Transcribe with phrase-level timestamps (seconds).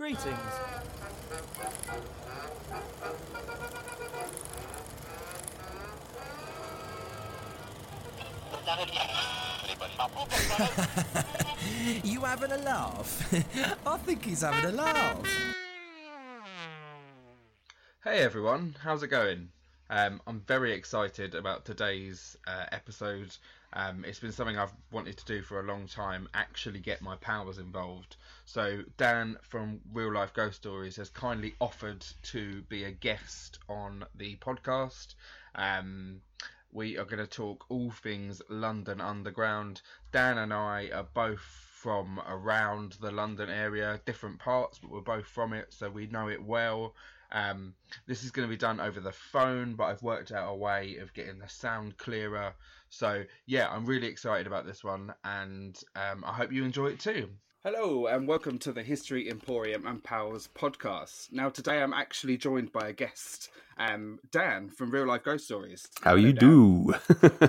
[0.00, 0.24] Greetings.
[12.02, 13.34] you having a laugh?
[13.86, 15.22] I think he's having a laugh.
[18.02, 19.50] Hey everyone, how's it going?
[19.90, 23.36] Um, I'm very excited about today's uh, episode.
[23.72, 27.16] Um, it's been something I've wanted to do for a long time, actually get my
[27.16, 28.14] powers involved.
[28.44, 34.04] So, Dan from Real Life Ghost Stories has kindly offered to be a guest on
[34.14, 35.16] the podcast.
[35.56, 36.20] Um,
[36.70, 39.82] we are going to talk all things London Underground.
[40.12, 45.26] Dan and I are both from around the London area, different parts, but we're both
[45.26, 46.94] from it, so we know it well.
[47.32, 47.74] Um,
[48.06, 50.96] this is going to be done over the phone, but I've worked out a way
[50.96, 52.54] of getting the sound clearer.
[52.88, 57.00] So, yeah, I'm really excited about this one, and um, I hope you enjoy it
[57.00, 57.28] too.
[57.62, 61.30] Hello, and welcome to the History Emporium and Powers podcast.
[61.30, 65.86] Now, today I'm actually joined by a guest, um, Dan from Real Life Ghost Stories.
[66.00, 66.94] How you do?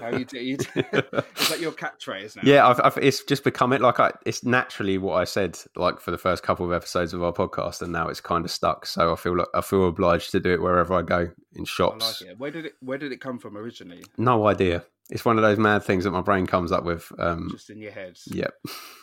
[0.02, 0.38] How you do?
[0.38, 2.42] Is that your catchphrase now?
[2.44, 3.80] Yeah, I've, I've, it's just become it.
[3.80, 7.24] Like I, it's naturally what I said, like for the first couple of episodes of
[7.24, 8.86] our podcast, and now it's kind of stuck.
[8.88, 12.22] So I feel like I feel obliged to do it wherever I go in shops.
[12.22, 14.04] Like where did it Where did it come from originally?
[14.18, 14.84] No idea.
[15.12, 17.12] It's one of those mad things that my brain comes up with.
[17.20, 18.18] Um, Just in your head.
[18.28, 18.54] Yep.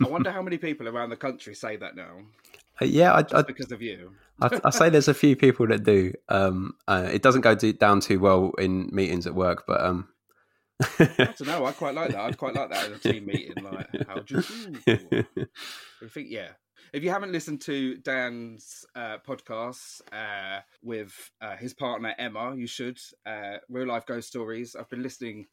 [0.04, 2.20] I wonder how many people around the country say that now.
[2.80, 4.12] Uh, yeah, I, I, because of you.
[4.40, 6.14] I, I, say there's a few people that do.
[6.30, 10.08] Um, uh, it doesn't go do, down too well in meetings at work, but um,
[10.80, 11.66] I don't know.
[11.66, 12.20] I quite like that.
[12.20, 13.62] I'd quite like that in a team meeting.
[13.62, 14.42] Like, how do
[14.86, 15.24] you do?
[16.02, 16.50] I think, yeah.
[16.92, 21.12] If you haven't listened to Dan's uh, podcast uh, with
[21.42, 22.98] uh, his partner Emma, you should.
[23.26, 24.74] Uh, Real life ghost stories.
[24.74, 25.48] I've been listening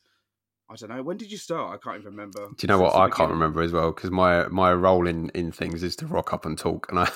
[0.69, 1.03] I don't know.
[1.03, 1.73] When did you start?
[1.73, 2.47] I can't even remember.
[2.47, 2.95] Do you know what?
[2.95, 6.33] I can't remember as well because my my role in in things is to rock
[6.33, 7.09] up and talk, and I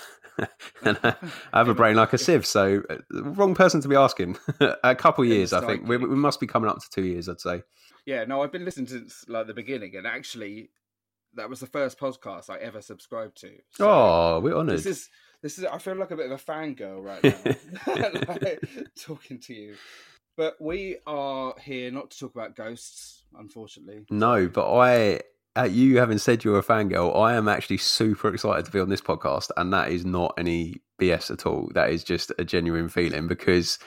[0.83, 1.15] and I,
[1.53, 2.45] have a brain like a sieve.
[2.45, 4.37] So, uh, wrong person to be asking.
[4.83, 5.87] a couple years, I think.
[5.87, 7.63] We, we, must be coming up to two years, I'd say.
[8.05, 8.25] Yeah.
[8.25, 10.69] No, I've been listening since like the beginning, and actually,
[11.35, 13.51] that was the first podcast I ever subscribed to.
[13.71, 14.77] So oh, we're honoured.
[14.77, 15.09] This is
[15.41, 15.65] this is.
[15.65, 18.63] I feel like a bit of a fangirl right now, like,
[18.95, 19.75] talking to you.
[20.39, 24.05] But we are here not to talk about ghosts, unfortunately.
[24.09, 25.19] No, but I,
[25.57, 28.87] at you having said you're a fangirl, I am actually super excited to be on
[28.87, 31.69] this podcast, and that is not any BS at all.
[31.73, 33.79] That is just a genuine feeling because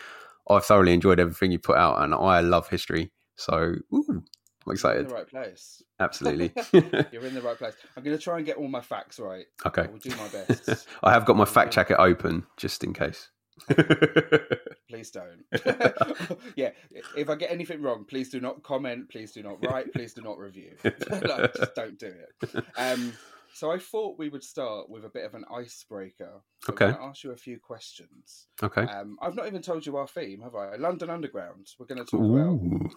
[0.46, 3.12] I've thoroughly enjoyed everything you put out, and I love history.
[3.36, 4.22] So, ooh,
[4.66, 4.96] I'm excited.
[4.96, 5.82] You're in the right place.
[6.00, 6.52] Absolutely.
[7.12, 7.76] You're in the right place.
[7.96, 9.46] I'm going to try and get all my facts right.
[9.64, 9.84] Okay.
[9.84, 10.86] I will do my best.
[11.02, 13.30] I have got my fact checker open just in case.
[14.88, 15.44] please don't.
[16.56, 16.70] yeah,
[17.16, 19.08] if I get anything wrong, please do not comment.
[19.08, 19.92] Please do not write.
[19.92, 20.72] Please do not review.
[20.84, 22.64] like, just don't do it.
[22.76, 23.12] Um,
[23.54, 26.40] so I thought we would start with a bit of an icebreaker.
[26.64, 26.86] So okay.
[26.86, 28.46] I'm going to ask you a few questions.
[28.62, 28.82] Okay.
[28.82, 30.76] Um, I've not even told you our theme, have I?
[30.76, 31.69] London Underground.
[31.78, 32.36] We're going to talk Ooh.
[32.36, 32.92] about.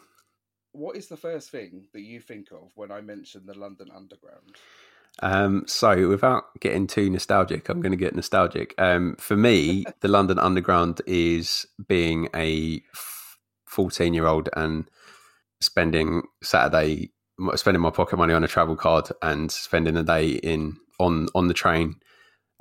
[0.72, 4.56] What is the first thing that you think of when I mention the London Underground?
[5.22, 8.74] Um, so, without getting too nostalgic, I'm going to get nostalgic.
[8.78, 12.82] Um, for me, the London Underground is being a
[13.66, 14.90] 14 year old and
[15.62, 17.12] spending Saturday,
[17.56, 21.48] spending my pocket money on a travel card and spending a day in on on
[21.48, 21.96] the train,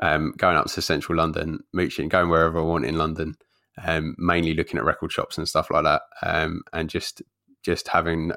[0.01, 3.37] um, going up to central London, mooching, going wherever I want in London,
[3.83, 7.23] um, mainly looking at record shops and stuff like that, um, and just
[7.65, 8.33] just having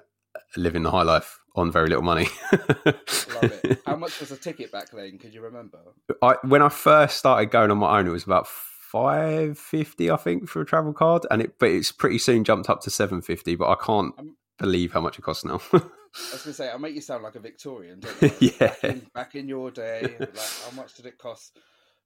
[0.56, 2.28] living the high life on very little money.
[2.52, 3.82] Love it.
[3.86, 5.18] How much was a ticket back then?
[5.18, 5.80] Could you remember?
[6.22, 10.18] I when I first started going on my own, it was about five fifty, I
[10.18, 13.22] think, for a travel card, and it but it's pretty soon jumped up to seven
[13.22, 13.56] fifty.
[13.56, 15.62] But I can't um, believe how much it costs now.
[16.18, 18.02] I was going to say, I make you sound like a Victorian,
[18.40, 18.52] yeah.
[18.60, 20.32] Back in, back in, your day, like,
[20.66, 21.60] how much did it cost?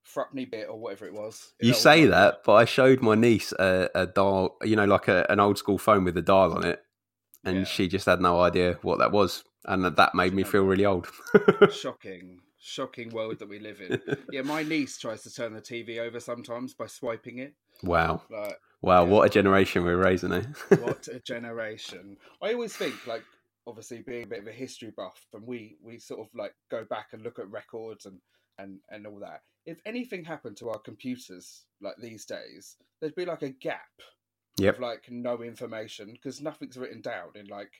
[0.04, 1.54] Frupney bit or whatever it was.
[1.62, 5.26] You say that, but I showed my niece a, a dial, you know, like a,
[5.30, 6.84] an old school phone with a dial on it,
[7.44, 7.64] and yeah.
[7.64, 11.08] she just had no idea what that was, and that made me feel really old.
[11.72, 14.02] shocking, shocking world that we live in.
[14.32, 17.54] Yeah, my niece tries to turn the TV over sometimes by swiping it.
[17.84, 18.22] Wow.
[18.30, 19.10] Like, wow, yeah.
[19.10, 20.44] what a generation we're raising, eh?
[20.80, 22.18] what a generation.
[22.42, 23.24] I always think, like,
[23.68, 26.86] obviously being a bit of a history buff, and we we sort of like go
[26.86, 28.20] back and look at records and
[28.58, 29.42] and and all that.
[29.66, 33.90] If anything happened to our computers like these days, there'd be like a gap
[34.58, 34.76] yep.
[34.76, 37.72] of like no information because nothing's written down in like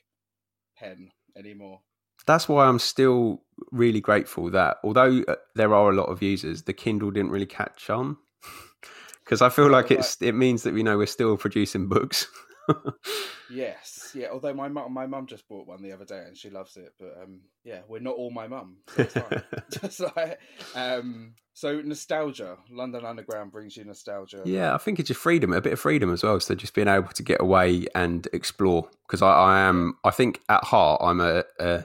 [0.76, 1.80] pen anymore.
[2.26, 3.42] That's why I'm still
[3.72, 7.46] really grateful that although uh, there are a lot of users, the Kindle didn't really
[7.46, 8.16] catch on
[9.24, 12.28] because I feel like it's it means that we know we're still producing books.
[13.50, 14.28] yes, yeah.
[14.32, 16.92] Although my mum, my mum just bought one the other day and she loves it.
[16.98, 18.78] But um, yeah, we're not all my mum.
[18.96, 19.42] So
[19.80, 20.38] just like,
[20.74, 22.56] um, so nostalgia.
[22.70, 24.42] London Underground brings you nostalgia.
[24.44, 26.40] Yeah, I think it's just freedom, a bit of freedom as well.
[26.40, 28.88] So just being able to get away and explore.
[29.06, 31.84] Because I, I am, I think at heart, I'm a, a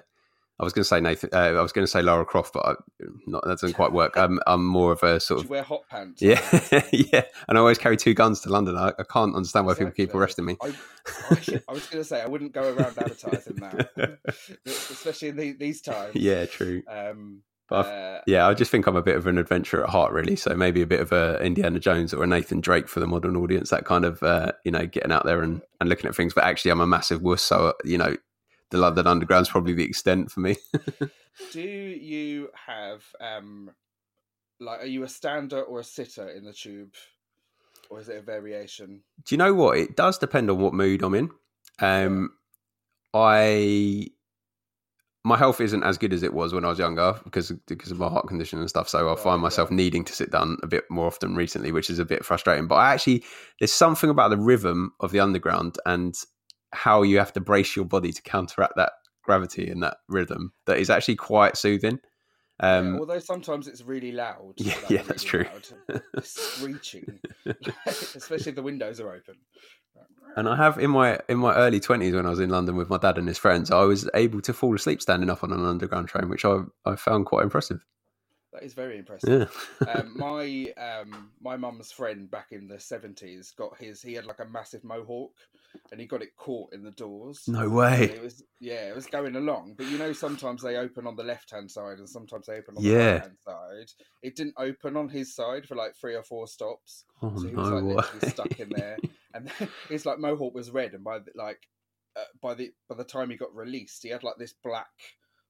[0.59, 1.29] I was going to say Nathan.
[1.31, 2.73] Uh, I was going to say Lara Croft, but I,
[3.27, 4.17] not, that doesn't quite work.
[4.17, 6.21] I'm, I'm more of a sort of you wear hot pants?
[6.21, 6.41] yeah,
[6.91, 7.25] yeah.
[7.47, 8.75] And I always carry two guns to London.
[8.75, 10.57] I, I can't understand why people keep arresting me.
[10.61, 10.67] I,
[11.29, 14.19] I, I was going to say I wouldn't go around advertising that,
[14.65, 16.15] especially in the, these times.
[16.15, 16.81] yeah, true.
[16.87, 20.11] Um, But uh, yeah, I just think I'm a bit of an adventurer at heart,
[20.13, 20.37] really.
[20.37, 23.35] So maybe a bit of a Indiana Jones or a Nathan Drake for the modern
[23.35, 23.69] audience.
[23.69, 26.33] That kind of uh, you know getting out there and, and looking at things.
[26.33, 27.43] But actually, I'm a massive wuss.
[27.43, 28.15] So you know,
[28.69, 30.57] the London Underground's probably the extent for me.
[31.51, 33.71] do you have um,
[34.59, 36.93] like are you a stander or a sitter in the tube,
[37.89, 39.01] or is it a variation?
[39.25, 39.77] Do you know what?
[39.77, 41.31] It does depend on what mood I'm in.
[41.79, 42.31] Um,
[43.13, 44.07] I
[45.23, 47.99] my health isn't as good as it was when I was younger because because of
[47.99, 48.87] my heart condition and stuff.
[48.87, 51.99] So I find myself needing to sit down a bit more often recently, which is
[51.99, 52.67] a bit frustrating.
[52.67, 53.23] But I actually
[53.59, 56.15] there's something about the rhythm of the underground and
[56.77, 58.91] how you have to brace your body to counteract that
[59.23, 61.99] gravity and that rhythm that is actually quite soothing.
[62.61, 64.53] Yeah, Um, although sometimes it's really loud.
[64.57, 65.53] Yeah, like, yeah, that's really true.
[65.91, 66.23] loud.
[66.23, 67.19] Screeching,
[67.85, 69.35] especially if the windows are open.
[70.35, 72.89] And I have in my in my early twenties when I was in London with
[72.89, 75.65] my dad and his friends, I was able to fall asleep standing up on an
[75.65, 77.83] underground train, which I I found quite impressive.
[78.57, 79.51] That is very impressive.
[79.85, 84.01] Yeah, um, my um, my mum's friend back in the seventies got his.
[84.01, 85.33] He had like a massive mohawk,
[85.91, 87.43] and he got it caught in the doors.
[87.47, 88.03] no And way.
[88.05, 91.23] It was yeah, it was going along, but you know sometimes they open on the
[91.23, 93.91] left hand side and sometimes they open on the right hand side.
[94.23, 97.53] It didn't open on his side for like three or four stops, Oh so he
[97.53, 98.97] was no like literally stuck in there.
[99.35, 101.67] And then, it's like mohawk was red, and by the, like
[102.15, 104.87] uh, by the by the time he got released, he had like this black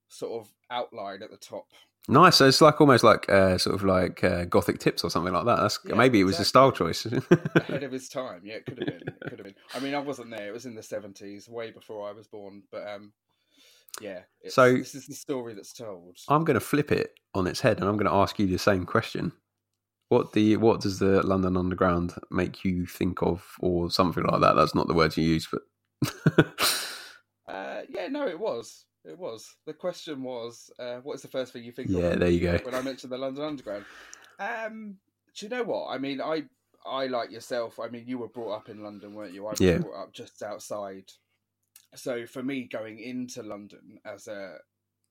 [0.08, 1.68] sort of outline at the top.
[2.08, 2.36] Nice.
[2.36, 5.44] So it's like almost like uh, sort of like uh, gothic tips or something like
[5.44, 5.56] that.
[5.58, 7.04] That's Yeah, maybe it was a style choice.
[7.54, 8.40] ahead of his time.
[8.42, 9.08] Yeah, it could have been.
[9.08, 9.54] It could have been.
[9.74, 10.48] I mean, I wasn't there.
[10.48, 12.62] It was in the seventies, way before I was born.
[12.72, 13.12] But um,
[14.00, 14.20] yeah.
[14.48, 16.16] So- this is the story that's told.
[16.28, 18.58] I'm going to flip it on its head, and I'm going to ask you the
[18.58, 19.32] same question.
[20.08, 24.54] What the what does the London Underground make you think of, or something like that?
[24.56, 26.46] That's not the words you use, but
[27.46, 28.84] Uh, yeah, no, it was.
[29.04, 29.54] It was.
[29.66, 32.40] The question was, uh, what is the first thing you think yeah, of there you
[32.40, 32.58] go.
[32.64, 33.84] when I mentioned the London Underground?
[34.38, 34.96] Um,
[35.36, 35.88] do you know what?
[35.88, 36.44] I mean, I
[36.86, 37.78] I like yourself.
[37.80, 39.46] I mean, you were brought up in London, weren't you?
[39.46, 39.78] I was Yeah.
[39.78, 41.10] brought up just outside.
[41.94, 44.58] So for me, going into London as a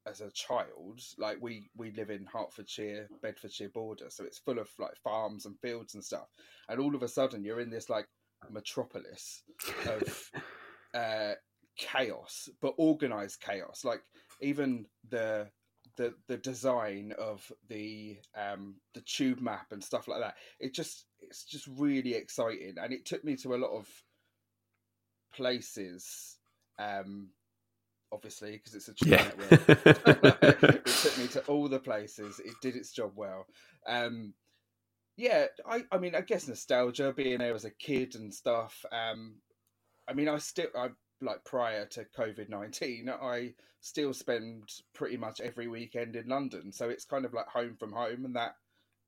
[0.05, 4.69] as a child, like we we live in Hertfordshire, Bedfordshire border, so it's full of
[4.79, 6.27] like farms and fields and stuff.
[6.69, 8.07] And all of a sudden, you're in this like
[8.49, 9.43] metropolis
[9.87, 10.31] of
[10.93, 11.33] uh,
[11.77, 13.83] chaos, but organized chaos.
[13.83, 14.01] Like
[14.41, 15.49] even the
[15.95, 20.35] the the design of the um the tube map and stuff like that.
[20.59, 23.87] It just it's just really exciting, and it took me to a lot of
[25.33, 26.37] places.
[26.79, 27.29] Um,
[28.11, 29.23] obviously, because it's a tube yeah.
[29.23, 30.63] network.
[30.63, 32.39] it took me to all the places.
[32.39, 33.45] It did its job well.
[33.87, 34.33] Um,
[35.17, 38.85] yeah, I, I mean, I guess nostalgia, being there as a kid and stuff.
[38.91, 39.35] Um,
[40.07, 40.89] I mean, I still, I
[41.21, 46.71] like prior to COVID nineteen, I still spend pretty much every weekend in London.
[46.71, 48.55] So it's kind of like home from home, and that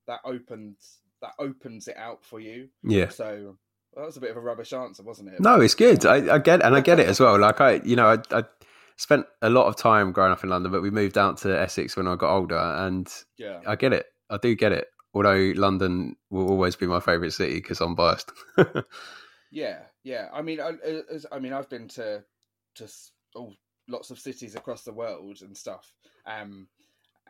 [0.08, 2.70] that opens that opens it out for you.
[2.84, 3.10] yeah.
[3.10, 3.56] So
[3.94, 5.39] well, that was a bit of a rubbish answer, wasn't it?
[5.42, 6.06] No, it's good.
[6.06, 7.38] I, I get and I get it as well.
[7.39, 8.44] Like I, you know, I, I
[8.98, 11.98] spent a lot of time growing up in London, but we moved out to Essex
[11.98, 13.60] when I got older, and Yeah.
[13.68, 14.06] I get it.
[14.30, 14.88] I do get it.
[15.13, 18.32] Although London will always be my favourite city because I'm biased.
[19.51, 20.29] Yeah, yeah.
[20.34, 20.74] I mean, I,
[21.12, 22.24] as- I mean, I've been to
[22.75, 22.88] to
[23.36, 23.53] oh,
[23.88, 25.94] lots of cities across the world and stuff.
[26.25, 26.68] Um,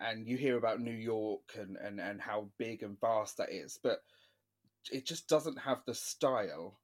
[0.02, 3.78] and you hear about New York and, and, and how big and vast that is,
[3.84, 4.00] but
[4.92, 6.80] it just doesn't have the style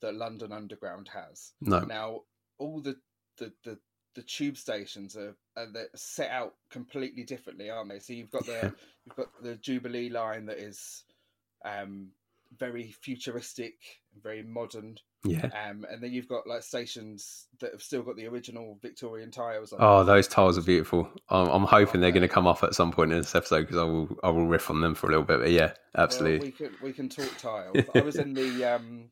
[0.00, 1.52] that London Underground has.
[1.60, 2.20] no, Now,
[2.58, 2.96] all the
[3.38, 3.78] the, the,
[4.14, 7.98] the tube stations are, are set out completely differently, aren't they?
[7.98, 8.70] So you've got the Yeah.
[9.04, 11.04] you've got the Jubilee line that is
[11.64, 12.08] um,
[12.58, 13.74] very futuristic,
[14.22, 15.46] very modern, yeah.
[15.68, 19.72] um, and then you've got like stations that have still got the original Victorian tiles
[19.72, 19.78] on.
[19.82, 21.08] Oh, those tiles are beautiful.
[21.28, 23.78] I'm, I'm hoping they're going to come off at some point in this episode because
[23.78, 25.40] I will I will riff on them for a little bit.
[25.40, 26.48] But yeah, Well, absolutely.
[26.48, 27.76] we can we can talk tiles.
[27.94, 29.10] I was in the um,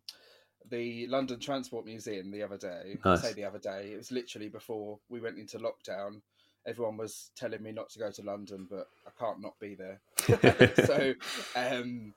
[0.70, 2.98] the London Transport Museum the other day.
[3.04, 3.22] I Nice.
[3.22, 3.90] say the other day.
[3.92, 6.20] It was literally before we went into lockdown.
[6.66, 10.00] Everyone was telling me not to go to London, but I can't not be there.
[10.86, 11.12] so,
[11.54, 12.14] um,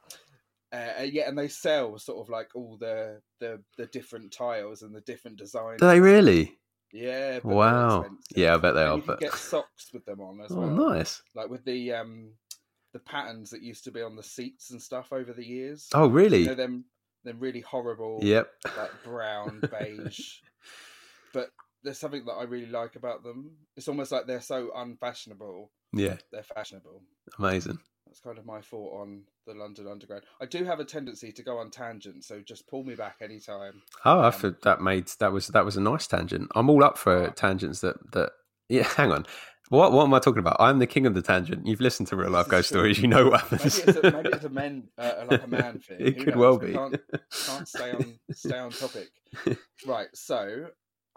[0.71, 4.93] Uh, yeah, and they sell sort of like all the the the different tiles and
[4.93, 5.79] the different designs.
[5.79, 6.57] Do they really?
[6.93, 7.39] Yeah.
[7.43, 8.05] Wow.
[8.35, 8.95] Yeah, I bet they And are.
[8.95, 10.69] you can But get socks with them on as oh, well.
[10.91, 11.21] nice.
[11.35, 12.31] Like with the um
[12.93, 15.87] the patterns that used to be on the seats and stuff over the years.
[15.93, 16.39] Oh, really?
[16.39, 16.85] You know them
[17.23, 18.49] them really horrible Yep.
[18.77, 20.35] like brown beige.
[21.33, 21.49] but
[21.83, 23.51] there's something that I really like about them.
[23.75, 25.71] It's almost like they're so unfashionable.
[25.93, 26.17] Yeah.
[26.31, 27.03] They're fashionable.
[27.37, 27.79] Amazing.
[28.07, 30.23] That's kind of my thought on the London Underground.
[30.41, 33.81] I do have a tendency to go on tangents, so just pull me back anytime.
[34.05, 36.49] Oh, I Um, thought that made that was that was a nice tangent.
[36.55, 38.31] I'm all up for tangents that that.
[38.69, 39.25] Yeah, hang on.
[39.69, 40.55] What what am I talking about?
[40.61, 41.67] I'm the king of the tangent.
[41.67, 42.77] You've listened to real life ghost true.
[42.79, 42.99] stories.
[42.99, 43.79] You know what Maybe happens.
[43.79, 45.97] it's a, maybe it's a men uh, like a man thing.
[45.99, 46.39] It Who could knows?
[46.39, 46.71] well be.
[46.73, 46.95] Can't,
[47.45, 49.09] can't stay on stay on topic.
[49.85, 50.07] Right.
[50.13, 50.67] So,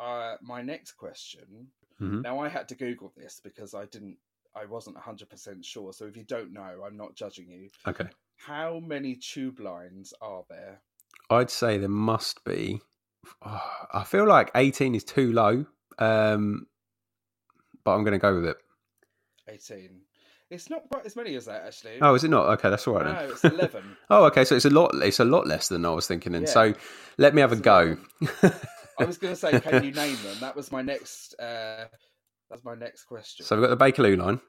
[0.01, 1.69] uh, my next question.
[2.01, 2.23] Mhm.
[2.23, 4.17] Now, I had to Google this because I didn't.
[4.57, 5.93] I wasn't 100% sure.
[5.93, 7.69] So, if you don't know, I'm not judging you.
[7.87, 8.07] Okay.
[8.37, 10.81] How many tube lines are there?
[11.29, 12.81] I'd say there must be.
[13.45, 13.63] oh,
[13.95, 15.67] I feel like 18 is too low,
[15.99, 16.67] um,
[17.85, 18.57] but I'm going to go with it.
[19.49, 19.91] 18.
[20.51, 21.99] It's not quite as many as that, actually.
[22.03, 22.47] Oh, is it not?
[22.55, 23.31] Okay, that's all right no, then.
[23.31, 23.97] it's 11.
[24.11, 24.45] Oh, okay.
[24.45, 24.91] So it's a lot.
[24.97, 26.35] It's a lot less than I was thinking.
[26.35, 26.53] And Yeah.
[26.53, 26.75] so
[27.19, 27.97] let me have a go.
[28.99, 30.37] I was going to say, can you name them?
[30.41, 31.39] That was my next.
[31.39, 31.85] Uh,
[32.51, 33.47] that's my next question.
[33.47, 34.41] so we've got the Bakerloo line,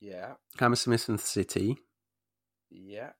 [0.00, 1.78] yeah, Hammersmith and City,
[2.70, 3.10] yeah,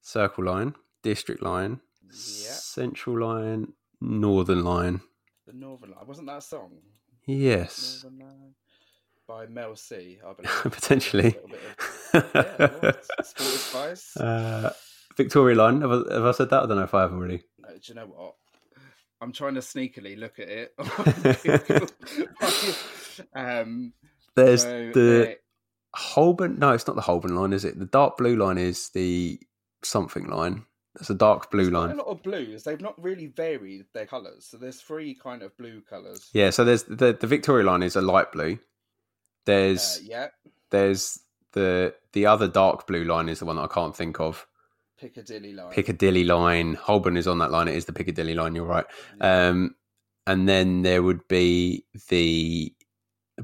[0.00, 2.10] Circle line, District line, yeah.
[2.52, 5.00] Central line, Northern line.
[5.46, 6.06] The Northern Line.
[6.06, 6.70] Wasn't that a song?
[7.26, 8.54] Yes, Northern Line
[9.26, 10.62] by Mel C, I believe.
[10.72, 11.22] potentially.
[11.22, 11.60] A little bit
[12.34, 12.92] of- yeah,
[13.56, 14.16] Spice.
[14.16, 14.72] uh,
[15.16, 15.80] Victoria line.
[15.82, 16.62] Have I, have I said that?
[16.64, 17.42] I don't know if I have already.
[17.58, 18.34] No, do you know what?
[19.20, 20.74] I'm trying to sneakily look at it.
[23.34, 23.92] um,
[24.34, 25.36] There's so the there-
[25.94, 26.58] Holborn.
[26.58, 27.78] No, it's not the Holborn line, is it?
[27.78, 29.38] The dark blue line is the
[29.82, 30.64] something line.
[30.94, 31.90] There's a dark blue there's line.
[31.92, 32.64] A lot of blues.
[32.64, 34.46] They've not really varied their colours.
[34.46, 36.28] So there's three kind of blue colours.
[36.32, 38.54] Yeah, so there's the the Victoria line is a light blue.
[38.54, 38.56] Uh,
[39.46, 40.28] There's yeah.
[40.70, 41.20] there's
[41.52, 44.46] the the other dark blue line is the one that I can't think of.
[45.00, 45.72] Piccadilly line.
[45.72, 46.74] Piccadilly line.
[46.74, 47.68] Holborn is on that line.
[47.68, 48.54] It is the Piccadilly line.
[48.54, 48.84] You're right.
[49.18, 49.48] Yeah.
[49.48, 49.74] Um,
[50.26, 52.72] and then there would be the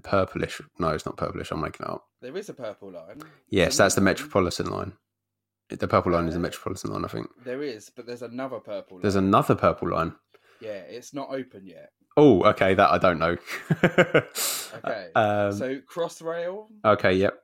[0.02, 0.60] purplish.
[0.78, 1.50] No, it's not purplish.
[1.50, 2.04] I'm making it up.
[2.20, 3.20] there is a purple line.
[3.48, 4.00] Yes, that's the.
[4.02, 4.92] Metropolitan line.
[5.70, 7.04] The purple line is the Uh, Metropolitan line.
[7.04, 9.02] I think There is, but there's another purple line.
[9.02, 10.14] there's another purple line.
[10.60, 11.90] Yeah, it's not open yet.
[12.16, 13.36] Oh, okay, that I don't know.
[14.76, 15.08] Okay.
[15.14, 16.66] Um, so Crossrail.
[16.84, 17.38] okay, yep.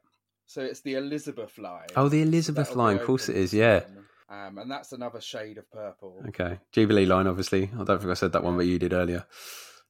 [0.46, 1.86] So it's the Elizabeth line.
[1.96, 2.96] Oh, the Elizabeth that'll line.
[2.98, 3.54] Of course it is.
[3.54, 3.82] Yeah.
[4.28, 6.22] Um, and that's another shade of purple.
[6.28, 6.58] Okay.
[6.72, 7.70] Jubilee line, obviously.
[7.78, 9.26] I don't think I said that one, but you did earlier.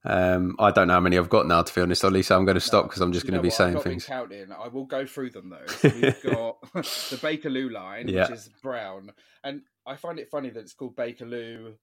[0.04, 2.22] Um, I don't know how many I've got now, to be honest, Ollie.
[2.22, 3.54] So I'm going to stop because I'm just going to be what?
[3.56, 4.04] Saying things.
[4.04, 4.48] counting.
[4.52, 5.66] I will go through them though.
[5.66, 8.22] So we've got the Bakerloo line, Yeah.
[8.22, 9.12] which is brown,
[9.44, 11.74] and I find it funny that it's called Bakerloo,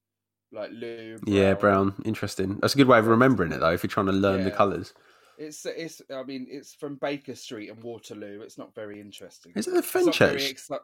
[0.52, 1.18] like Lou.
[1.26, 1.94] Yeah, brown.
[2.04, 2.58] Interesting.
[2.60, 4.94] That's a good way of remembering it, though, if you're trying to learn the colours.
[5.40, 6.02] It's it's.
[6.14, 8.42] I mean, it's from Baker Street and Waterloo.
[8.42, 9.54] It's not very interesting.
[9.56, 10.80] Is it the very exci-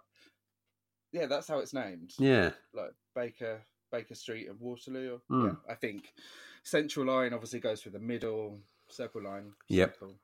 [1.11, 2.13] yeah, that's how it's named.
[2.17, 2.51] Yeah.
[2.73, 5.19] like Baker Baker Street and Waterloo.
[5.29, 5.45] Hmm.
[5.45, 6.13] Yeah, I think
[6.63, 8.59] Central Line obviously goes through the middle.
[8.89, 9.51] Circle Line.
[9.69, 9.93] Yep.
[9.93, 10.15] Circle.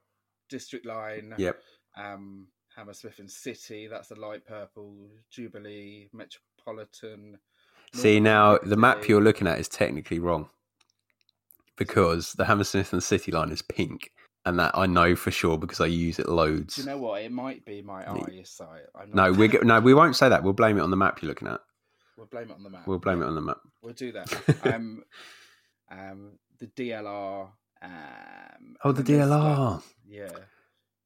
[0.49, 1.33] District Line.
[1.37, 1.59] Yep.
[1.97, 3.87] Um, Hammersmith and City.
[3.87, 5.09] That's the light purple.
[5.29, 6.09] Jubilee.
[6.13, 7.37] Metropolitan.
[7.93, 10.49] See, Northern now the map you're looking at is technically wrong
[11.85, 14.11] because the Hammersmith and City line is pink.
[14.45, 16.75] And that I know for sure because I use it loads.
[16.75, 17.21] Do you know what?
[17.21, 18.81] It might be my eyesight.
[18.95, 20.41] I'm no, we no, we won't say that.
[20.43, 21.59] We'll blame it on the map you're looking at.
[22.17, 22.87] We'll blame it on the map.
[22.87, 23.57] We'll blame it on the map.
[23.83, 24.33] We'll do that.
[24.73, 25.03] um,
[25.91, 27.49] um, the DLR.
[27.83, 29.83] Um, Oh, the then there's, like- DLR.
[30.07, 30.29] yeah.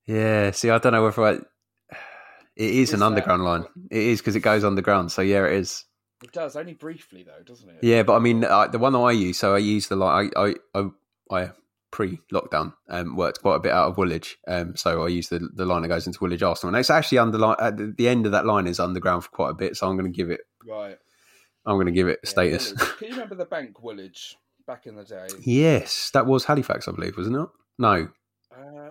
[0.06, 0.52] Yeah.
[0.52, 1.34] See, I don't know whether I.
[2.56, 3.66] It is, Is an that- underground line.
[3.92, 5.12] It is because it goes underground.
[5.12, 5.84] So yeah, it is.
[6.24, 7.78] It does only briefly though, doesn't it?
[7.82, 9.38] Yeah, but I mean, the one that I use.
[9.38, 10.32] So I use the line.
[10.36, 10.90] I I I,
[11.32, 11.52] I
[11.92, 14.38] pre-lockdown um, worked quite a bit out of Woolwich.
[14.48, 17.20] Um, so I use the the line that goes into Woolwich Arsenal, and it's actually
[17.20, 19.76] under at the, the end of that line is underground for quite a bit.
[19.78, 20.42] So I'm going to give it.
[20.68, 20.98] Right.
[21.66, 22.70] I'm going to give it Yeah, status.
[22.72, 22.98] Woolwich.
[22.98, 24.36] Can you remember the bank Woolwich
[24.68, 25.28] back in the day?
[25.42, 27.50] yes, that was Halifax, I believe, wasn't it?
[27.80, 28.10] No.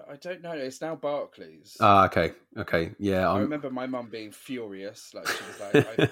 [0.08, 0.52] Uh, I don't know.
[0.52, 1.76] It's now Barclays.
[1.80, 3.28] Ah, okay, okay, yeah.
[3.28, 3.42] I I'm.
[3.42, 5.12] remember my mum being furious.
[5.14, 6.10] Like she was like,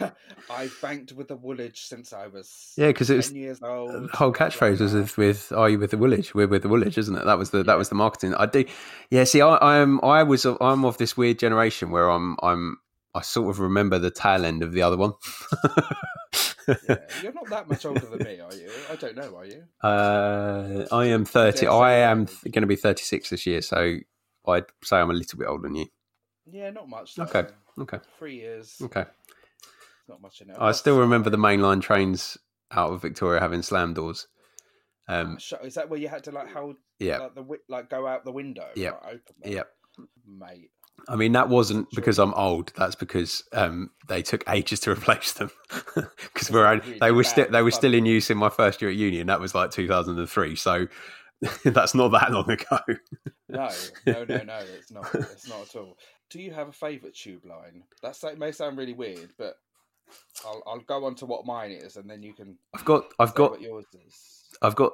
[0.00, 0.12] I've,
[0.50, 3.90] "I've banked with the Woolwich since I was yeah, because it was- ten years old."
[4.10, 6.34] the whole catchphrase was with, with "Are you with the Woolwich?
[6.34, 7.24] We're with the Woolwich," isn't it?
[7.24, 8.34] That was the that was the marketing.
[8.34, 8.64] I do,
[9.10, 9.24] yeah.
[9.24, 12.78] See, I, I'm I was I'm of this weird generation where I'm I'm
[13.14, 15.12] I sort of remember the tail end of the other one.
[16.88, 16.96] Yeah.
[17.22, 18.70] You're not that much older than me, are you?
[18.90, 19.36] I don't know.
[19.36, 19.64] Are you?
[19.82, 21.66] uh, I am thirty.
[21.66, 23.96] Yeah, I am going to be thirty six this year, so
[24.46, 25.86] I'd say I'm a little bit older than you.
[26.46, 27.16] Yeah, not much.
[27.16, 27.24] though.
[27.24, 27.46] Okay,
[27.80, 27.98] okay.
[28.18, 28.76] Three years.
[28.80, 29.04] Okay.
[30.08, 30.48] Not much it.
[30.58, 32.38] I still remember the mainline trains
[32.70, 34.26] out of Victoria having slam doors.
[35.08, 38.24] Um, Is that where you had to like hold yeah, like the like go out
[38.24, 38.68] the window?
[38.74, 38.92] Yeah.
[38.92, 39.52] like, open them?
[39.52, 39.62] yeah.
[40.26, 40.70] mate.
[41.08, 42.72] I mean, that wasn't because I'm old.
[42.76, 45.50] That's because um, they took ages to replace them
[45.94, 48.90] because we're only, they were still they were still in use in my first year
[48.90, 50.56] at uni, and that was like 2003.
[50.56, 50.86] So
[51.64, 52.78] that's not that long ago.
[53.48, 53.68] No,
[54.06, 54.58] no, no, no.
[54.78, 55.14] It's not.
[55.14, 55.98] It's not at all.
[56.30, 57.82] Do you have a favourite tube line?
[58.02, 59.56] That may sound really weird, but
[60.44, 62.56] I'll I'll go on to what mine is, and then you can.
[62.74, 64.44] I've got I've got what yours is.
[64.62, 64.92] I've got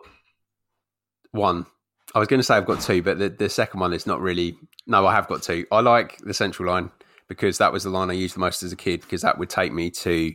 [1.33, 1.67] one.
[2.15, 4.21] I was going to say I've got two, but the, the second one is not
[4.21, 4.57] really.
[4.87, 5.67] No, I have got two.
[5.71, 6.91] I like the central line
[7.29, 9.51] because that was the line I used the most as a kid because that would
[9.51, 10.33] take me to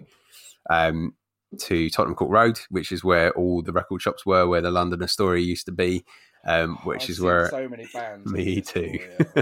[0.69, 1.13] um,
[1.59, 5.01] to Tottenham Court Road, which is where all the record shops were, where the London
[5.01, 6.05] Astoria used to be,
[6.45, 8.31] um, which I've is where so many bands.
[8.31, 8.99] me too.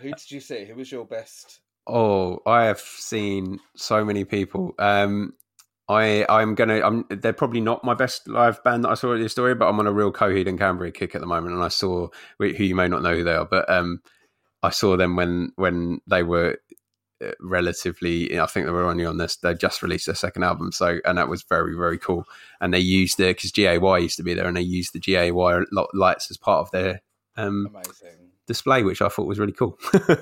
[0.00, 0.64] Who did you see?
[0.64, 1.60] Who was your best?
[1.86, 4.74] oh, I have seen so many people.
[4.78, 5.34] Um,
[5.92, 9.18] I I'm gonna I'm they're probably not my best live band that I saw at
[9.18, 11.62] the Astoria, but I'm on a real Coheed and Cambria kick at the moment, and
[11.62, 12.08] I saw
[12.38, 14.00] who you may not know who they are, but um,
[14.62, 16.58] I saw them when when they were
[17.22, 18.38] uh, relatively.
[18.38, 19.36] I think they were only on this.
[19.36, 22.24] They just released their second album, so and that was very very cool.
[22.60, 25.30] And they used the because GAY used to be there, and they used the GAY
[25.30, 27.02] lights as part of their
[27.36, 28.21] um Amazing.
[28.52, 29.78] Display, which I thought was really cool.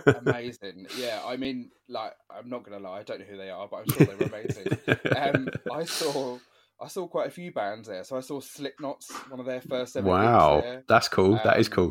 [0.06, 0.86] Amazing.
[0.96, 3.78] Yeah, I mean, like, I'm not gonna lie, I don't know who they are, but
[3.78, 4.78] I'm sure they were amazing.
[5.16, 6.38] um, I saw,
[6.80, 8.04] I saw quite a few bands there.
[8.04, 10.08] So I saw Slipknot's one of their first ever.
[10.08, 11.40] wow, that's cool.
[11.44, 11.90] that is Um, cool.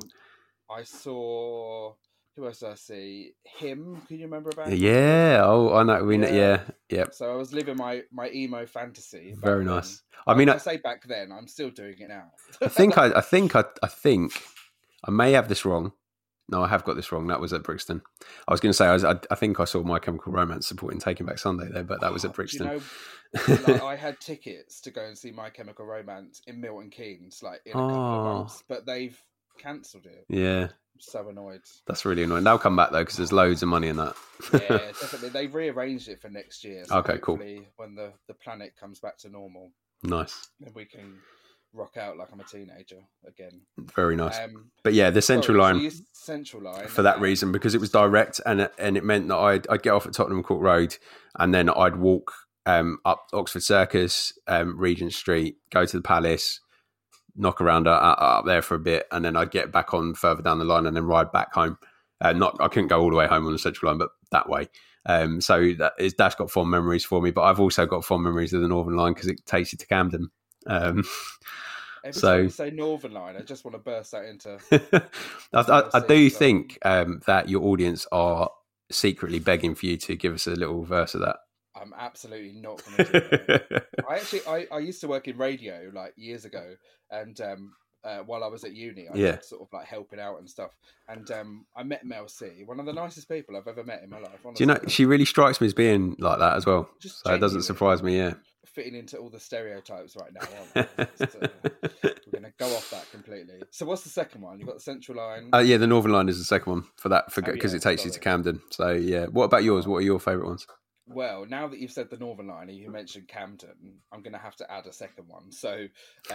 [0.70, 1.94] I saw
[2.40, 3.34] who else did I see?
[3.44, 4.02] Him.
[4.08, 4.72] Can you remember about?
[4.72, 5.42] Yeah.
[5.44, 6.04] Oh, I know.
[6.04, 6.28] We know.
[6.28, 6.62] Yeah.
[6.90, 6.98] Yeah.
[6.98, 7.06] Yeah.
[7.12, 9.36] So I was living my my emo fantasy.
[9.38, 9.76] Very then.
[9.76, 10.02] nice.
[10.26, 11.32] I mean, I, I, say back then.
[11.32, 12.32] I'm still doing it now.
[12.62, 14.42] I think I, I think I, I think
[15.04, 15.92] I may have this wrong.
[16.50, 17.28] No, I have got this wrong.
[17.28, 18.02] That was at Brixton.
[18.48, 20.68] I was going to say I, was, I, I think I saw My Chemical Romance
[20.68, 22.68] supporting Taking Back Sunday there, but that was at oh, Brixton.
[22.68, 26.90] You know, like, I had tickets to go and see My Chemical Romance in Milton
[26.90, 28.16] Keynes, like in a couple Oh.
[28.16, 29.22] of months, but they've
[29.60, 30.26] cancelled it.
[30.30, 31.62] yeah, I'm so annoyed.
[31.86, 32.44] that's really annoying.
[32.46, 34.16] They'll come back though because there's loads of money in that.
[34.54, 35.30] Yeah, definitely.
[35.30, 36.86] They've rearranged it for next year.
[36.86, 37.38] So Okay, cool.
[37.76, 41.20] When the, the planet comes back to normal, nice, then we can
[41.74, 43.62] rock out like I'm a teenager again.
[43.96, 44.40] very nice.
[44.40, 45.84] Um, but yeah, the central sorry, line.
[45.84, 49.04] used Central line for that um, reason because it was direct and it, and it
[49.04, 50.98] meant that I'd, I'd get off at Tottenham Court Road
[51.38, 52.34] and then I'd walk
[52.66, 56.60] um, up Oxford Circus, um, Regent Street, go to the Palace,
[57.36, 60.14] knock around uh, uh, up there for a bit, and then I'd get back on
[60.14, 61.78] further down the line and then ride back home.
[62.22, 64.50] Uh, not I couldn't go all the way home on the Central Line, but that
[64.50, 64.68] way.
[65.06, 67.32] Um, so that is, that's got fond memories for me.
[67.32, 69.88] But I've also got fond memories of the Northern Line because it takes you to
[69.88, 70.30] Camden.
[70.68, 71.04] Um,
[72.04, 74.58] Every so- you say Northern Line, I just want to burst that into.
[75.54, 78.50] I, I, I do um, think um, that your audience are
[78.92, 81.38] secretly begging for you to give us a little verse of that.
[81.76, 83.86] I'm absolutely not going to do that.
[84.10, 86.76] I actually, I, I used to work in radio like years ago,
[87.12, 89.36] and um, uh, while I was at uni, I Yeah.
[89.38, 90.72] was sort of like helping out and stuff.
[91.08, 94.10] And um, I met Mel C, one of the nicest people I've ever met in
[94.10, 94.40] my life.
[94.44, 96.90] Do you know she really strikes me as being like that as well?
[97.02, 98.18] Just So it doesn't surprise me.
[98.18, 98.34] Yeah.
[98.66, 100.48] Fitting into all the stereotypes right now.
[100.58, 101.06] Aren't we?
[101.20, 101.48] It's, uh,
[102.04, 103.62] we're going to go off that completely.
[103.72, 104.60] So, what's the second one?
[104.60, 105.50] You've got the Central Line.
[105.54, 107.78] Uh, yeah, the Northern Line is the second one for that for Oh, because yeah,
[107.78, 108.20] it takes you to.
[108.20, 108.62] Camden.
[108.72, 109.26] So yeah.
[109.28, 109.88] What about yours?
[109.88, 110.68] What are your favourite ones?
[111.08, 114.40] Well, now that you've said the Northern Line and you mentioned Camden, I'm going to
[114.40, 115.52] have to add a second one.
[115.52, 115.88] So,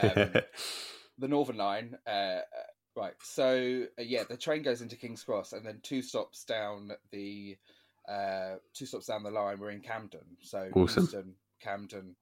[0.03, 0.33] um,
[1.19, 1.97] the Northern Line.
[2.07, 2.41] Uh, uh,
[2.97, 3.15] right.
[3.23, 7.57] So uh, yeah, the train goes into King's Cross, and then two stops down the
[8.09, 10.21] uh, two stops down the line, we're in Camden.
[10.43, 11.05] So Awesome.
[11.05, 12.14] Euston, Camden,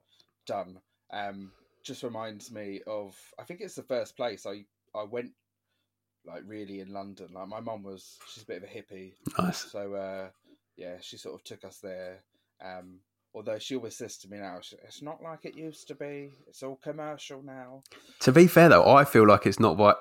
[0.46, 0.78] done.
[1.12, 1.50] Um,
[1.84, 3.16] just reminds me of.
[3.38, 5.32] I think it's the first place I I went
[6.24, 7.28] like really in London.
[7.34, 9.58] Like my mum was, she's a bit of a hippie, nice.
[9.58, 10.28] so uh,
[10.76, 12.20] yeah, she sort of took us there.
[12.64, 13.00] Um,
[13.34, 16.30] although she always says to me now, it's not like it used to be.
[16.46, 17.82] It's all commercial now.
[18.20, 19.98] To be fair though, I feel like it's not what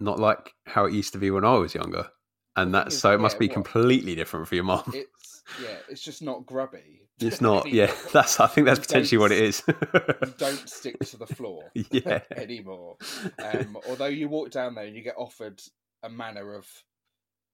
[0.00, 2.08] not like how it used to be when I was younger,
[2.56, 4.82] and that's so it must yeah, be completely different for your mom.
[4.94, 7.02] It's yeah, it's just not grubby.
[7.20, 7.68] It's not.
[7.70, 8.40] Yeah, that's.
[8.40, 9.62] I think that's potentially what it is.
[9.62, 12.20] don't- You don't stick to the floor yeah.
[12.36, 12.96] anymore.
[13.42, 15.60] Um, although you walk down there and you get offered
[16.02, 16.66] a manner of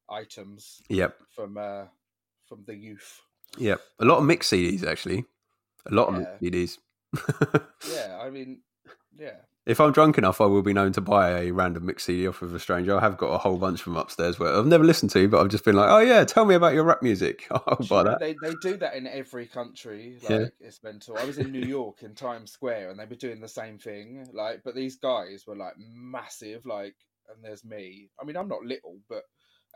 [0.08, 1.16] items Yep.
[1.34, 1.84] from uh,
[2.46, 3.20] from the youth.
[3.58, 3.80] Yep.
[4.00, 5.24] A lot of mix CDs actually.
[5.90, 6.26] A lot of Yeah.
[6.40, 6.78] mixed
[7.12, 7.68] CDs.
[7.92, 8.60] Yeah, I mean,
[9.18, 9.36] yeah.
[9.66, 12.40] If I'm drunk enough, I will be known to buy a random mix CD off
[12.40, 12.96] of a stranger.
[12.96, 15.50] I have got a whole bunch from upstairs where I've never listened to, but I've
[15.50, 18.20] just been like, "Oh yeah, tell me about your rap music." I'll buy that.
[18.20, 20.16] They they do that in every country.
[20.22, 20.46] Like Yeah.
[20.60, 21.18] it's mental.
[21.18, 24.26] I was in New York in Times Square and they were doing the same thing.
[24.32, 26.64] Like, but these guys were like massive.
[26.64, 26.96] Like,
[27.28, 28.08] and there's me.
[28.20, 29.24] I mean, I'm not little, but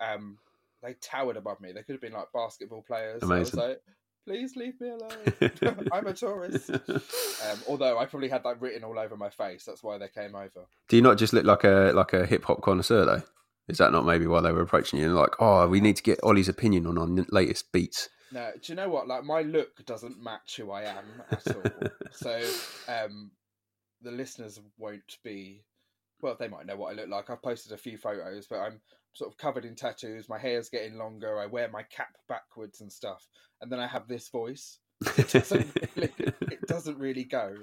[0.00, 0.38] um,
[0.82, 1.72] they towered above me.
[1.72, 3.22] They could have been like basketball players.
[3.22, 3.36] Amazing.
[3.36, 3.80] I was like,
[4.24, 5.88] please leave me alone.
[5.92, 6.70] I'm a tourist.
[6.70, 9.64] Um, although I probably had that written all over my face.
[9.64, 10.66] That's why they came over.
[10.88, 13.22] Do you not just look like a like a hip hop connoisseur though?
[13.68, 16.02] Is that not maybe why they were approaching you and like, oh, we need to
[16.02, 18.10] get Ollie's opinion on our latest beats?
[18.30, 19.08] No, do you know what?
[19.08, 21.62] Like my look doesn't match who I am at all.
[22.12, 22.42] so
[22.88, 23.30] um,
[24.02, 25.64] the listeners won't be.
[26.20, 27.30] Well, they might know what I look like.
[27.30, 28.80] I've posted a few photos, but I'm
[29.14, 30.28] sort of covered in tattoos.
[30.28, 31.38] My hair's getting longer.
[31.40, 33.26] I wear my cap backwards and stuff,
[33.60, 34.78] and then I have this voice.
[35.18, 37.54] It doesn't really, it doesn't really go.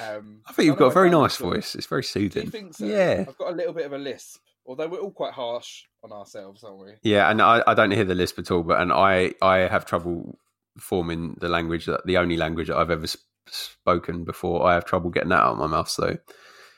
[0.00, 1.74] Um, I think you've none got a very nice voice.
[1.74, 2.44] It's very soothing.
[2.44, 2.86] you think so?
[2.86, 3.24] Yeah.
[3.28, 6.64] I've got a little bit of a lisp, although we're all quite harsh on ourselves,
[6.64, 6.92] aren't we?
[7.02, 9.84] Yeah, and I, I don't hear the lisp at all, but and I I have
[9.84, 10.38] trouble
[10.78, 14.66] forming the language that the only language that I've ever sp- spoken before.
[14.66, 15.88] I have trouble getting that out of my mouth.
[15.88, 16.16] So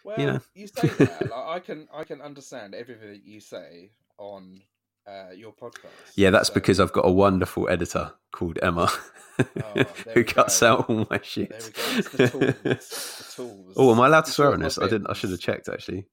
[0.05, 0.66] Well, You you, know.
[0.75, 1.21] say that.
[1.31, 4.61] like, I can I can understand everything that you say on
[5.09, 5.88] uh, your podcast.
[6.14, 8.88] yeah, that's So- because I've got a wonderful editor called Emma
[9.40, 9.83] Oh,
[10.14, 10.66] who cuts go.
[10.66, 11.48] out all my shit.
[11.50, 11.98] There we go.
[11.98, 12.54] It's the tools.
[12.62, 13.74] the tools.
[13.76, 14.78] oh, am I allowed to swear on this?
[14.78, 15.06] I didn't.
[15.09, 16.06] I should have checked actually.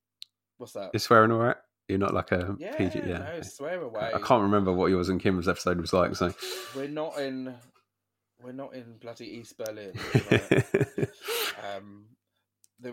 [0.58, 0.92] What's that?
[0.94, 1.58] Is swearing all right?
[1.90, 3.00] You're not like a yeah, PG.
[3.06, 3.18] Yeah.
[3.20, 4.12] no, swear away.
[4.16, 6.16] I can't remember what yours and Kim's episode was like.
[6.16, 6.34] So
[6.76, 7.54] We're not in.
[8.42, 9.92] We're not in bloody East Berlin.
[10.32, 11.10] right?
[11.76, 12.06] um,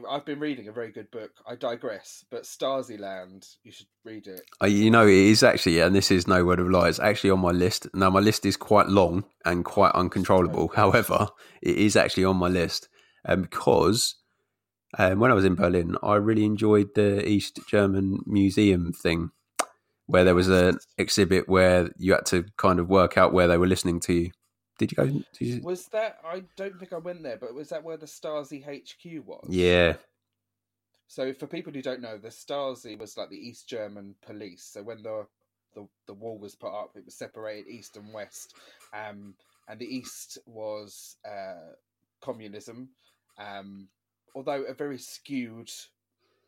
[0.08, 1.30] I've been reading a very good book.
[1.46, 4.40] I digress, but Stasiland, you should read it.
[4.62, 7.30] Uh, you know, it is actually, and this is no word of lie, it's actually
[7.30, 7.86] on my list.
[7.92, 10.68] Now, my list is quite long and quite uncontrollable.
[10.68, 10.76] good.
[10.76, 11.28] However,
[11.62, 12.88] it is actually on my list
[13.26, 14.16] um, because
[14.98, 19.30] um, when I was in Berlin, I really enjoyed the East German Museum thing,
[20.06, 23.58] where there was an exhibit where you had to kind of work out where they
[23.58, 24.30] were listening to you.
[24.78, 25.06] Did you go?
[25.06, 26.18] Did you, Was that?
[26.24, 29.46] I don't think I went there, but was that where the Stasi HQ was?
[29.48, 29.94] yeah,
[31.08, 34.64] So for people who don't know, the Stasi was like the East German police.
[34.72, 35.26] So when the
[35.74, 38.54] the, the wall was put up, it was separated east and west,
[38.92, 39.34] um,
[39.68, 41.72] and the east was uh,
[42.20, 42.90] communism,
[43.38, 43.88] um,
[44.34, 45.70] although a very skewed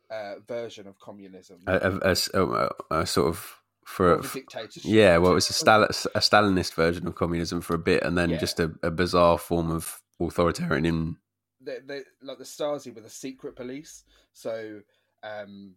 [0.09, 4.83] uh, version of communism, a a a sort of for a dictatorship.
[4.85, 8.17] Yeah, well, it was a, Stal- a Stalinist version of communism for a bit, and
[8.17, 8.37] then Yeah.
[8.37, 11.17] just a, a bizarre form of authoritarian.
[11.61, 14.03] they, they like the Stasi were the secret police.
[14.33, 14.81] So
[15.23, 15.75] um,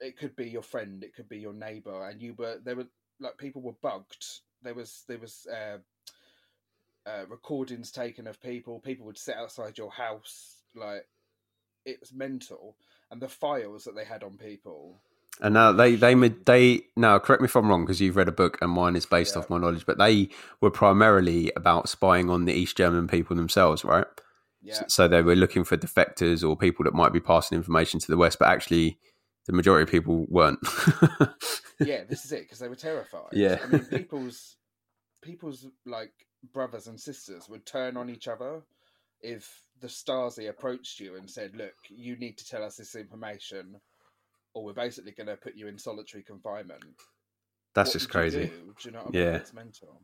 [0.00, 2.88] it could be your friend, it could be your neighbor, and you were there were
[3.20, 4.26] like people were bugged.
[4.62, 5.78] There was there was uh,
[7.08, 8.80] uh, recordings taken of people.
[8.80, 11.06] People would sit outside your house, like
[11.84, 12.76] it was mental.
[13.10, 15.00] And the files that they had on people.
[15.40, 18.32] And now they they they now correct me if I'm wrong because you've read a
[18.32, 19.40] book and mine is based Yeah.
[19.42, 20.28] off my knowledge, but they
[20.60, 24.06] were primarily about spying on the East German people themselves, right?
[24.62, 28.06] Yeah, So they were looking for defectors or people that might be passing information to
[28.06, 28.98] the West, but actually
[29.46, 30.58] the majority of people weren't.
[31.80, 33.28] yeah, this is it because they were terrified.
[33.32, 33.58] Yeah.
[33.62, 34.56] I mean, people's
[35.20, 36.12] people's like
[36.52, 38.62] brothers and sisters would turn on each other
[39.20, 43.80] if the Stasi approached you and said, "Look, you need to tell us this information,
[44.54, 46.82] or we're basically going to put you in solitary confinement."
[47.74, 48.46] That's What just crazy.
[48.46, 48.74] do?
[48.80, 49.22] Do you know what I mean?
[49.22, 49.34] Yeah.
[49.36, 50.00] It's mental.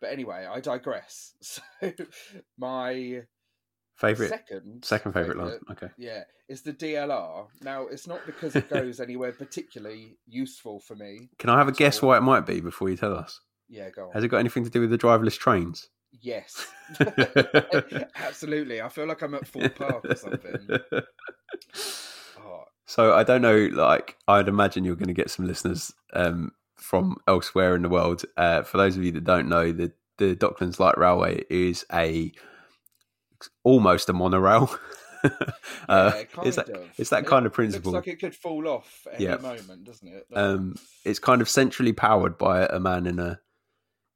[0.00, 1.34] But anyway, I digress.
[1.42, 1.62] So
[2.58, 3.22] my
[3.96, 5.58] Favorite second second favorite line.
[5.72, 5.88] Okay.
[5.98, 7.48] yeah, is the DLR.
[7.62, 11.28] Now, it's not because it goes anywhere particularly useful for me.
[11.38, 13.40] Can I have a guess why it might be before you tell us?
[13.68, 14.12] Yeah, go on.
[14.12, 15.90] Has it got anything to do with the driverless trains?
[16.22, 16.66] Yes,
[18.16, 18.80] absolutely.
[18.80, 20.68] I feel like I'm at full park or something.
[22.90, 23.68] So I don't know.
[23.72, 28.24] Like I'd imagine you're going to get some listeners um, from elsewhere in the world.
[28.36, 32.32] Uh, for those of you that don't know, the the Docklands Light Railway is a
[33.62, 34.76] almost a monorail.
[35.88, 36.90] uh, yeah, it's that of.
[36.98, 37.92] it's that It kind of principle.
[37.92, 39.36] Looks like it could fall off at any Yeah.
[39.36, 40.26] moment, doesn't it?
[40.34, 40.74] um,
[41.04, 43.38] it's kind of centrally powered by a man in a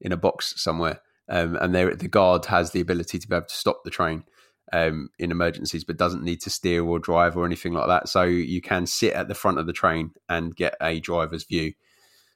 [0.01, 3.47] in a box somewhere, um, and there the guard has the ability to be able
[3.47, 4.25] to stop the train
[4.73, 8.09] um, in emergencies, but doesn't need to steer or drive or anything like that.
[8.09, 11.75] So you can sit at the front of the train and get a driver's view,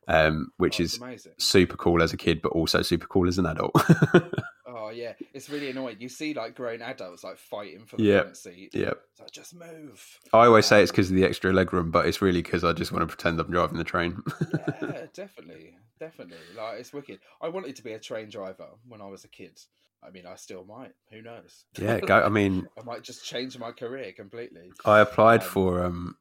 [0.07, 1.33] um, which Oh, is amazing.
[1.39, 3.73] super cool as a kid, but also super cool as an adult.
[4.89, 5.97] Oh yeah, it's really annoying.
[6.01, 8.21] You see like grown adults like fighting for the Yeah.
[8.23, 8.71] front seat.
[8.75, 8.99] yep.
[9.13, 10.19] It's like just move.
[10.33, 12.73] I always say it's Um, because of the extra legroom, but it's really because I
[12.73, 14.23] just want to pretend I'm driving the train.
[14.55, 16.37] yeah, definitely, definitely.
[16.57, 17.19] Like it's wicked.
[17.43, 19.61] I wanted to be a train driver when I was a kid.
[20.03, 20.93] I mean, I still might.
[21.11, 21.65] Who knows?
[21.79, 22.21] yeah, go.
[22.23, 24.71] I mean, I might just change my career completely.
[24.85, 26.17] I applied Um, for um,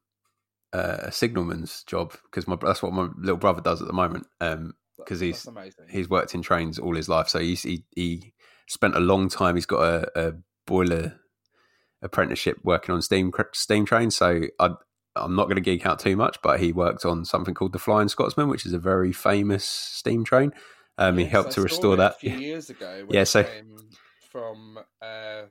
[0.74, 4.28] uh, a signalman's job because my that's what my little brother does at the moment.
[4.42, 4.74] Um,
[5.06, 5.48] 'Cause he's-
[5.90, 7.56] he's worked in trains all his life, so he
[7.96, 8.34] he
[8.68, 9.56] spent a long time.
[9.56, 10.34] He's got a, a
[10.66, 11.20] boiler
[12.02, 14.16] apprenticeship working on steam steam trains.
[14.16, 14.70] So I
[15.16, 17.80] I'm not going to geek out too much, but he worked on something called the
[17.80, 20.54] Flying Scotsman, which is a very famous steam train.
[21.00, 22.16] Um, he helped I to restore that.
[22.16, 23.08] a few years ago.
[23.10, 23.46] Yeah, so-
[24.32, 25.44] from uh,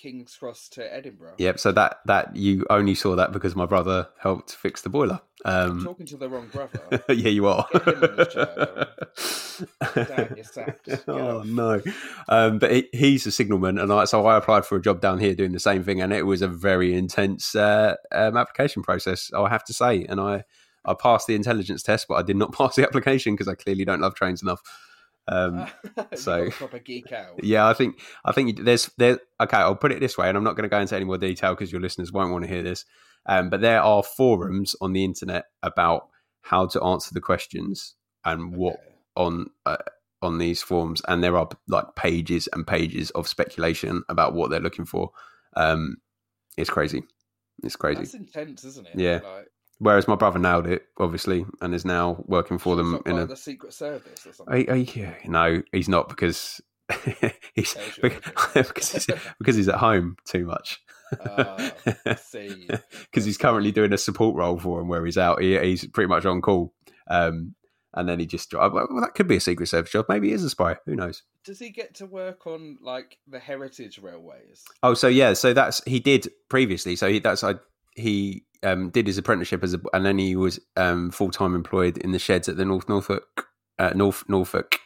[0.00, 1.34] King's Cross to Edinburgh.
[1.38, 1.58] Yep.
[1.58, 5.20] So that that you only saw that because my brother helped fix the boiler.
[5.44, 7.02] I'm Um, talking to the wrong brother.
[7.08, 7.66] yeah, you are.
[7.72, 8.88] Get him on the
[9.94, 10.86] Dad, you're sacked.
[10.86, 11.80] Get oh no!
[12.28, 15.18] Um, but he, he's a signalman, and I, so I applied for a job down
[15.18, 19.30] here doing the same thing, and it was a very intense uh, um, application process.
[19.32, 20.44] I have to say, and I
[20.84, 23.84] I passed the intelligence test, but I did not pass the application because I clearly
[23.84, 24.60] don't love trains enough.
[25.30, 25.66] Um,
[26.14, 27.42] so- proper geek out.
[27.44, 29.18] yeah, I think I think there's there.
[29.40, 31.18] Okay, I'll put it this way, and I'm not going to go into any more
[31.18, 32.84] detail because your listeners won't want to hear this.
[33.26, 36.08] Um, but there are forums on the internet about
[36.40, 38.94] how to answer the questions and what Okay.
[39.16, 39.76] on uh,
[40.22, 44.60] on these forms, and there are like pages and pages of speculation about what they're
[44.60, 45.10] looking for.
[45.56, 45.98] Um,
[46.56, 47.02] it's crazy.
[47.62, 48.00] It's crazy.
[48.00, 48.94] That's intense, isn't it?
[48.98, 49.20] Yeah.
[49.22, 49.48] Like,
[49.80, 53.26] Whereas my brother nailed it, obviously, and is now working for them in a.
[53.26, 54.68] the Secret Service or something.
[54.68, 56.60] I, I, yeah, no, he's not because
[57.54, 59.06] he's because, he's
[59.38, 60.80] because he's at home too much.
[61.24, 61.72] Ah.
[62.04, 65.40] Because he's currently doing a support role for him where he's out.
[65.40, 66.74] He, he's pretty much on call.
[67.08, 67.54] Um,
[67.94, 70.06] and then he just well, well, that could be a secret service job.
[70.08, 70.76] Maybe he is a spy.
[70.84, 71.22] Who knows?
[71.44, 74.64] Does he get to work on like the heritage railways?
[74.82, 76.96] Oh, so yeah, so that's he did previously.
[76.96, 77.54] So he that's I
[77.94, 81.98] he um, did his apprenticeship as a, and then he was um, full time employed
[81.98, 83.46] in the sheds at the North Norfolk
[83.78, 84.78] uh, North Norfolk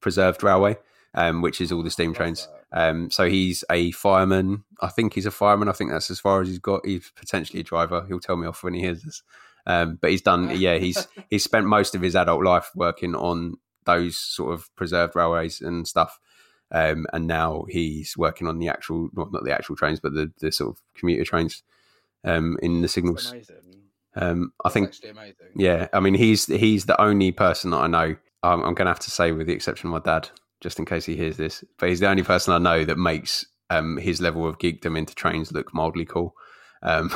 [0.00, 0.76] Preserved Railway,
[1.14, 2.48] um, which is all the steam trains.
[2.72, 4.64] Um, so he's a fireman.
[4.80, 5.68] I think he's a fireman.
[5.68, 6.84] I think that's as far as he's got.
[6.84, 8.04] He's potentially a driver.
[8.06, 9.22] He'll tell me off when he hears this.
[9.66, 10.50] Um, but he's done.
[10.58, 15.16] Yeah, he's he's spent most of his adult life working on those sort of preserved
[15.16, 16.18] railways and stuff.
[16.72, 20.32] Um, and now he's working on the actual, not not the actual trains, but the,
[20.40, 21.62] the sort of commuter trains
[22.24, 23.32] um, in the signals.
[24.18, 24.94] Um, I think,
[25.54, 28.16] yeah, I mean, he's he's the only person that I know.
[28.42, 30.86] Um, I'm going to have to say, with the exception of my dad, just in
[30.86, 34.20] case he hears this, but he's the only person I know that makes um, his
[34.20, 36.34] level of geekdom into trains look mildly cool.
[36.82, 37.10] Um,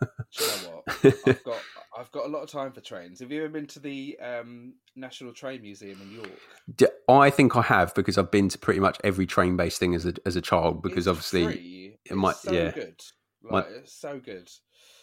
[0.00, 0.54] you know
[1.02, 1.14] what?
[1.26, 1.56] I've got
[1.98, 3.20] I've got a lot of time for trains.
[3.20, 6.30] Have you ever been to the um, National Train Museum in York?
[6.76, 9.94] D- I think I have because I've been to pretty much every train based thing
[9.94, 10.82] as a as a child.
[10.82, 11.96] Because It's obviously free.
[12.06, 12.70] it might- so yeah.
[12.70, 13.00] good.
[13.42, 14.50] My- it's so good.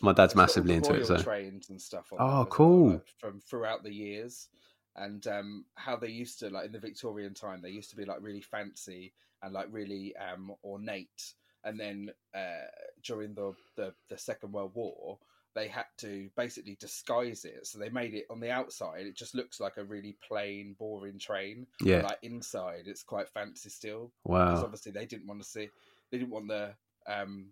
[0.01, 1.05] my dad's It's massively into it.
[1.05, 2.07] So trains and stuff.
[2.11, 2.89] Oh, them as well, cool.
[2.89, 4.49] like, from throughout the years,
[4.95, 8.05] and um, how they used to like in the Victorian time, they used to be
[8.05, 11.33] like really fancy and like really um, ornate.
[11.63, 12.67] And then uh,
[13.03, 15.17] during the, the the Second World War,
[15.55, 17.65] they had to basically disguise it.
[17.65, 21.17] So they made it on the outside; it just looks like a really plain, boring
[21.19, 21.65] train.
[21.79, 24.49] but, yeah, like inside, it's quite fancy still Wow.
[24.51, 25.69] because obviously they didn't want to see
[26.11, 26.73] they didn't want the
[27.07, 27.47] um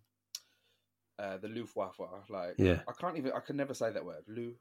[1.19, 1.99] uh the Luftwaffe
[2.30, 2.80] like yeah.
[2.88, 4.54] I can't even I can never say that word Lu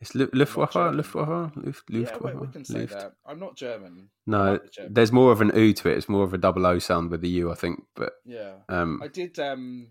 [0.00, 2.34] It's Lu- Luftwaffe, Luftwaffe, Luft, yeah Luftwaffe.
[2.34, 2.92] we, we can say Luft.
[2.94, 4.94] that I'm not German No, German.
[4.94, 5.96] there's more of an oo to it.
[5.96, 7.82] It's more of a double O sound with the U, I think.
[7.94, 9.88] But yeah um, I did um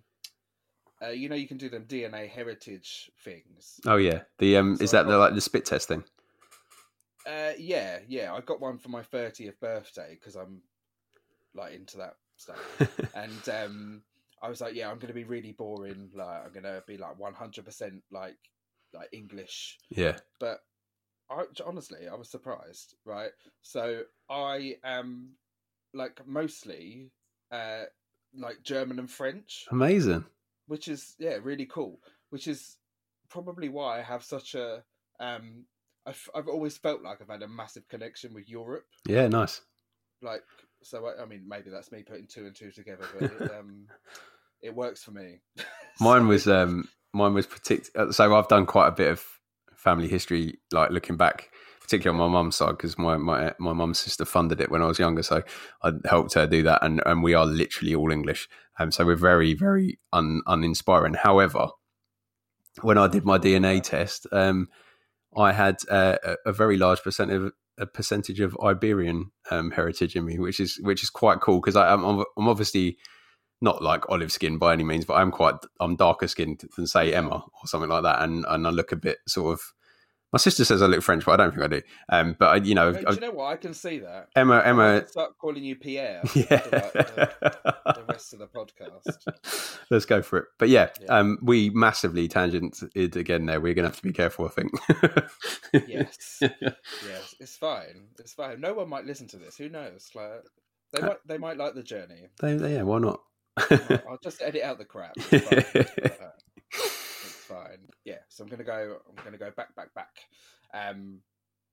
[1.01, 4.83] uh, you know you can do them DNA heritage things oh yeah, the um, So
[4.85, 6.03] is I that the like the spit test thing?
[7.27, 10.61] uh yeah yeah I got one for my 30th birthday because I'm
[11.55, 12.57] like into that stuff
[13.15, 14.01] and um
[14.41, 16.09] I was like, yeah, I'm gonna be really boring.
[16.13, 18.37] Like, I'm gonna be like 100 percent like
[18.93, 19.77] like English.
[19.89, 20.59] yeah, But
[21.29, 22.95] I honestly, I was surprised.
[23.05, 25.31] Right, so I am
[25.93, 27.11] like mostly
[27.51, 27.83] uh
[28.37, 30.25] like German and French, amazing.
[30.67, 31.99] which is yeah really cool.
[32.29, 32.77] Which is
[33.29, 34.83] probably why I have such a
[35.19, 35.65] um.
[36.07, 38.85] I've I've always felt like I've had a massive connection with Europe.
[39.07, 39.61] Yeah, nice.
[40.21, 40.43] Like,
[40.85, 43.87] so I, I mean, maybe that's me putting two and two together, but it, um,
[44.61, 45.39] it works for me.
[45.99, 48.11] Mine So- was um, mine was particular.
[48.11, 49.23] So I've done quite a bit of
[49.75, 51.49] family history, like looking back,
[51.81, 54.87] particularly on my mum's side, because my my my mum's sister funded it when I
[54.87, 55.41] was younger, so
[55.83, 58.47] I helped her do that, and and we are literally all English,
[58.79, 61.13] um, so we're very very un, uninspiring.
[61.13, 61.67] However,
[62.81, 64.67] when I did my DNA test, um,
[65.37, 70.15] I had uh, a, a very large percentage of a percentage of Iberian um, heritage
[70.15, 72.97] in me, which is which is quite cool because I'm I'm obviously
[73.61, 77.13] not like olive skin by any means, but I'm quite I'm darker skinned than say
[77.13, 79.61] Emma or something like that, and and I look a bit sort of.
[80.35, 81.81] My sister says I look French, but I don't think I do.
[82.09, 83.45] Um, but I, you know, Do I, you know what?
[83.53, 84.27] I can see that.
[84.35, 86.19] Emma Emma, start calling you Pierre.
[86.35, 86.43] yeah.
[86.57, 87.63] The,
[87.95, 89.85] the rest of the podcast.
[89.89, 90.45] Let's go for it.
[90.59, 91.19] But yeah, Yeah.
[91.19, 93.61] um, we massively tangented again there.
[93.61, 94.71] We're going to have to be careful, I think.
[95.87, 98.07] Yes, yes, it's fine.
[98.19, 98.59] It's fine.
[98.59, 99.55] No one might listen to this.
[99.55, 100.09] Who knows?
[100.13, 100.43] Like
[100.91, 102.27] they Uh, might, they might like the journey.
[102.41, 103.21] They- they- yeah, why not?
[103.57, 105.13] I'll just edit out the crap.
[105.31, 105.85] It's fine.
[106.73, 107.84] It's fine.
[108.05, 108.97] Yeah, so I'm gonna go.
[109.09, 110.19] I'm gonna go back, back, back.
[110.73, 111.21] Um,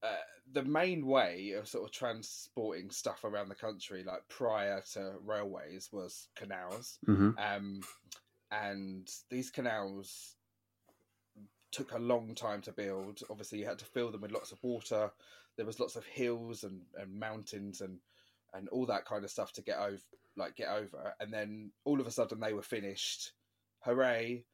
[0.03, 0.17] uh,
[0.53, 5.91] the main way of sort of transporting stuff around the country, like prior to railways,
[5.93, 6.99] was canals.
[7.05, 7.81] hmm Um,
[8.51, 10.37] and these canals
[11.71, 13.21] took a long time to build.
[13.31, 15.11] Obviously, you had to fill them with lots of water.
[15.57, 17.99] There was lots of hills and, and mountains and
[18.55, 20.03] and all that kind of stuff to get over,
[20.37, 21.15] like get over.
[21.21, 23.33] And then all of a sudden, they were finished.
[23.81, 24.45] Hooray!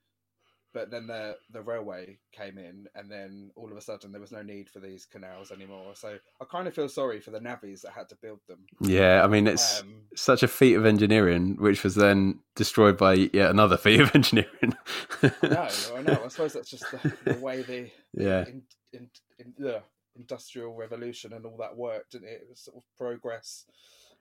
[0.75, 4.33] But then the the railway came in, and then all of a sudden there was
[4.33, 5.95] no need for these canals anymore.
[5.95, 8.59] So I kind of feel sorry for the navvies that had to build them.
[8.81, 13.15] Yeah, I mean it's Um, such a feat of engineering, which was then destroyed by
[13.15, 14.75] yet another feat of engineering.
[15.23, 16.21] no, I know.
[16.25, 18.45] I suppose that's just the, the way the Yeah.
[18.47, 19.83] in, in, in the
[20.17, 22.43] industrial revolution and all that worked, didn't it?
[22.43, 23.65] It was sort of progress.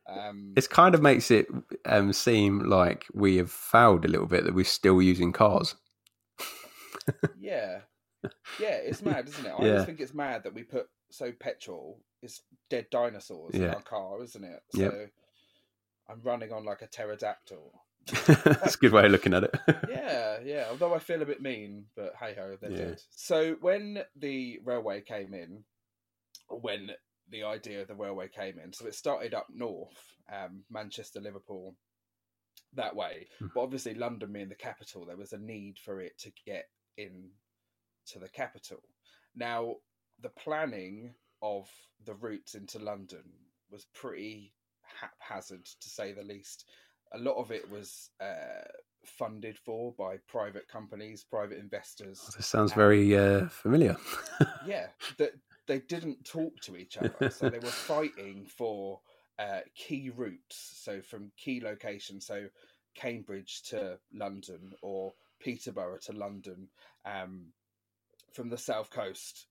[0.08, 1.48] Um, It kind of makes it
[1.86, 5.76] um, seem like we have failed a little bit that we're still using cars.
[7.40, 7.82] Yeah,
[8.60, 9.50] yeah, it's mad, isn't it?
[9.50, 9.72] I Yeah.
[9.72, 14.22] always think it's mad that we put so petrol is dead dinosaurs in our car,
[14.24, 14.62] isn't it?
[14.74, 15.12] So Yep.
[16.10, 17.84] I'm running on like a pterodactyl.
[18.08, 19.56] That's a good way of looking at it.
[19.90, 20.68] yeah, yeah.
[20.70, 22.78] Although I feel a bit mean, but hey ho, they're Yeah.
[22.78, 23.02] dead.
[23.12, 25.64] So when the railway came in,
[26.50, 26.92] when
[27.30, 31.76] the idea of the railway came in, so it started up north, um, Manchester, Liverpool,
[32.74, 33.28] that way.
[33.40, 33.48] Hmm.
[33.54, 37.30] But obviously, London being the capital, there was a need for it to get in
[38.08, 38.82] to the capital.
[39.36, 39.76] Now,
[40.22, 41.70] the planning of
[42.06, 43.24] the routes into London
[43.70, 44.54] was pretty
[45.00, 46.66] haphazard, to say the least.
[47.14, 48.68] A lot of it was uh,
[49.06, 52.30] funded for by private companies, private investors.
[52.36, 53.96] this sounds very uh, familiar.
[54.66, 55.32] Yeah, that
[55.68, 59.00] they didn't talk to each other, so they were fighting for
[59.40, 60.82] uh, key routes.
[60.84, 62.48] So from key locations, so
[62.96, 66.68] Cambridge to London or Peterborough to London,
[67.06, 67.48] um,
[68.34, 69.48] from the south coast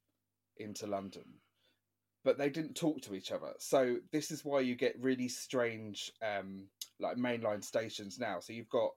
[0.58, 1.24] into London.
[2.24, 3.52] But they didn't talk to each other.
[3.58, 6.66] So this is why you get really strange, um,
[6.98, 8.40] like mainline stations now.
[8.40, 8.90] So you've got,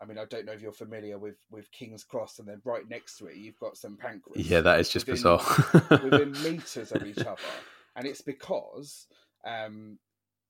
[0.00, 2.86] I mean, I don't know if you're familiar with with King's Cross, and then right
[2.88, 6.00] next to it you've got St Pancras yeah, that is just within- bizarre.
[6.02, 7.40] within meters of each other,
[7.96, 9.06] and it's because
[9.46, 9.98] um,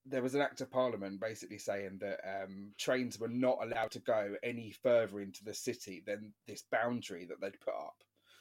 [0.07, 4.01] there was an act of parliament basically saying that um, trains were not allowed to
[4.01, 7.97] go any further into the city than this boundary that they'd put up.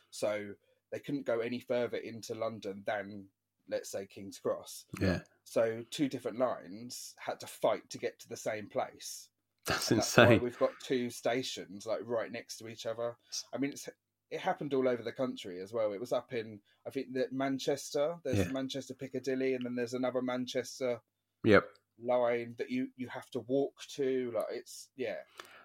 [0.10, 0.54] So
[0.92, 3.26] they couldn't go any further into London than,
[3.70, 4.86] let's say, King's Cross.
[5.00, 9.30] yeah, So two different lines had to fight to get to the same place.
[9.66, 10.44] that's And that's why insane.
[10.44, 13.16] we've got two stations like right next to each other.
[13.54, 13.88] I mean, it's
[14.30, 15.94] it happened all over the country as well.
[15.94, 18.16] It was up in I think that Manchester.
[18.26, 18.52] There's Yeah.
[18.52, 21.00] Manchester Piccadilly, and then there's another Manchester
[21.44, 21.66] Yep.
[22.04, 24.32] line that you you have to walk to.
[24.36, 25.16] Like it's yeah.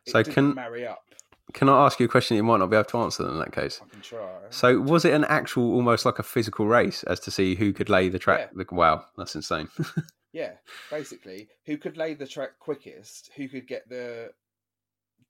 [0.07, 1.03] It So can- marry up.
[1.55, 3.39] Can I ask you a question that you might not be able to answer in
[3.39, 3.81] that case?
[3.83, 4.29] I can try.
[4.51, 7.89] So, was it an actual, almost like a physical race as to see who could
[7.89, 8.51] lay the track?
[8.53, 9.69] Like, wow, that's insane.
[10.35, 10.53] Yeah,
[10.91, 13.31] basically, who could lay the track quickest?
[13.35, 14.31] Who could get the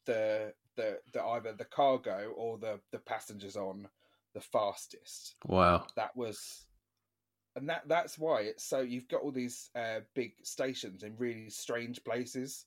[0.06, 3.88] the the, the either the cargo or the the passengers on
[4.34, 5.36] the fastest?
[5.46, 5.86] wow.
[5.94, 6.66] that was
[7.58, 11.50] and that that's why it's so you've got all these uh, big stations in really
[11.50, 12.64] strange places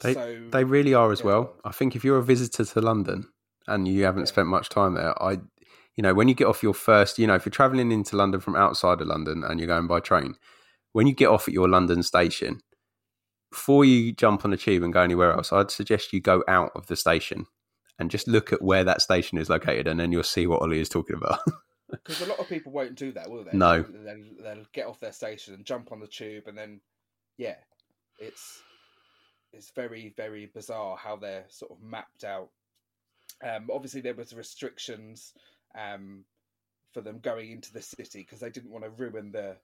[0.00, 1.26] so They really are as Yeah.
[1.26, 1.56] well.
[1.64, 3.28] I think if you're a visitor to London
[3.66, 4.26] and you haven't Yeah.
[4.34, 5.40] spent much time there, I,
[5.94, 8.40] you know, when you get off your first, you know, if you're traveling into London
[8.40, 10.34] from outside of London and you're going by train,
[10.92, 12.60] when you get off at your London station,
[13.50, 16.72] before you jump on the tube and go anywhere else, I'd suggest you go out
[16.74, 17.46] of the station
[17.98, 20.80] and just look at where that station is located, and then you'll see what Ollie
[20.80, 21.38] is talking about.
[22.02, 23.82] because a lot of people won't do that will they No.
[23.82, 26.80] they'll, they'll get off their station and jump on the tube and then
[27.36, 27.56] yeah
[28.18, 28.62] it's
[29.52, 32.50] it's very very bizarre how they're sort of mapped out
[33.42, 35.32] um obviously there was restrictions
[35.78, 36.24] um
[36.92, 39.56] for them going into the city because they didn't want to ruin the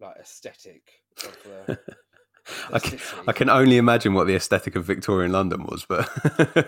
[0.00, 0.82] like aesthetic
[1.24, 1.78] of the,
[2.72, 2.98] I can.
[3.26, 6.10] I can only imagine what the aesthetic of Victorian London was, but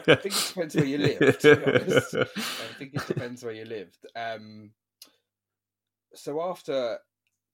[0.09, 1.38] I think it depends where you live.
[1.40, 4.06] To be I think it depends where you lived.
[4.14, 4.70] Um,
[6.16, 6.98] so after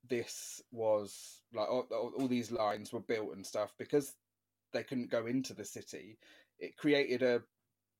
[0.08, 1.86] this was like all,
[2.18, 4.14] all these lines were built and stuff because
[4.72, 6.18] they couldn't go into the city.
[6.58, 7.42] It created a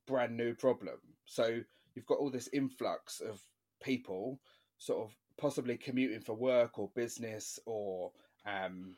[0.07, 0.99] brand new problem.
[1.27, 1.61] So
[1.95, 3.41] you've got all this influx of
[3.83, 4.41] people,
[4.79, 8.13] sort of possibly commuting for work or business or
[8.47, 8.95] um,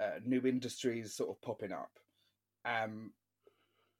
[0.00, 1.90] uh, new industries sort of popping up.
[2.64, 3.12] Um,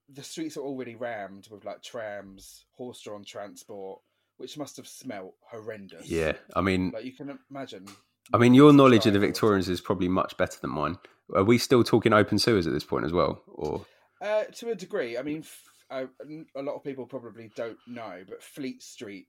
[0.09, 4.01] the streets are already rammed with like trams, horse-drawn transport,
[4.43, 6.09] which must have smelt horrendous.
[6.11, 7.86] yeah, I mean, like you can imagine.
[8.34, 9.18] I mean, your knowledge of the.
[9.18, 10.99] Victorians is probably much better than mine.
[11.34, 13.86] Are we still talking open sewers at this point as well, or
[14.20, 16.07] Uh, to a degree, I mean, f- a,
[16.55, 19.26] a lot of people probably don't know, but Fleet Street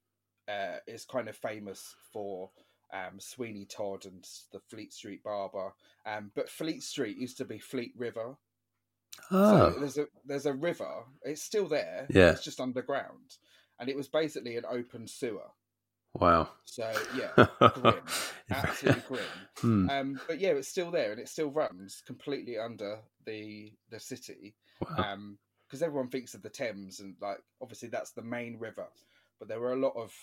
[0.47, 2.49] uh, is kind of famous for
[2.93, 5.73] um, Sweeney Todd and the Fleet Street Barber.
[6.05, 8.35] Um, but Fleet Street used to be Fleet River.
[9.31, 11.03] Oh, So there's a there's a river.
[11.23, 12.07] It's still there.
[12.09, 12.31] Yeah.
[12.31, 13.37] It's just underground,
[13.83, 15.51] and it was basically an open sewer.
[16.13, 16.47] wow.
[16.65, 17.31] So yeah,
[17.81, 17.95] grim,
[18.49, 19.49] absolutely grim.
[19.57, 23.99] Hmm, Um, but yeah, it's still there, and it still runs completely under the the
[23.99, 24.55] city.
[24.81, 25.17] wow.
[25.67, 28.87] because everyone thinks of the Thames and like obviously that's the main river,
[29.39, 30.13] but there were a lot of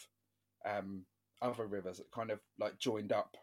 [0.65, 1.05] um,
[1.43, 3.37] other rivers that kind of like joined up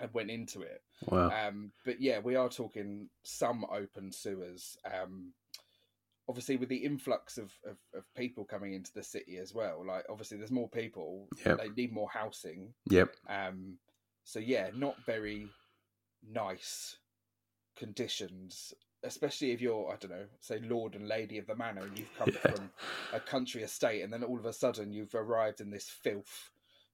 [0.00, 0.82] and went into it.
[1.06, 1.30] Wow.
[1.30, 4.76] Um, but yeah, we are talking some open sewers.
[4.84, 5.32] Um,
[6.28, 10.04] obviously, with the influx of, of, of people coming into the city as well, like
[10.08, 11.58] obviously there's more people, Yep.
[11.58, 12.72] they need more housing.
[12.90, 13.14] Yep.
[13.28, 13.78] Um,
[14.24, 15.48] so yeah, not very
[16.26, 16.96] nice
[17.76, 18.72] conditions,
[19.02, 22.14] especially if you're I don't know, say Lord and Lady of the Manor, and you've
[22.18, 22.52] come Yeah.
[22.52, 22.70] from
[23.12, 26.50] a country estate, and then all of a sudden you've arrived in this filth.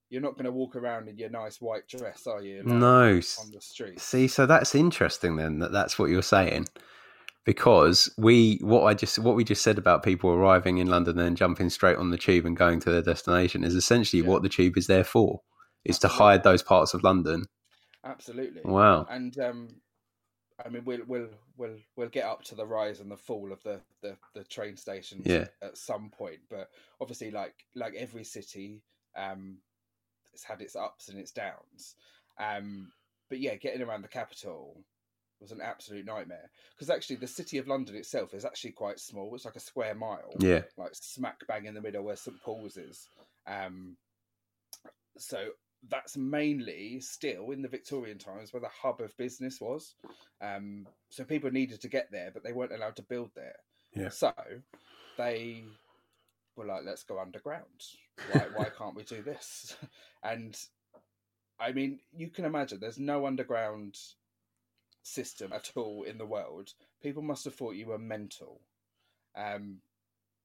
[0.09, 2.57] You're not going to walk around in your nice white dress, are you?
[2.57, 3.05] like, No.
[3.13, 3.97] on the street.
[4.01, 6.67] See, so that's interesting then that that's what you're saying.
[7.43, 11.35] Because we what I just what we just said about people arriving in London and
[11.35, 14.29] jumping straight on the tube and going to their destination is essentially Yeah.
[14.29, 15.41] what the tube is there for.
[15.83, 17.45] Is to hide those parts of London.
[18.03, 18.61] Absolutely.
[18.63, 19.07] Wow.
[19.09, 19.81] And um,
[20.63, 23.63] I mean, we'll we'll we'll we'll get up to the rise and the fall of
[23.63, 25.47] the the, the train stations Yeah.
[25.63, 26.41] at some point.
[26.49, 26.69] But
[26.99, 28.83] obviously, like like every city,
[29.17, 29.57] um,
[30.33, 31.95] it's had its ups and its downs.
[32.39, 32.91] Um,
[33.29, 34.83] but yeah, getting around the capital
[35.41, 39.33] was an absolute nightmare because actually the city of London itself is actually quite small.
[39.35, 40.61] It's like a square mile Yeah.
[40.77, 43.09] like smack bang in the middle where St Paul's is.
[43.47, 43.97] Um,
[45.17, 45.49] so
[45.89, 49.95] that's mainly still in the Victorian times where the hub of business was.
[50.41, 53.55] Um, so people needed to get there, but they weren't allowed to build there.
[53.95, 54.09] Yeah.
[54.09, 54.31] So
[55.17, 55.63] they
[56.55, 57.81] were like, "Let's go underground.
[58.31, 59.75] Why, why can't we do this?"
[60.23, 60.55] And
[61.59, 63.97] I mean, you can imagine there's no underground
[65.03, 66.69] system at all in the world.
[67.01, 68.61] People must have thought you were mental.
[69.35, 69.77] Um,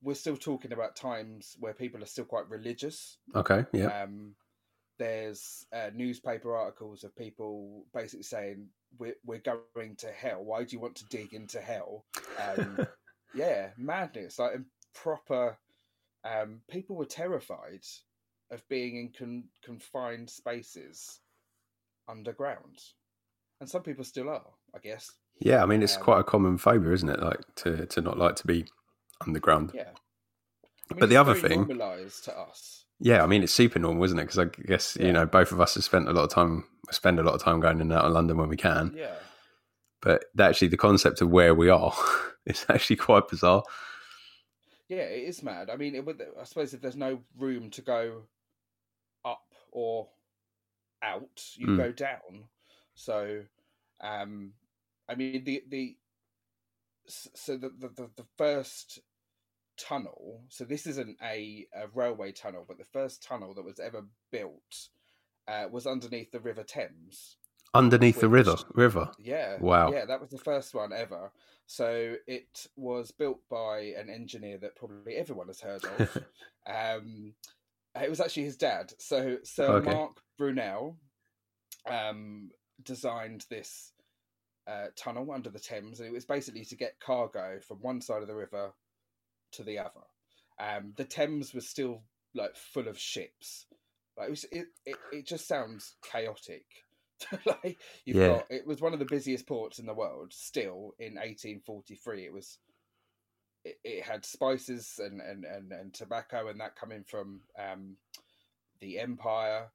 [0.02, 3.18] we're still talking about times where people are still quite religious.
[3.34, 3.64] Okay.
[3.72, 4.02] Yeah.
[4.02, 4.34] Um,
[4.98, 9.42] there's uh, newspaper articles of people basically saying we're, we're
[9.74, 10.42] going to hell.
[10.42, 12.06] Why do you want to dig into hell?
[12.38, 12.86] Um,
[13.34, 14.38] yeah, madness.
[14.38, 14.52] Like
[14.94, 15.58] proper.
[16.24, 17.84] Um, people were terrified
[18.50, 21.20] of being in con- confined spaces
[22.08, 22.80] underground,
[23.60, 24.44] and some people still are.
[24.74, 25.10] I guess.
[25.40, 25.62] Yeah.
[25.62, 27.20] I mean, it's um, quite a common phobia, isn't it?
[27.20, 28.66] Like to to not like to be
[29.26, 29.72] underground.
[29.74, 29.90] Yeah.
[30.90, 32.84] I mean, But the other thing- normalised to us.
[32.98, 34.22] Yeah, I mean it's super normal, isn't it?
[34.22, 35.06] Because I guess Yeah.
[35.06, 37.42] you know both of us have spent a lot of time, spend a lot of
[37.42, 38.94] time going in and out of London when we can.
[38.96, 39.14] Yeah.
[40.00, 41.92] But actually, the concept of where we are
[42.46, 43.64] is actually quite bizarre.
[44.88, 45.68] Yeah, it is mad.
[45.68, 48.22] I mean, it would, I suppose if there's no room to go
[49.24, 49.42] up
[49.72, 50.08] or
[51.02, 51.76] out, you Mm.
[51.76, 52.44] go down.
[52.96, 53.42] So,
[54.00, 54.52] um,
[55.08, 55.96] I mean, the the
[57.06, 58.98] so the the, the, the first
[59.78, 60.42] tunnel.
[60.48, 64.88] So this isn't a, a railway tunnel, but the first tunnel that was ever built
[65.46, 67.36] uh, was underneath the River Thames.
[67.74, 69.10] Underneath the river, river.
[69.18, 69.58] Yeah.
[69.60, 69.92] Wow.
[69.92, 71.30] Yeah, that was the first one ever.
[71.66, 76.16] So it was built by an engineer that probably everyone has heard of.
[76.66, 77.34] um,
[77.94, 78.94] it was actually his dad.
[78.98, 79.90] So Sir Okay.
[79.90, 80.96] Marc Brunel
[81.90, 82.50] um,
[82.82, 83.92] designed this
[84.66, 88.22] uh, tunnel under the Thames, and it was basically to get cargo from one side
[88.22, 88.72] of the river
[89.52, 90.04] to the other.
[90.58, 92.02] Um, the Thames was still
[92.34, 93.66] like full of ships.
[94.16, 96.66] Like it, was, it, it, it just sounds chaotic.
[97.46, 98.28] like you've Yeah.
[98.28, 100.32] got it was one of the busiest ports in the world.
[100.32, 102.58] Still in 1843, it was.
[103.64, 107.96] It, it had spices and, and, and, and tobacco and that coming from um,
[108.80, 109.66] the empire,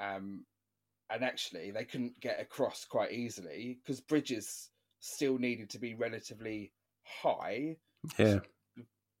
[0.00, 0.46] um,
[1.12, 6.72] and actually they couldn't get across quite easily because bridges still needed to be relatively
[7.04, 7.76] high
[8.18, 8.40] Yeah,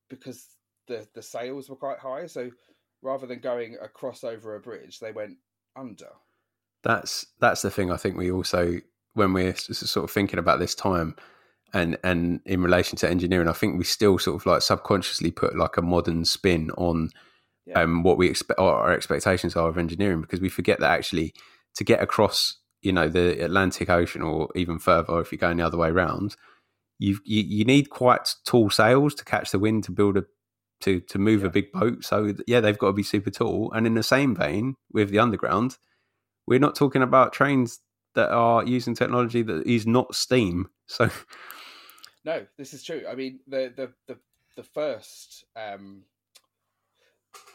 [0.08, 0.46] because
[0.88, 2.26] the the sails were quite high.
[2.26, 2.50] So
[3.02, 5.36] rather than going across over a bridge, they went
[5.76, 6.08] under.
[6.82, 7.90] that's that's the thing.
[7.90, 8.80] I think we also
[9.14, 11.16] when we're sort of thinking about this time
[11.72, 15.56] and and in relation to engineering, I think we still sort of like subconsciously put
[15.56, 17.10] like a modern spin on
[17.66, 17.80] Yeah.
[17.82, 21.34] um, what we expect our expectations are of engineering because we forget that actually
[21.76, 25.66] to get across you know the Atlantic Ocean or even further if you're going the
[25.66, 26.36] other way around
[26.98, 30.24] you you, you need quite tall sails to catch the wind to build a
[30.82, 31.48] to to move Yeah.
[31.48, 34.34] a big boat so yeah they've got to be super tall and in the same
[34.34, 35.76] vein with the underground
[36.46, 37.80] we're not talking about trains
[38.14, 41.10] that are using technology that is not steam so
[42.24, 43.02] No, this is true.
[43.10, 44.18] I mean, the the the,
[44.56, 46.02] the first um,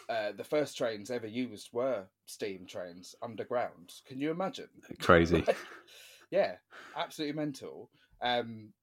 [0.10, 3.94] uh, the first trains ever used were steam trains underground.
[4.06, 4.70] Can you imagine?
[5.00, 5.44] Crazy.
[5.46, 5.58] Like,
[6.32, 6.56] yeah,
[6.96, 7.90] absolutely mental.
[8.22, 8.74] Um,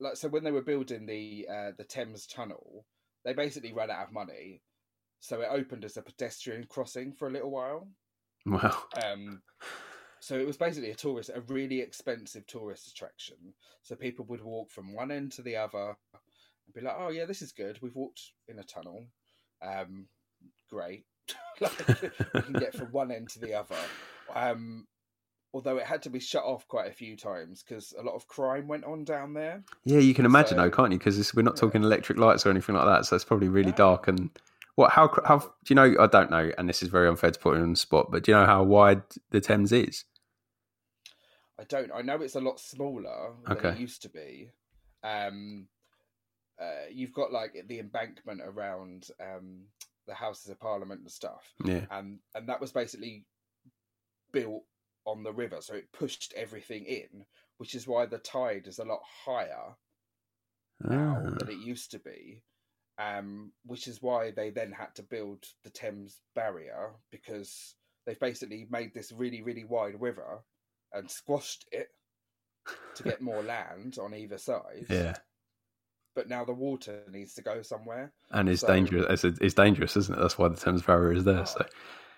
[0.00, 2.84] like so, when they were building the uh, the Thames Tunnel,
[3.24, 4.62] they basically ran out of money,
[5.20, 7.88] so it opened as a pedestrian crossing for a little while.
[8.46, 8.84] Wow.
[9.02, 9.42] Um,
[10.20, 13.36] so it was basically a tourist, a really expensive tourist attraction.
[13.82, 17.24] So people would walk from one end to the other and be like, "Oh yeah,
[17.24, 17.78] this is good.
[17.82, 19.06] We've walked in a tunnel.
[19.62, 20.06] Um,
[20.68, 21.04] great.
[21.60, 22.02] like,
[22.34, 23.76] we can get from one end to the other."
[24.34, 24.86] Um,
[25.54, 28.26] although it had to be shut off quite a few times because a lot of
[28.26, 29.64] crime went on down there.
[29.84, 30.98] Yeah, you can imagine So- though, can't you?
[30.98, 31.60] Because we're not Yeah.
[31.60, 33.76] talking electric lights or anything like that, so it's probably really No.
[33.76, 34.08] dark.
[34.08, 34.30] And
[34.76, 34.92] what?
[34.92, 35.12] How?
[35.24, 35.38] How?
[35.38, 35.94] Do you know?
[35.98, 38.22] I don't know, and this is very unfair to put you on the spot, but
[38.24, 40.04] do you know how wide the Thames is?
[41.58, 41.90] I don't.
[41.92, 44.50] I know it's a lot smaller than it used to be.
[45.02, 45.66] Um,
[46.60, 49.62] uh, you've got like the embankment around um,
[50.08, 51.86] the Houses of Parliament and stuff, Yeah.
[51.92, 53.24] and and that was basically
[54.32, 54.64] built
[55.04, 57.24] on the river, so it pushed everything in,
[57.58, 59.74] which is why the tide is a lot higher
[60.80, 62.42] now Ah, than it used to be.
[62.98, 68.66] Um, which is why they then had to build the Thames barrier because they've basically
[68.70, 70.40] made this really, really wide river
[70.92, 71.90] and squashed it
[72.96, 74.86] to get more land on either side.
[74.90, 75.14] yeah,
[76.18, 78.10] But now the water needs to go somewhere.
[78.32, 79.22] and it's So- dangerous.
[79.22, 80.20] It's, it's dangerous, isn't it?
[80.20, 81.46] That's why the Thames Barrier is there.
[81.46, 81.64] So,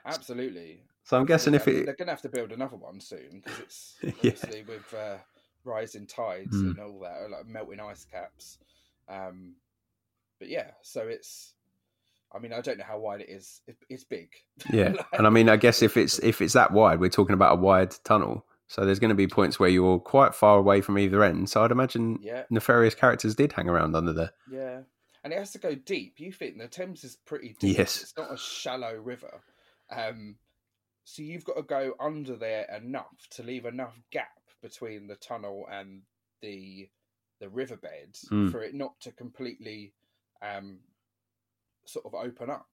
[0.07, 0.80] Absolutely.
[1.05, 2.98] so I'm guessing if I mean, it, they're going to have to build another one
[2.98, 4.30] soon because it's Yeah.
[4.32, 5.18] obviously with uh,
[5.64, 6.70] rising tides Mm.
[6.70, 8.57] and all that, like melting ice caps.
[9.07, 9.57] Um,
[10.38, 11.53] but yeah, so it's.
[12.32, 13.61] I mean, I don't know how wide it is.
[13.90, 14.30] It's big.
[14.72, 17.34] yeah, Like, and I mean, I guess if it's if it's that wide, we're talking
[17.34, 18.46] about a wide tunnel.
[18.70, 21.50] So there's going to be points where you're quite far away from either end.
[21.50, 24.30] So I'd imagine Yeah, nefarious characters did hang around under there.
[24.48, 24.82] yeah,
[25.24, 26.20] and it has to go deep.
[26.20, 27.76] You think the Thames is pretty deep?
[27.78, 28.00] Yes.
[28.00, 29.40] it's not a shallow river.
[29.90, 30.36] Um,
[31.02, 35.66] so you've got to go under there enough to leave enough gap between the tunnel
[35.68, 36.02] and
[36.40, 36.88] the
[37.40, 38.52] the riverbed Mm.
[38.52, 39.94] for it not to completely
[40.42, 40.78] um,
[41.86, 42.68] sort of open up.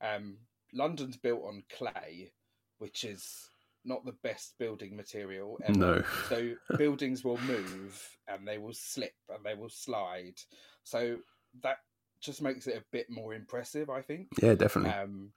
[0.00, 0.38] Um,
[0.72, 2.30] London's built on clay,
[2.78, 3.50] which is
[3.84, 5.78] not the best building material ever.
[5.78, 6.02] No.
[6.28, 10.38] So buildings will move and they will slip and they will slide.
[10.84, 11.18] So
[11.62, 11.78] that
[12.20, 14.28] just makes it a bit more impressive, I think.
[14.40, 14.90] Yeah, definitely.
[14.92, 15.32] Um,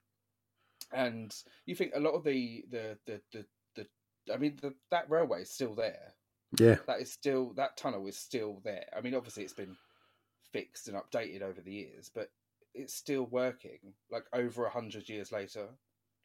[0.94, 1.36] and
[1.66, 5.42] you think a lot of the the the the, the I mean the, that railway
[5.42, 6.14] is still there.
[6.60, 8.86] yeah, That is still that tunnel is still there.
[8.96, 9.76] I mean, obviously it's been
[10.54, 12.30] fixed and updated over the years, but
[12.76, 13.80] it's still working.
[14.12, 15.68] Like over a hundred years later,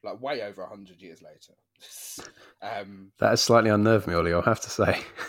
[0.02, 1.54] like way over a hundred years later.
[2.62, 4.32] um, that has slightly unnerved me, Ollie.
[4.32, 5.00] I'll have to say.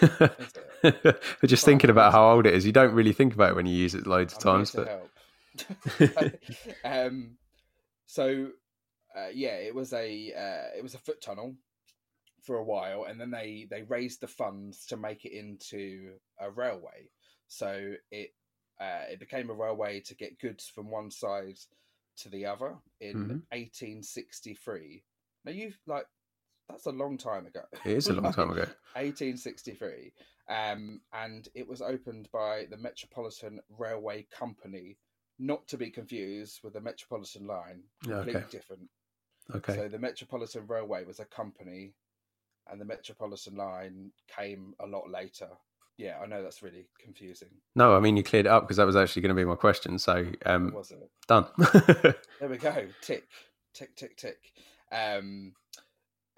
[0.81, 3.65] but just thinking about how old it is, you don't really think about it when
[3.65, 4.71] you use it loads of I'm times.
[4.71, 5.09] But
[6.83, 7.37] um,
[8.05, 8.49] so
[9.15, 11.55] uh, yeah, it was a uh, it was a foot tunnel
[12.43, 16.49] for a while, and then they they raised the funds to make it into a
[16.49, 17.09] railway.
[17.47, 18.33] So it
[18.79, 21.57] uh, it became a railway to get goods from one side
[22.17, 23.41] to the other in Mhm.
[23.51, 25.03] 1863.
[25.45, 26.05] Now you've like
[26.71, 27.61] that's a long time ago.
[27.85, 28.65] it is a long time ago.
[28.95, 30.11] 1863,
[30.49, 34.97] um, and it was opened by the Metropolitan Railway Company,
[35.39, 37.83] not to be confused with the Metropolitan Line.
[38.05, 38.49] Yeah, Completely okay.
[38.51, 38.89] different.
[39.55, 39.75] Okay.
[39.75, 41.93] So the Metropolitan Railway was a company,
[42.69, 45.49] and the Metropolitan Line came a lot later.
[45.97, 47.49] Yeah, I know that's really confusing.
[47.75, 49.55] No, I mean you cleared it up because that was actually going to be my
[49.55, 49.99] question.
[49.99, 51.09] So um, was it?
[51.27, 51.45] done.
[52.39, 52.87] There we go.
[53.01, 53.25] Tick,
[53.73, 54.37] tick, tick, tick.
[54.91, 55.53] Um,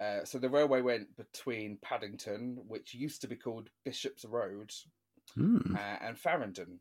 [0.00, 4.72] uh, so the railway went between Paddington, which used to be called Bishop's Road,
[5.34, 5.74] Hmm.
[5.74, 6.80] uh, and Farringdon.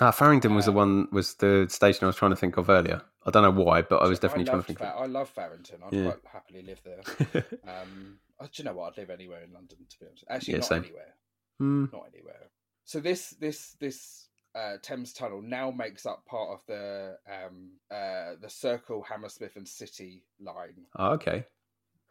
[0.00, 2.68] Ah, Farringdon was the Uh, one was the station I was trying to think of
[2.70, 3.02] earlier.
[3.26, 4.78] I don't know why, but I was definitely trying to think.
[4.78, 5.82] Fa- I love Farringdon.
[5.82, 6.10] I'd Yeah.
[6.12, 7.02] quite happily live there.
[7.68, 8.92] Um, oh, do you know what?
[8.92, 9.78] I'd live anywhere in London.
[9.88, 10.84] To be honest, actually, Yeah, not same.
[10.84, 11.14] anywhere.
[11.58, 11.84] Hmm.
[11.92, 12.50] Not anywhere.
[12.84, 18.36] So this this this uh, Thames Tunnel now makes up part of the um, uh,
[18.40, 20.86] the Circle, Hammersmith, and City line.
[20.96, 21.44] Oh, okay.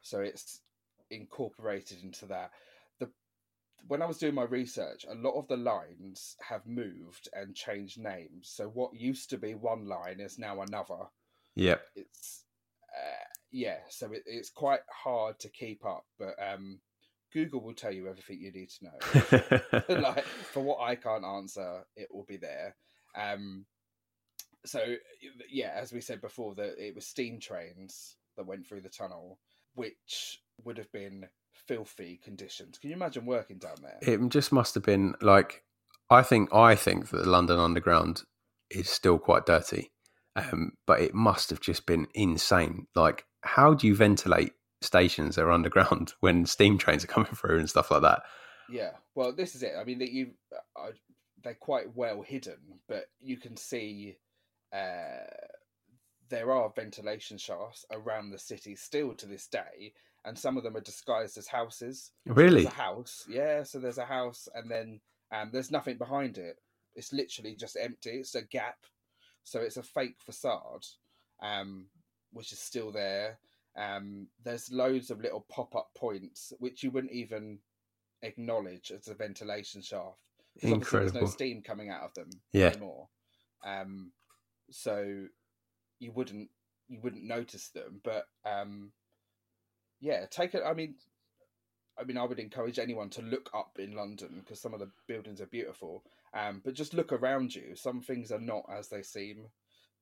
[0.09, 0.61] So it's
[1.09, 2.51] incorporated into that.
[2.99, 3.09] The
[3.87, 7.99] when I was doing my research, a lot of the lines have moved and changed
[7.99, 8.51] names.
[8.53, 11.05] So what used to be one line is now another.
[11.55, 11.81] Yep.
[11.95, 12.43] it's
[12.95, 16.79] uh, yeah so it, it's quite hard to keep up but um
[17.33, 21.83] google will tell you everything you need to know like for what i can't answer
[21.95, 22.75] it will be there
[23.15, 23.65] um
[24.65, 24.79] so
[25.49, 29.39] yeah as we said before that it was steam trains that went through the tunnel
[29.77, 34.75] which would have been filthy conditions can you imagine working down there it just must
[34.75, 35.63] have been like
[36.09, 38.23] I think I think that the London Underground
[38.69, 39.91] is still quite dirty.
[40.35, 42.87] Um, but it must have just been insane.
[42.95, 47.59] Like, how do you ventilate stations that are underground when steam trains are coming through
[47.59, 48.21] and stuff like that?
[48.69, 49.73] Yeah, well, this is it.
[49.79, 50.31] I mean, that you
[50.75, 50.91] uh,
[51.43, 52.57] they're quite well hidden,
[52.87, 54.17] but you can see
[54.73, 55.25] uh,
[56.29, 59.93] there are ventilation shafts around the city still to this day,
[60.25, 62.11] and some of them are disguised as houses.
[62.25, 62.63] Really?
[62.63, 63.63] There's a house, yeah.
[63.63, 64.99] So there's a house, and then
[65.31, 66.57] um, there's nothing behind it.
[66.95, 68.11] It's literally just empty.
[68.11, 68.77] It's a gap,
[69.43, 70.85] so it's a fake facade,
[71.41, 71.85] um,
[72.31, 73.39] which is still there.
[73.77, 77.59] Um, there's loads of little pop-up points which you wouldn't even
[78.23, 80.17] acknowledge as a ventilation shaft.
[80.63, 81.11] Incredible.
[81.11, 82.69] There's no steam coming out of them Yeah.
[82.69, 83.07] anymore.
[83.63, 84.11] Um,
[84.71, 85.27] so
[85.99, 86.49] you wouldn't
[86.87, 88.91] you wouldn't notice them, but um,
[89.99, 90.63] yeah, take it.
[90.65, 90.95] I mean,
[91.99, 94.89] I mean, I would encourage anyone to look up in London because some of the
[95.07, 96.03] buildings are beautiful.
[96.33, 97.75] Um, but just look around you.
[97.75, 99.47] Some things are not as they seem.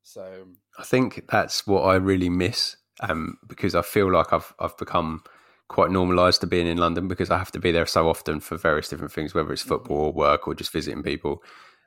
[0.03, 4.77] So I think that's what I really miss um, because I feel like I've I've
[4.77, 5.23] become
[5.67, 8.57] quite normalised to being in London because I have to be there so often for
[8.57, 11.41] various different things, whether it's football or work or just visiting people.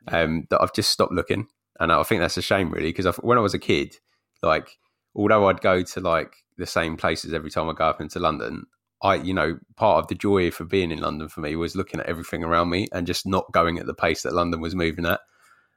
[0.09, 1.49] Um, that I've just stopped looking,
[1.79, 3.97] and I think that's a shame, really, because when I was a kid,
[4.43, 4.79] like
[5.14, 8.66] although I'd go to like the same places every time I go up into London,
[9.03, 12.01] I you know part of the joy for being in London for me was looking
[12.01, 15.07] at everything around me and just not going at the pace that London was moving
[15.07, 15.20] at.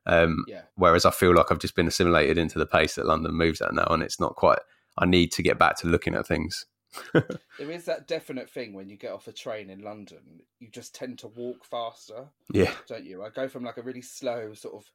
[0.08, 3.34] Um, yeah, Whereas I feel like I've just been assimilated into the pace that London
[3.34, 4.60] moves at now, and it's not quite.
[4.98, 6.66] I need to get back to looking at things.
[7.14, 10.94] there is that definite thing when you get off a train in London, you just
[10.94, 12.26] tend to walk faster.
[12.52, 13.24] Yeah, don't you?
[13.24, 14.92] I go from like a really slow, sort of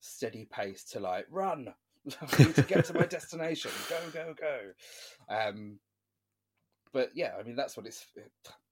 [0.00, 1.72] steady pace to like run.
[2.20, 3.70] I need to get to my destination.
[3.90, 5.34] Go, go, go.
[5.34, 5.78] Um,
[6.92, 8.06] but yeah, I mean that's what it's.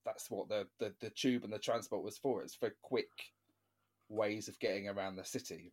[0.05, 2.43] That's what the, the the tube and the transport was for.
[2.43, 3.09] It's for quick
[4.09, 5.73] ways of getting around the city.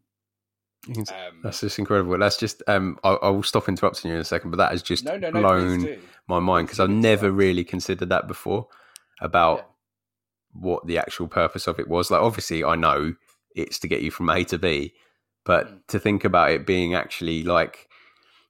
[0.88, 2.18] you can, s- Um, that's just incredible.
[2.18, 2.64] That's just.
[2.68, 5.18] Um, I, I will stop interrupting you in a second, but that has just no,
[5.18, 5.42] no, no.
[5.42, 5.98] Blown
[6.28, 7.40] my mind because I've never interrupt.
[7.40, 8.68] really considered that before
[9.20, 9.64] about Yeah.
[10.54, 12.10] what the actual purpose of it was.
[12.10, 13.14] Like, obviously, I know
[13.54, 14.94] it's to get you from A to B,
[15.46, 15.88] but Mm.
[15.88, 17.88] to think about it being actually like,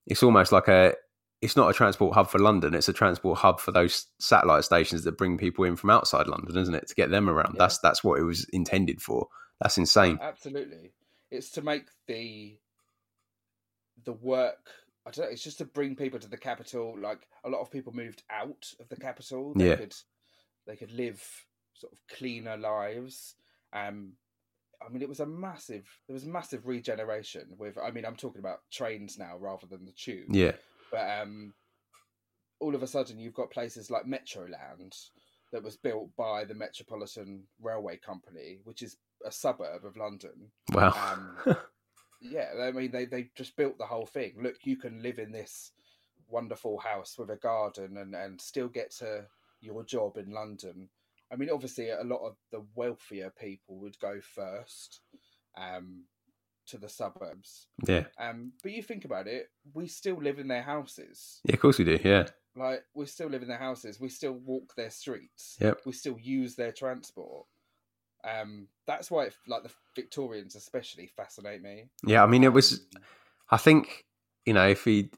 [0.07, 0.95] it's almost like a.
[1.41, 2.75] It's not a transport hub for London.
[2.75, 6.55] It's a transport hub for those satellite stations that bring people in from outside London,
[6.55, 6.87] isn't it?
[6.89, 7.55] To get them around.
[7.55, 7.59] Yeah.
[7.63, 9.27] That's that's what it was intended for.
[9.59, 10.19] That's insane.
[10.21, 10.91] Absolutely,
[11.31, 12.59] it's to make the
[14.03, 14.69] the work.
[15.05, 15.31] I don't know.
[15.31, 16.95] It's just to bring people to the capital.
[16.99, 19.53] Like a lot of people moved out of the capital.
[19.55, 19.75] They Yeah.
[19.77, 19.95] could
[20.67, 21.23] they could live
[21.73, 23.33] sort of cleaner lives.
[23.73, 24.13] Um,
[24.85, 25.85] I mean, it was a massive.
[26.07, 27.77] There was massive regeneration with.
[27.77, 30.27] I mean, I'm talking about trains now rather than the tube.
[30.29, 30.53] Yeah,
[30.91, 31.53] But um,
[32.59, 34.95] all of a sudden, you've got places like Metroland
[35.51, 40.51] that was built by the Metropolitan Railway Company, which is a suburb of London.
[40.71, 40.93] wow.
[41.47, 41.55] Um,
[42.21, 44.33] yeah, I mean, they they just built the whole thing.
[44.41, 45.71] Look, you can live in this
[46.27, 49.25] wonderful house with a garden and and still get to
[49.59, 50.89] your job in London.
[51.31, 54.99] I mean, obviously, a lot of the wealthier people would go first
[55.57, 56.03] um,
[56.67, 57.67] to the suburbs.
[57.87, 61.39] yeah, Um, but you think about it, we still live in their houses.
[61.45, 61.53] yeah.
[61.55, 61.99] Of course we do.
[62.03, 63.99] Yeah, Like we still live in their houses.
[63.99, 65.57] We still walk their streets.
[65.61, 65.81] Yep.
[65.85, 67.45] We still use their transport.
[68.23, 71.85] Um, that's why, it, like the Victorians especially, fascinate me.
[72.05, 72.23] yeah.
[72.23, 72.73] I mean, it was.
[72.73, 73.01] Um,
[73.49, 74.05] I think
[74.45, 75.09] you know if he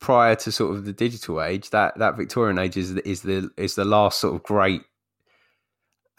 [0.00, 3.74] prior to sort of the digital age, that that Victorian age is is the is
[3.74, 4.82] the last sort of great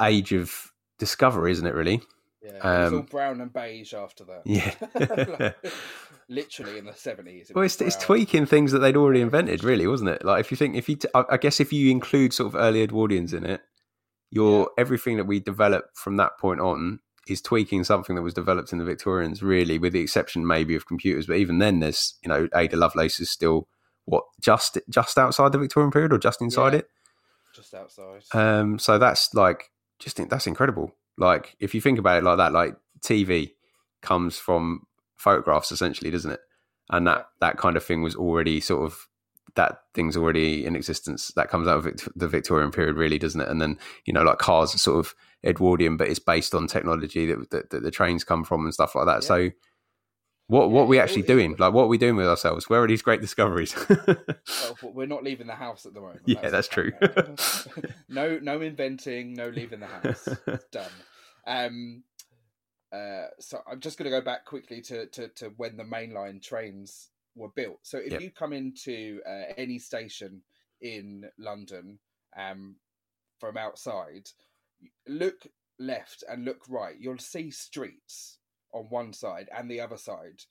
[0.01, 1.73] age of discovery, isn't it?
[1.73, 2.01] Really?
[2.41, 4.41] yeah, it was all um, brown and beige after that.
[4.45, 5.51] Yeah.
[6.29, 7.51] Literally in the seventies.
[7.53, 10.25] Well, it's, it's tweaking things that they'd already invented, really, wasn't it?
[10.25, 12.85] Like if you think if you, t- I guess if you include sort of early
[12.85, 13.61] Edwardians in it,
[14.31, 18.71] your everything that we develop from that point on is tweaking something that was developed
[18.71, 21.27] in the Victorians, really, with the exception maybe of computers.
[21.27, 23.67] But even then, there's you know Ada Lovelace is still
[24.05, 26.79] what just just outside the Victorian period or just inside Yeah.
[26.79, 26.89] it.
[27.55, 28.23] just outside.
[28.33, 29.69] Um, so that's like
[29.99, 30.95] just think that's incredible.
[31.17, 33.51] Like if you think about it like that, like TV
[34.01, 34.85] comes from
[35.15, 36.39] photographs essentially, doesn't it?
[36.89, 39.07] And that that kind of thing was already sort of
[39.55, 41.31] that thing's already in existence.
[41.35, 43.47] That comes out of Vict- the Victorian period, really, doesn't it?
[43.47, 47.25] And then you know, like cars are sort of Edwardian, but it's based on technology
[47.27, 49.23] that, that, that the trains come from and stuff like that.
[49.23, 49.27] Yeah.
[49.27, 49.49] So.
[50.47, 51.55] What what Yeah, are we actually doing?
[51.57, 52.69] Like what are we doing with ourselves?
[52.69, 53.75] Where are these great discoveries?
[54.59, 56.25] Well, we're not leaving the house at the moment.
[56.25, 56.93] Yeah, the that's true.
[58.09, 60.39] no, no inventing, no leaving the house.
[60.47, 61.03] It's done.
[61.47, 62.03] Um,
[62.93, 66.41] uh, so I'm just going to go back quickly to, to, to when the mainline
[66.41, 67.79] trains were built.
[67.83, 68.19] So if Yep.
[68.19, 70.41] you come into uh, any station
[70.81, 71.99] in London
[72.37, 72.77] um,
[73.39, 74.29] from outside,
[75.07, 75.47] look
[75.79, 76.95] left and look right.
[76.99, 78.39] You'll see streets
[78.75, 80.43] on one side and the other side,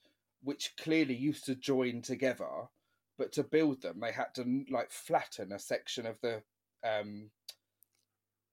[0.42, 2.68] which clearly used to join together.
[3.16, 6.42] But to build them, they had to like flatten a section of the
[6.82, 7.30] um,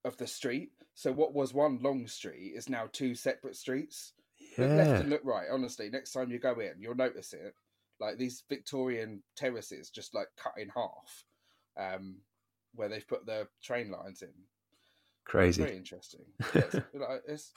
[0.06, 0.72] of the street.
[0.94, 4.14] So what was one long street is now two separate streets.
[4.58, 5.48] Look left and look right.
[5.52, 7.54] Honestly, next time you go in, you'll notice it.
[8.00, 11.26] Like these Victorian terraces, just like cut in half,
[11.78, 12.18] um,
[12.74, 14.34] where they've put the train lines in.
[15.32, 15.64] Crazy.
[15.64, 16.26] Very interesting.
[16.54, 17.54] It's, like, it's,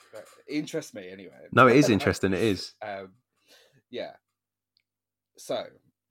[0.47, 1.47] it interests me anyway.
[1.51, 2.31] No, it is interesting.
[2.31, 2.71] It is.
[2.81, 3.09] um,
[3.91, 4.11] yeah.
[5.37, 5.65] So,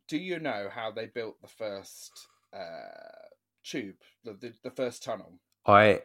[0.06, 2.12] do you know how they built the first
[2.52, 3.30] uh,
[3.64, 3.94] tube,
[4.24, 5.40] the, the the first tunnel?
[5.64, 6.02] I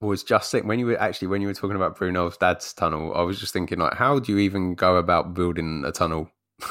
[0.00, 3.12] was just thinking when you were actually when you were talking about Brunel's dad's tunnel,
[3.16, 6.30] I was just thinking like, how do you even go about building a tunnel?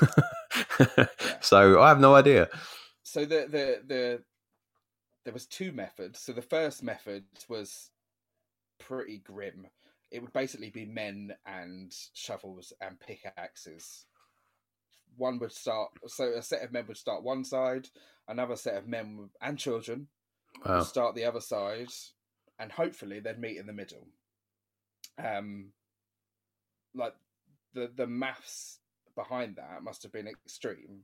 [1.42, 2.48] so I have no idea.
[3.04, 4.24] so the the the
[5.26, 6.20] there was two methods.
[6.20, 7.90] So the first method was
[8.88, 9.68] pretty grim.
[10.12, 14.06] It would basically be men and shovels and pickaxes.
[15.18, 15.92] One would start.
[16.08, 17.88] So a set of men would start one side.
[18.28, 20.08] Another set of men and children
[20.66, 20.78] Wow.
[20.78, 21.90] would start the other side,
[22.60, 24.08] and hopefully they'd meet in the middle.
[25.18, 25.74] Um,
[26.94, 27.16] like
[27.74, 28.80] the the maths
[29.16, 31.02] behind that must have been extreme,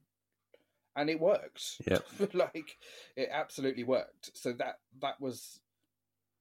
[0.96, 1.82] and it worked.
[1.88, 2.00] yeah
[2.34, 2.78] like
[3.16, 4.32] it absolutely worked.
[4.38, 5.60] So that that was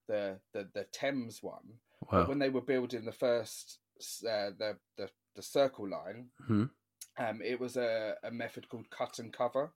[0.09, 1.79] the the the Thames one.
[2.11, 2.25] Wow.
[2.25, 3.79] when they were building the first
[4.27, 6.69] uh, the the the circle line, Mhm.
[7.17, 9.71] um, it was a, a method called cut and cover.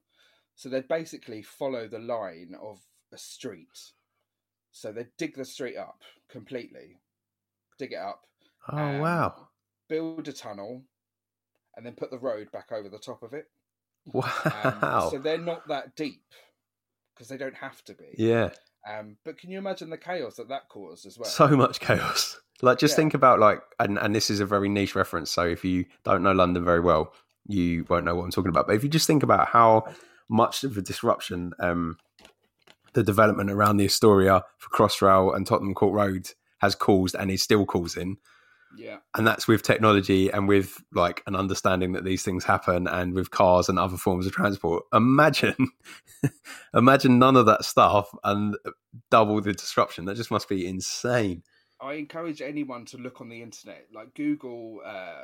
[0.55, 2.79] So they'd basically follow the line of
[3.11, 3.93] a street.
[4.71, 6.99] So they'd dig the street up completely,
[7.77, 8.21] dig it up,
[8.69, 9.49] Oh um, wow.
[9.88, 10.84] build a tunnel,
[11.75, 13.47] and then put the road back over the top of it.
[14.13, 15.09] Um, Wow.
[15.11, 16.25] So they're not that deep
[17.13, 18.15] because they don't have to be.
[18.17, 18.49] yeah.
[18.86, 21.29] Um, but can you imagine the chaos that that caused as well?
[21.29, 22.39] So much chaos.
[22.61, 22.97] Like just Yeah.
[22.97, 26.23] think about like and, and this is a very niche reference, so if you don't
[26.23, 27.13] know London very well,
[27.47, 28.67] you won't know what I'm talking about.
[28.67, 29.86] But if you just think about how
[30.29, 31.97] much of a disruption um
[32.93, 36.29] the development around the Astoria for Crossrail and Tottenham Court Road
[36.59, 38.17] has caused and is still causing,
[38.78, 43.13] yeah, and that's with technology and with like an understanding that these things happen and
[43.13, 45.69] with cars and other forms of transport imagine
[46.74, 48.55] imagine none of that stuff and
[49.11, 51.43] double the disruption that just must be insane
[51.84, 54.82] I encourage anyone to look on the internet, like Google.
[54.86, 55.24] Uh,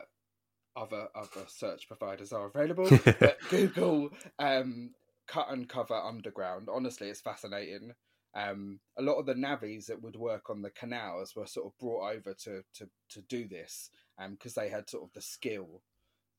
[0.76, 2.90] other other search providers are available,
[3.20, 4.92] but Google um,
[5.28, 6.68] cut and cover underground.
[6.72, 7.94] Honestly, it's fascinating.
[8.36, 11.78] Um, a lot of the navvies that would work on the canals were sort of
[11.80, 13.90] brought over to to to do this,
[14.32, 15.82] because they had sort of the skill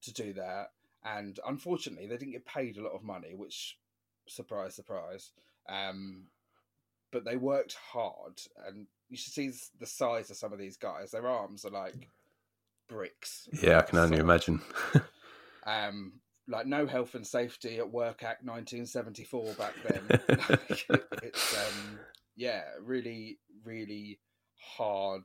[0.03, 0.69] to do that.
[1.05, 3.79] And unfortunately, they didn't get paid a lot of money, which
[4.29, 5.33] surprise, surprise.
[5.69, 6.25] Um,
[7.11, 11.11] but they worked hard, and you should see the size of some of these guys.
[11.11, 12.09] Their arms are like
[12.89, 13.49] bricks.
[13.63, 14.61] yeah i can only So, imagine
[15.67, 16.15] Um,
[16.51, 20.03] like no health and safety at work act 1974 back then.
[20.89, 21.99] Like, it's um,
[22.37, 24.19] yeah, really, really
[24.59, 25.23] hard,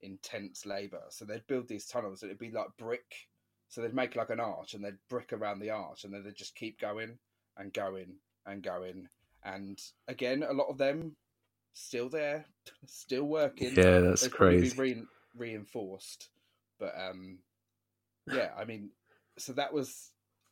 [0.00, 1.02] intense labour.
[1.10, 2.22] So they'd build these tunnels.
[2.22, 3.28] and It'd be like brick.
[3.68, 6.34] So they'd make like an arch, and they'd brick around the arch, and then they'd
[6.34, 7.18] just keep going
[7.56, 9.08] and going and going.
[9.44, 11.14] And again, a lot of them
[11.72, 12.46] still there,
[12.86, 13.74] still working.
[13.76, 15.04] yeah that's They'd crazy re-
[15.36, 16.30] reinforced,
[16.80, 17.38] but um,
[18.26, 18.90] yeah, I mean,
[19.38, 20.10] so that was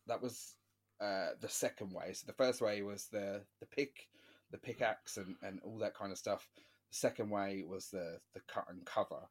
[0.09, 0.55] that was
[1.01, 2.13] uh the second way.
[2.13, 4.09] So the first way was the the pick,
[4.51, 6.49] the pickaxe, and and all that kind of stuff.
[6.91, 9.29] The second way was the the cut and cover,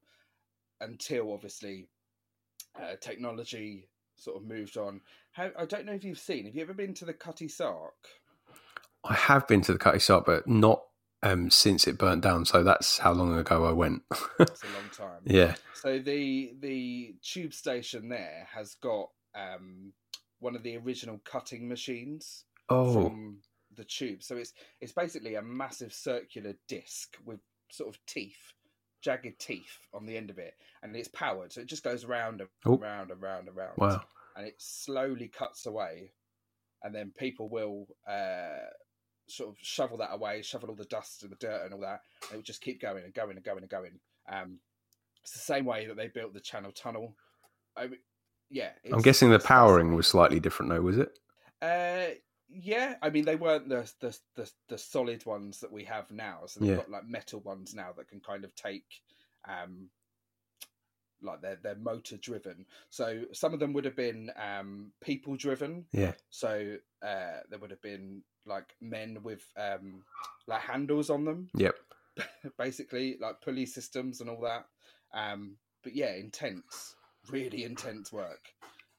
[0.82, 1.90] until obviously
[2.82, 5.02] uh, technology sort of moved on.
[5.32, 6.46] How, I don't know if you've seen.
[6.46, 7.94] Have you ever been to the Cutty Sark?
[9.06, 10.82] i have been to the cutty sark but not
[11.24, 14.02] um since it burnt down so that's how long ago i went
[14.40, 15.22] It's a long time.
[15.26, 19.94] yeah So the the tube station there has got um,
[20.40, 23.38] one of the original cutting machines oh from
[23.76, 24.24] the tube.
[24.24, 28.54] So it's it's basically a massive circular disc with sort of teeth,
[29.02, 31.52] jagged teeth on the end of it, and it's powered.
[31.52, 32.78] So it just goes round and Oh.
[32.78, 33.78] round and round and round.
[33.78, 34.04] wow
[34.36, 36.14] And it slowly cuts away,
[36.84, 38.70] and then people will uh,
[39.28, 42.02] sort of shovel that away, shovel all the dust and the dirt and all that.
[42.32, 44.00] And it just keep going and going and going and going.
[44.32, 44.60] Um,
[45.24, 47.16] it's the same way that they built the Channel Tunnel.
[47.76, 48.00] I mean,
[48.50, 51.18] yeah, i'm guessing the powering was slightly different though was it
[51.62, 52.08] Uh,
[52.50, 56.42] yeah, I mean they weren't the the the, the solid ones that we have now.
[56.46, 56.76] So they've Yeah.
[56.76, 59.02] got like metal ones now that can kind of take,
[59.48, 59.90] um,
[61.22, 62.66] like they're they're motor driven.
[62.90, 65.86] So some of them would have been um people driven.
[65.92, 70.04] yeah So uh, there would have been like men with um
[70.48, 71.76] like handles on them, yep
[72.58, 74.66] basically like pulley systems and all that.
[75.14, 76.96] Um, but yeah, intense,
[77.32, 78.50] really intense work.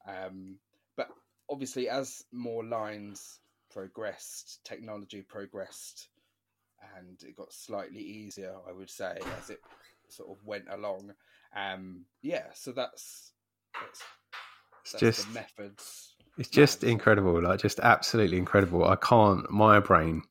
[0.07, 0.59] Um,
[0.97, 1.09] but
[1.51, 6.09] obviously, as more lines progressed, technology progressed,
[6.97, 9.61] and it got slightly easier, I would say, as it
[10.09, 11.13] sort of went along.
[11.55, 13.33] Um, yeah, so that's
[13.81, 14.03] that's,
[14.83, 16.15] It's that's just the methods.
[16.39, 16.91] It's just Mad.
[16.93, 18.85] incredible, like just absolutely incredible.
[18.85, 20.23] I can't, my brain,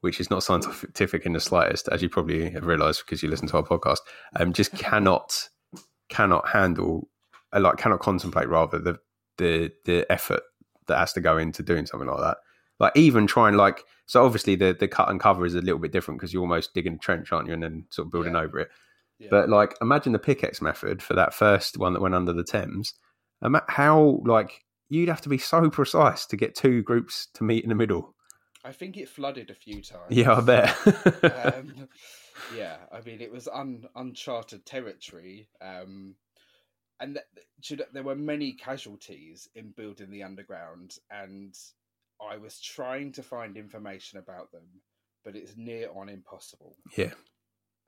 [0.00, 3.48] which is not scientific in the slightest, as you probably have realised because you listen
[3.48, 3.98] to our podcast,
[4.36, 5.50] um, just cannot,
[6.08, 7.08] cannot handle,
[7.52, 8.98] uh, like cannot contemplate rather the
[9.38, 10.42] the the effort
[10.88, 12.38] that has to go into doing something like that.
[12.80, 15.92] Like even trying like so, obviously the the cut and cover is a little bit
[15.92, 18.40] different because you're almost digging a trench, aren't you, and then sort of building Yeah.
[18.40, 18.68] over it.
[19.18, 19.28] Yeah.
[19.30, 22.94] But like, imagine the pickaxe method for that first one that went under the Thames.
[23.68, 27.68] How like you'd have to be so precise to get two groups to meet in
[27.68, 28.14] the middle.
[28.64, 30.02] I think it flooded a few times.
[30.10, 30.76] Yeah, I bet.
[31.56, 31.88] um,
[32.56, 36.14] yeah, I mean it was un, uncharted territory, um,
[37.02, 41.54] and th- th- do you know, there were many casualties in building the underground, and
[42.20, 44.62] I was trying to find information about them,
[45.24, 46.76] but it's near on impossible.
[46.96, 47.12] yeah,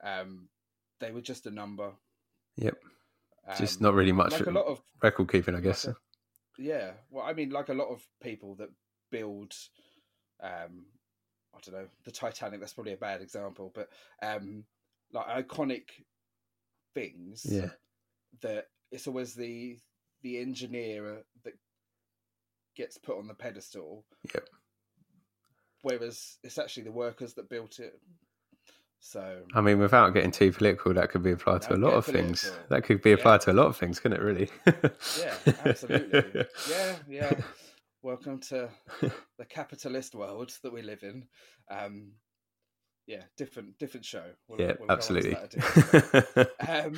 [0.03, 0.49] Um,
[1.01, 1.93] they were just a number.
[2.57, 2.77] Yep.
[3.59, 5.87] just Um, not really much like a lot of record keeping, I guess.
[5.87, 5.97] like
[6.59, 6.93] yeah.
[7.11, 8.71] Well, I mean, like a lot of people that
[9.11, 9.55] build,
[10.43, 10.87] um,
[11.55, 12.61] I don't know, the Titanic.
[12.61, 13.89] That's probably a bad example, but
[14.23, 14.65] um,
[15.13, 15.89] like iconic
[16.95, 17.45] things.
[17.49, 17.71] yeah,
[18.43, 19.77] That it's always the
[20.23, 21.53] the engineer that
[22.77, 24.05] gets put on the pedestal.
[24.35, 24.49] Yep.
[25.83, 28.01] Whereas it's actually the workers that built it.
[29.01, 32.07] So I mean, without getting too political, that could be applied to a lot of
[32.07, 32.41] things.
[32.43, 32.67] political.
[32.71, 33.17] That could be Yeah.
[33.17, 34.25] applied to a lot of things, couldn't it?
[34.25, 34.49] Really?
[35.21, 35.35] yeah,
[35.67, 36.47] absolutely.
[36.71, 37.41] yeah, yeah.
[38.03, 38.71] Welcome to
[39.39, 41.27] the capitalist world that we live in.
[41.71, 42.13] Um,
[43.07, 44.25] yeah, different different show.
[44.49, 45.31] We'll- yeah, we'll go on to absolutely.
[45.31, 46.73] that a different day.
[46.73, 46.97] um,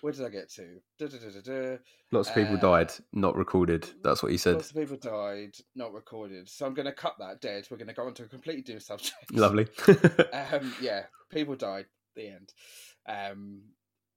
[0.00, 0.80] where did I get to?
[0.98, 1.78] Da-da-da-da-da.
[2.12, 3.88] Lots of people uh, died, not recorded.
[4.02, 4.54] That's what he said.
[4.54, 6.48] Lots of people died, not recorded.
[6.48, 7.66] So I'm going to cut that dead.
[7.70, 9.32] We're going to go on to a completely new subject.
[9.32, 9.66] Lovely.
[10.32, 11.86] Um, yeah, people died.
[12.14, 12.52] The end.
[13.08, 13.62] Um,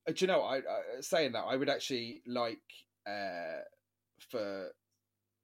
[0.08, 0.42] uh, do you know?
[0.42, 0.62] I, I
[1.02, 2.62] saying that I would actually like
[3.08, 3.62] uh,
[4.30, 4.70] for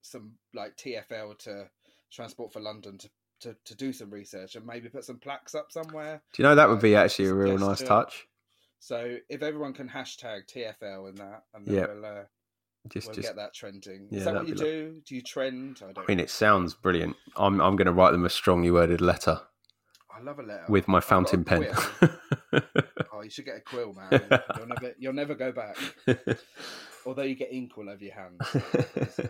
[0.01, 1.69] some like TFL to
[2.11, 3.09] transport for London to,
[3.41, 6.21] to, to do some research and maybe put some plaques up somewhere.
[6.33, 7.85] Do you know that would be actually a real nice gesture.
[7.85, 8.27] touch?
[8.79, 11.87] So if everyone can hashtag TFL in that, and then Yeah.
[11.87, 12.23] we'll, uh,
[12.89, 13.27] Just, we'll just.
[13.27, 14.07] get that trending.
[14.11, 15.01] yeah, Is that what you do?
[15.05, 15.81] Do you trend?
[15.81, 15.99] I don't.
[15.99, 17.15] I mean, it sounds brilliant.
[17.35, 19.41] I'm, I'm going to write them a strongly worded letter
[20.15, 21.67] I love a letter with my I've fountain pen.
[23.11, 24.07] oh, you should get a quill, man.
[24.57, 25.75] You'll never, you'll never go back.
[27.05, 29.29] Although you get ink all over your hands.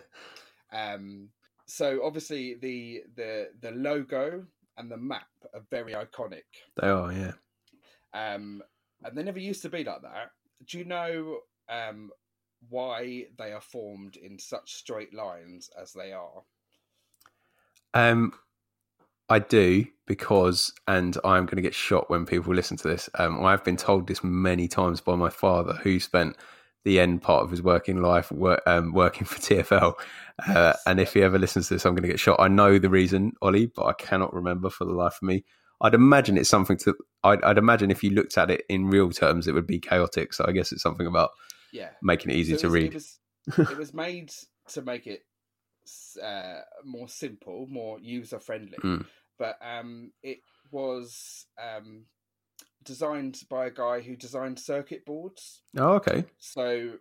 [0.72, 1.28] Um,
[1.66, 4.44] so obviously the the the logo
[4.78, 6.44] and the map are very iconic.
[6.80, 7.32] they are, yeah.
[8.12, 8.62] Um,
[9.04, 10.30] and they never used to be like that.
[10.66, 11.38] Do you know
[11.68, 12.10] um,
[12.68, 16.42] why they are formed in such straight lines as they are?
[17.94, 18.32] Um,
[19.28, 23.10] I do because, and I'm going to get shot when people listen to this.
[23.14, 26.36] Um, I've been told this many times by my father, who spent
[26.86, 29.92] the end part of his working life wor- um, working for TFL.
[30.48, 32.40] Uh, and if he ever listens to this, I'm going to get shot.
[32.40, 35.44] I know the reason, Ollie, but I cannot remember for the life of me.
[35.82, 36.94] I'd imagine it's something to.
[37.22, 40.32] I'd, I'd imagine if you looked at it in real terms, it would be chaotic.
[40.32, 41.30] So I guess it's something about
[41.72, 42.86] Yeah, making it easy So to it was- read.
[42.86, 43.18] It was,
[43.72, 44.32] it was made
[44.68, 45.24] to make it
[46.22, 48.78] uh, more simple, more user friendly.
[48.82, 49.04] Mm.
[49.38, 50.38] But um, it
[50.70, 52.04] was um,
[52.86, 55.60] designed by a guy who designed circuit boards.
[55.76, 56.24] Oh, okay.
[56.38, 56.92] So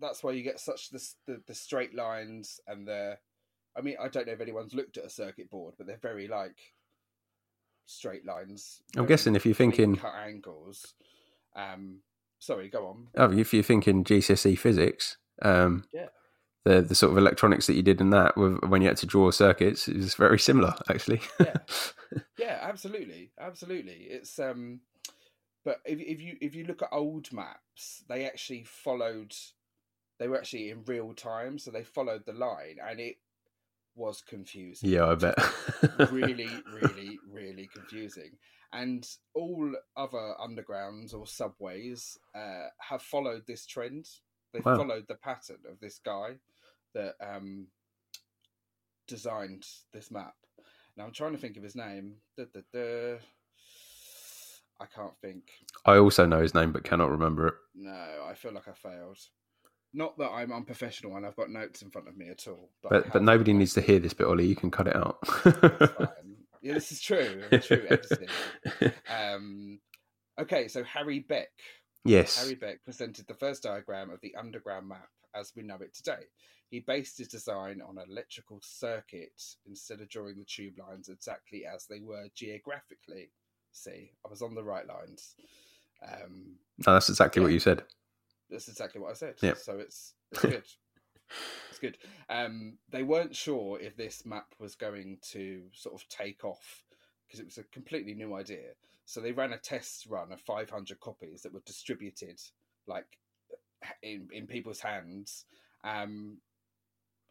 [0.00, 3.18] that's why you get such the, the the straight lines and the.
[3.76, 6.28] I mean, I don't know if anyone's looked at a circuit board, but they're very
[6.28, 6.56] like
[7.86, 8.80] straight lines.
[8.96, 10.94] I'm guessing if you're thinking, cut angles.
[11.56, 12.00] Um,
[12.38, 13.08] sorry, go on.
[13.16, 16.08] oh, if you're thinking GCSE physics, um, Yeah.
[16.64, 19.06] the the sort of electronics that you did in that with, when you had to
[19.06, 21.20] draw circuits is very similar, actually.
[21.40, 21.56] Yeah.
[22.38, 24.78] yeah absolutely absolutely it's um
[25.64, 29.34] but if, if you if you look at old maps they actually followed
[30.18, 33.16] they were actually in real time so they followed the line and it
[33.96, 35.38] was confusing yeah, I bet.
[36.10, 38.32] really really really confusing
[38.72, 44.06] and all other undergrounds or subways uh, have followed this trend
[44.52, 44.76] they've Wow.
[44.76, 46.36] followed the pattern of this guy
[46.94, 47.68] that um,
[49.06, 50.34] designed this map
[50.96, 53.16] now i'm trying to think of his name da, da, da.
[54.80, 55.44] I can't think
[55.86, 57.54] I also know his name, but cannot remember it.
[57.74, 59.18] no i feel like i failed
[59.92, 62.90] not that i'm unprofessional and i've got notes in front of me at all but,
[62.90, 64.46] But but nobody needs to hear this bit, Ollie.
[64.46, 65.18] You can cut it out.
[66.62, 67.86] Yeah this is true true
[69.10, 69.78] Um,
[70.40, 71.50] okay, so Harry Beck.
[72.06, 72.40] yes.
[72.42, 76.22] Harry Beck presented the first diagram of the underground map as we know it today.
[76.70, 81.64] He based his design on an electrical circuit instead of drawing the tube lines exactly
[81.66, 83.30] as they were geographically.
[83.74, 85.34] See, I was on the right lines.
[86.02, 86.56] Um,
[86.86, 87.82] No, that's exactly what you said.
[88.50, 89.34] that's exactly what I said.
[89.42, 89.54] Yeah.
[89.54, 90.64] So it's it's good.
[91.70, 91.98] it's good.
[92.28, 96.84] Um, they weren't sure if this map was going to sort of take off
[97.26, 98.70] because it was a completely new idea.
[99.06, 102.40] So they ran a test run of 500 copies that were distributed
[102.86, 103.06] like
[104.02, 105.44] in in people's hands,
[105.82, 106.38] um,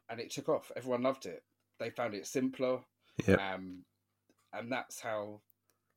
[0.10, 0.72] and it took off.
[0.76, 1.44] Everyone loved it.
[1.80, 2.80] They found it simpler,
[3.26, 3.40] Yep.
[3.40, 3.86] um,
[4.52, 5.42] and that's how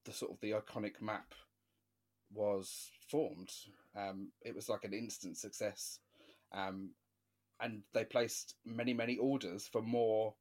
[0.07, 1.34] the sort of the iconic map
[2.32, 3.52] was formed.
[3.94, 5.98] Um, it was like an instant success,
[6.52, 6.90] um,
[7.61, 10.34] and they placed many many orders for more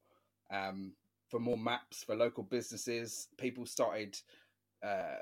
[0.50, 0.92] um,
[1.28, 3.28] for more maps for local businesses.
[3.36, 4.18] People started
[4.82, 5.16] uh,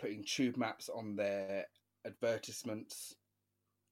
[0.00, 1.66] putting tube maps on their
[2.06, 3.14] advertisements.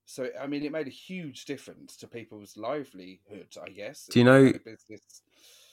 [0.06, 3.56] So I mean, it made a huge difference to people's livelihood.
[3.64, 4.06] I guess.
[4.06, 5.22] Do you know- If had a business-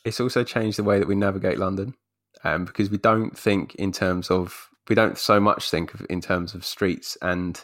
[0.06, 1.96] It's also changed the way that we navigate London,
[2.44, 6.22] um, because we don't think in terms of we don't so much think of in
[6.22, 7.64] terms of streets and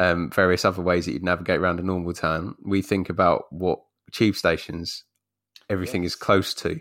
[0.00, 2.54] um, various other ways that you'd navigate around a normal town.
[2.64, 3.80] We think about what
[4.12, 5.04] tube stations
[5.68, 6.80] everything is close to.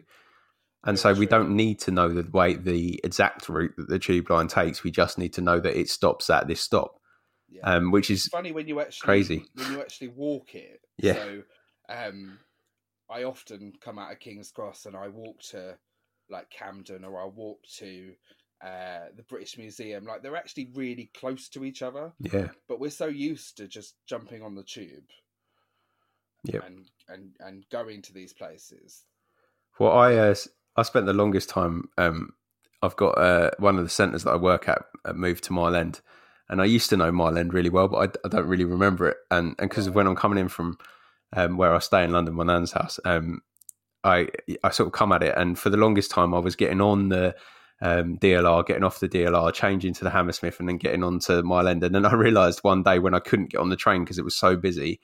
[0.85, 1.37] And so we true.
[1.37, 4.83] don't need to know the way the exact route that the tube line takes.
[4.83, 6.99] We just need to know that it stops at this stop,
[7.49, 7.61] Yeah.
[7.75, 9.45] um, which it's is funny when you actually crazy.
[9.53, 10.81] when you actually walk it.
[10.97, 11.13] Yeah.
[11.13, 11.43] So,
[11.87, 12.39] um,
[13.09, 15.77] I often come out of King's Cross and I walk to
[16.29, 18.13] like Camden or I walk to
[18.63, 20.05] uh, the British Museum.
[20.05, 23.95] Like they're actually really close to each other, yeah, but we're so used to just
[24.07, 25.03] jumping on the tube.
[26.43, 26.61] Yeah.
[26.65, 29.03] And and and going to these places.
[29.79, 30.35] Well, I uh,
[30.75, 31.89] I spent the longest time.
[31.97, 32.33] Um,
[32.81, 35.75] I've got uh, one of the centres that I work at uh, moved to Mile
[35.75, 36.01] End,
[36.49, 39.09] and I used to know Mile End really well, but I, I don't really remember
[39.09, 39.17] it.
[39.31, 40.77] And and because of when I'm coming in from
[41.35, 43.41] um, where I stay in London, my nan's house, um,
[44.03, 44.27] I
[44.63, 47.09] I sort of come at it, and for the longest time I was getting on
[47.09, 47.35] the
[47.81, 51.67] um, DLR, getting off the DLR, changing to the Hammersmith, and then getting onto Mile
[51.67, 51.83] End.
[51.83, 54.25] And then I realised one day when I couldn't get on the train because it
[54.25, 54.99] was so busy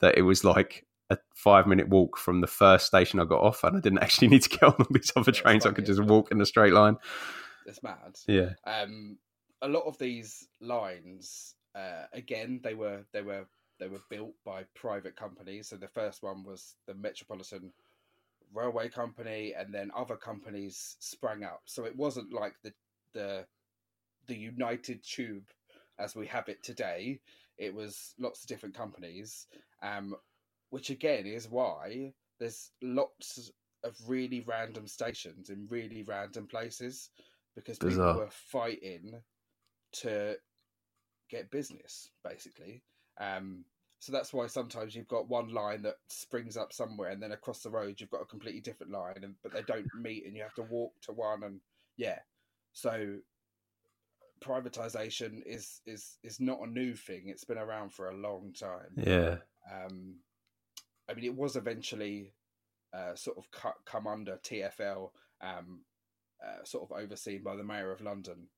[0.00, 3.64] that it was like a five minute walk from the first station I got off,
[3.64, 5.66] and I didn't actually need to get on all these other That's trains.
[5.66, 6.96] I could just walk in a straight line.
[7.66, 8.18] It's mad.
[8.26, 9.18] Yeah, um,
[9.62, 13.46] a lot of these lines, uh, again, they were they were
[13.80, 15.68] they were built by private companies.
[15.68, 17.72] So the first one was the Metropolitan
[18.54, 21.62] Railway Company, and then other companies sprang up.
[21.66, 22.72] So it wasn't like the
[23.12, 23.46] the
[24.26, 25.48] the United Tube
[25.98, 27.20] as we have it today.
[27.58, 29.46] It was lots of different companies,
[29.82, 30.14] um,
[30.70, 33.50] which again is why there's lots
[33.84, 37.10] of really random stations in really random places
[37.54, 38.14] because Bizarre.
[38.14, 39.14] people were fighting
[39.92, 40.36] to
[41.30, 42.82] get business basically
[43.20, 43.64] um
[44.04, 47.62] so that's why sometimes you've got one line that springs up somewhere and then across
[47.62, 50.42] the road you've got a completely different line and but they don't meet and you
[50.42, 51.58] have to walk to one and
[51.96, 52.18] yeah.
[52.74, 53.16] So
[54.44, 57.22] privatization is is is not a new thing.
[57.28, 58.92] It's been around for a long time.
[58.94, 59.36] Yeah,
[59.72, 60.16] um,
[61.08, 62.34] I mean, it was eventually
[62.92, 65.80] uh, sort of cut, come under TFL, um,
[66.44, 68.48] uh, sort of overseen by the mayor of London.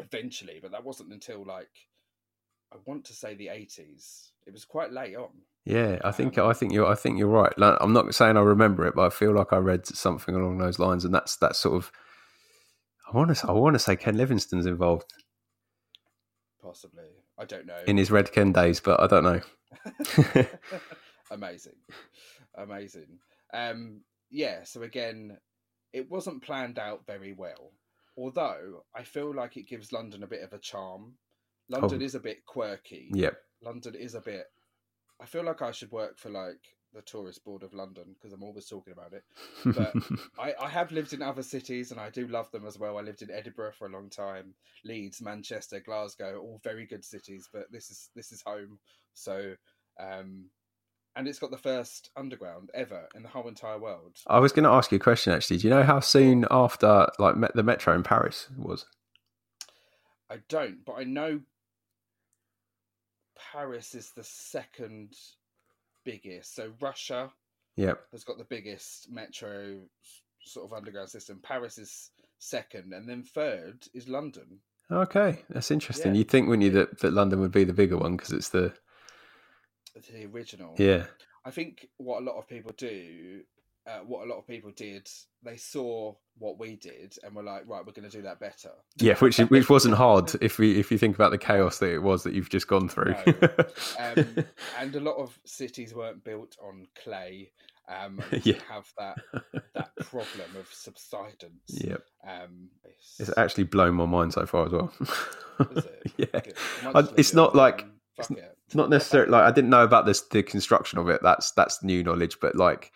[0.00, 1.70] Eventually, but that wasn't until like
[2.72, 4.32] I want to say the eighties.
[4.46, 5.30] It was quite late on.
[5.64, 5.98] yeah.
[6.04, 7.56] I think Um, I think you're I think you're right.
[7.58, 10.58] Like, I'm not saying I remember it, but I feel like I read something along
[10.58, 11.90] those lines, and that's that's sort of.
[13.12, 15.12] I want to I want to say Ken Livingstone's involved
[16.62, 17.04] Possibly,
[17.38, 17.80] I don't know.
[17.86, 19.40] in his Red Ken days, but I don't know.
[21.30, 21.76] amazing,
[22.56, 23.18] amazing.
[23.54, 24.00] Um,
[24.30, 24.64] yeah.
[24.64, 25.36] So again,
[25.92, 27.72] it wasn't planned out very well.
[28.18, 31.14] Although I feel like it gives London a bit of a charm.
[31.68, 32.04] London Oh.
[32.04, 33.08] is a bit quirky.
[33.12, 33.38] Yep.
[33.62, 34.46] London is a bit.
[35.20, 36.60] I feel like I should work for like
[36.92, 39.24] the tourist board of London because I'm always talking about it.
[39.64, 39.94] But
[40.38, 42.98] I, I have lived in other cities and I do love them as well.
[42.98, 44.54] I lived in Edinburgh for a long time,
[44.84, 47.48] Leeds, Manchester, Glasgow, all very good cities.
[47.52, 48.78] But this is this is home.
[49.14, 49.54] So,
[49.98, 50.44] um,
[51.16, 54.18] and it's got the first underground ever in the whole entire world.
[54.26, 55.56] I was going to ask you a question actually.
[55.58, 58.84] Do you know how soon after like met the metro in Paris was?
[60.30, 61.40] I don't, but I know
[63.52, 65.14] Paris is the second
[66.04, 66.54] biggest.
[66.54, 67.30] So Russia
[67.76, 68.00] Yep.
[68.12, 69.78] has got the biggest metro
[70.40, 71.40] sort of underground system.
[71.42, 74.60] Paris is second, and then third is London.
[74.90, 76.14] Okay, that's interesting.
[76.14, 76.18] Yeah.
[76.20, 78.72] You'd think, wouldn't you, that, that London would be the bigger one because it's the
[79.94, 80.74] The original.
[80.78, 81.06] yeah
[81.44, 83.42] I think what a lot of people do
[83.86, 85.08] uh, what a lot of people did,
[85.42, 88.70] they saw what we did and were like, right, we're going to do that better.
[88.98, 91.98] Yeah, which which wasn't hard if we if you think about the chaos that it
[92.02, 93.14] was that you've just gone through.
[93.26, 93.48] No.
[93.98, 94.44] Um,
[94.78, 97.52] and a lot of cities weren't built on clay.
[97.88, 98.58] Um, Yeah.
[98.68, 99.16] have that
[99.74, 101.60] that problem of subsidence.
[101.68, 102.68] yep, Um,
[103.20, 104.92] it's actually blown my mind so far as well.
[105.60, 106.12] It?
[106.16, 106.26] yeah,
[106.82, 107.86] I might I- just leave it's not like-
[108.28, 108.56] and it.
[108.66, 111.20] it's not necessarily like I didn't know about this the construction of it.
[111.22, 112.90] That's that's new knowledge, but like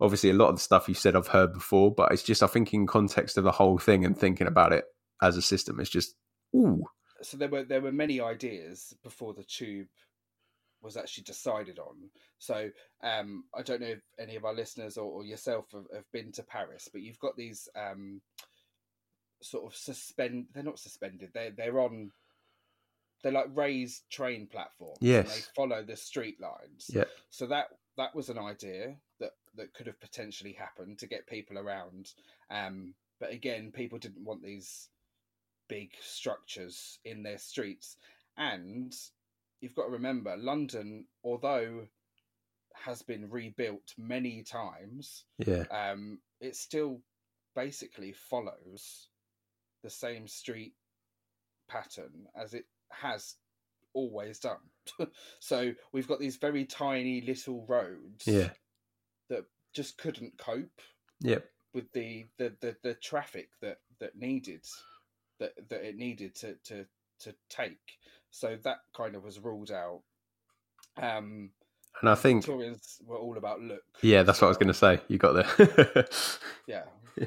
[0.00, 2.46] obviously a lot of the stuff you said I've heard before, but it's just I
[2.46, 4.84] think in context of the whole thing and thinking about it
[5.22, 6.14] as a system, it's just
[6.54, 6.84] ooh
[7.22, 9.88] so there were there were many ideas before the tube
[10.80, 12.10] was actually decided on.
[12.38, 12.70] So
[13.02, 16.30] um, I don't know if any of our listeners or, or yourself have, have been
[16.32, 18.20] to Paris, but you've got these um,
[19.42, 20.46] sort of suspend.
[20.54, 21.30] They're not suspended.
[21.34, 22.10] They're they're on.
[23.22, 24.98] They're like raised train platforms.
[25.20, 26.86] and they follow the street lines.
[26.88, 27.04] Yeah.
[27.30, 28.94] So that that was an idea
[29.58, 32.12] that could have potentially happened to get people around.
[32.50, 34.88] Um, but again, people didn't want these
[35.68, 37.96] big structures in their streets.
[38.36, 38.94] And
[39.60, 41.86] you've got to remember, London, although
[42.74, 47.00] has been rebuilt many times, yeah um, it still
[47.56, 49.08] basically follows
[49.82, 50.74] the same street
[51.68, 53.34] pattern as it has
[53.94, 54.58] always done.
[55.40, 58.50] so we've got these very tiny little roads yeah
[59.78, 60.80] just couldn't cope
[61.20, 64.66] yep with the the, the, the traffic that that needed
[65.38, 66.84] that that it needed to to
[67.20, 67.78] to take.
[68.32, 70.02] So that kind of was ruled out.
[71.00, 71.50] Um,
[72.00, 73.82] and I think Victorians were all about look.
[74.02, 75.00] yeah that's what I was going to say.
[75.06, 76.08] You got there.
[76.66, 76.82] Yeah,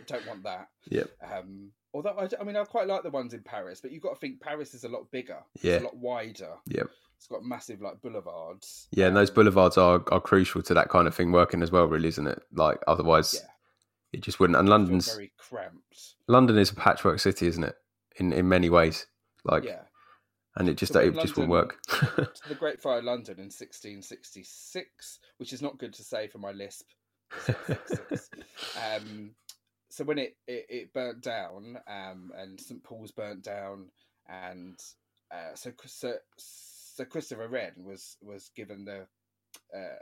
[0.07, 0.67] don't want that.
[0.89, 1.09] Yep.
[1.33, 4.13] Um, although I, I mean, I quite like the ones in Paris, but you've got
[4.13, 5.39] to think Paris is a lot bigger.
[5.61, 5.75] Yeah.
[5.75, 6.53] it's a lot wider.
[6.67, 6.89] Yep.
[7.21, 8.87] It's got massive like boulevards.
[8.89, 11.69] Yeah, and those Um, boulevards are, are crucial to that kind of thing working as
[11.71, 12.41] well, really, isn't it?
[12.51, 13.47] Like otherwise, Yeah.
[14.11, 14.57] it just wouldn't.
[14.57, 16.15] And London's very cramped.
[16.27, 17.75] London is a patchwork city, isn't it?
[18.15, 19.05] In in many ways,
[19.43, 19.83] like, yeah.
[20.55, 21.79] and it just So it when just wouldn't work.
[21.89, 26.39] to the Great Fire of London in 1666, which is not good to say for
[26.39, 26.87] my lisp.
[28.83, 29.35] um,
[29.91, 33.89] so when it, it, it burnt down, um, and St Paul's burnt down,
[34.27, 34.79] and
[35.31, 36.15] uh, so, so
[37.01, 39.07] so Christopher Wren was was given the
[39.75, 39.97] uh,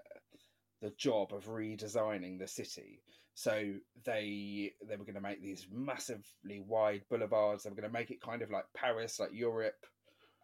[0.82, 3.02] the job of redesigning the city.
[3.36, 3.74] So
[4.06, 7.64] they they were going to make these massively wide boulevards.
[7.64, 9.86] They were going to make it kind of like Paris, like Europe.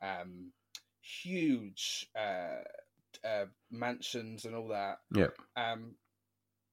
[0.02, 0.54] Um,
[1.02, 5.00] huge uh, uh, mansions and all that.
[5.14, 5.36] Yep.
[5.58, 5.96] Um,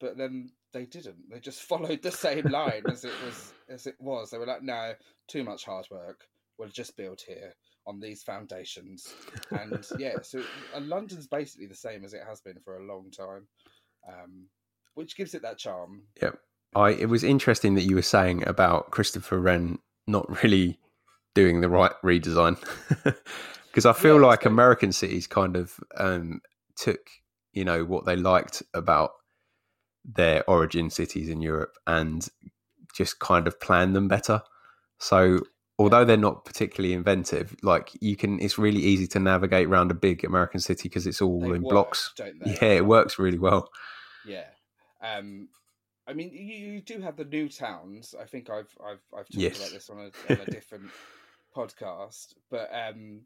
[0.00, 1.28] but then they didn't.
[1.28, 4.30] They just followed the same line as it was as it was.
[4.30, 4.92] They were like, no,
[5.26, 6.20] too much hard work.
[6.56, 7.54] We'll just build here
[7.86, 9.16] on these foundations.
[9.52, 13.10] And yeah, so and London's basically the same as it has been for a long
[13.10, 13.48] time,
[14.08, 14.48] um,
[14.94, 16.04] which gives it that charm.
[16.20, 16.32] Yeah,
[16.74, 20.78] I it was interesting that you were saying about Christopher Wren not really
[21.34, 22.58] doing the right redesign
[23.66, 26.40] because I feel Yeah, like American cities kind of um,
[26.76, 27.00] took
[27.52, 29.12] you know what they liked about
[30.04, 32.28] their origin cities in Europe and
[32.94, 34.42] just kind of planned them better.
[34.98, 35.40] So
[35.82, 39.94] although they're not particularly inventive, like you can, it's really easy to navigate around a
[39.94, 42.12] big American city because it's all They in work, blocks.
[42.16, 42.52] don't they?
[42.60, 43.68] Yeah, it works really well.
[44.26, 44.46] Yeah.
[45.02, 45.48] Um,
[46.06, 46.40] I mean, you,
[46.72, 48.14] you do have the new towns.
[48.20, 49.58] I think I've I've I've talked Yes.
[49.58, 50.90] about this on a, on a different
[51.56, 53.20] podcast, but um,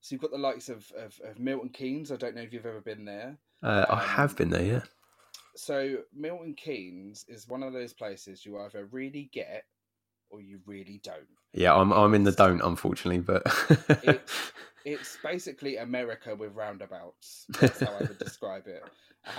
[0.00, 2.10] so you've got the likes of, of of Milton Keynes.
[2.12, 3.38] I don't know if you've ever been there.
[3.62, 4.82] Uh, I have Um, been there, yeah.
[5.56, 9.64] So Milton Keynes is one of those places you either really get
[10.30, 11.28] or you really don't.
[11.52, 13.42] Yeah, I'm I'm in the don't, unfortunately, but
[14.02, 14.52] It's
[14.84, 17.46] it's basically America with roundabouts.
[17.60, 18.82] That's how I would describe it.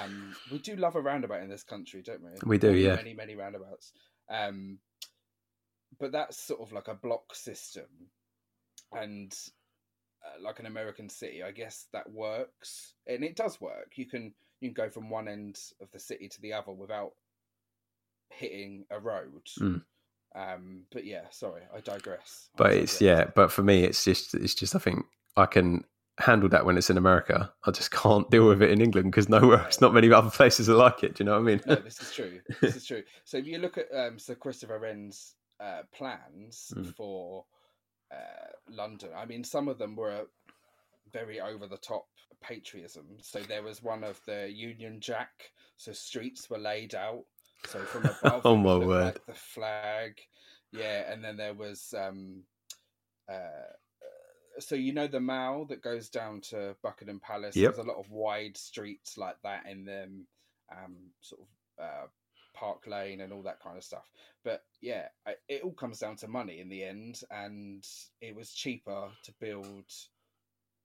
[0.04, 2.30] Um, we do love a roundabout in this country, don't we?
[2.46, 2.96] We do, Many, yeah.
[2.96, 3.94] Many, many roundabouts.
[4.30, 4.78] Um,
[6.00, 7.88] but that's sort of like a block system,
[8.94, 9.36] and
[10.24, 13.94] uh, like an American city, I guess that works, and it does work.
[13.96, 17.14] You can you can go from one end of the city to the other without
[18.30, 19.48] hitting a road.
[19.60, 19.82] Mm.
[20.36, 22.50] Um, but yeah, sorry, I digress.
[22.56, 25.06] I but it's yeah, but for me, it's just it's just I think
[25.36, 25.84] I can
[26.20, 27.52] handle that when it's in America.
[27.66, 30.70] I just can't deal with it in England because nowhere, it's not many other places
[30.70, 31.16] are like it.
[31.16, 31.62] Do you know what I mean?
[31.66, 32.40] no, this is true.
[32.62, 33.04] This is true.
[33.26, 36.96] So if you look at um, Sir Christopher Wren's uh, plans Mm.
[36.96, 37.46] for
[38.12, 40.26] uh, London, I mean, some of them were
[41.12, 42.06] very over the top
[42.42, 43.06] patriotism.
[43.22, 45.52] So there was one of the Union Jack.
[45.78, 47.24] So streets were laid out.
[47.66, 49.06] So from above, Oh, my word.
[49.06, 50.20] like the flag.
[50.72, 51.94] Yeah, and then there was.
[51.98, 52.44] Um,
[53.32, 53.74] uh,
[54.60, 57.56] so you know the mall that goes down to Buckingham Palace.
[57.56, 57.76] Yep.
[57.76, 60.28] There's a lot of wide streets like that in them,
[60.72, 62.08] um, sort of uh,
[62.54, 64.10] Park Lane and all that kind of stuff.
[64.44, 65.08] But yeah,
[65.48, 67.86] it all comes down to money in the end, and
[68.22, 69.86] it was cheaper to build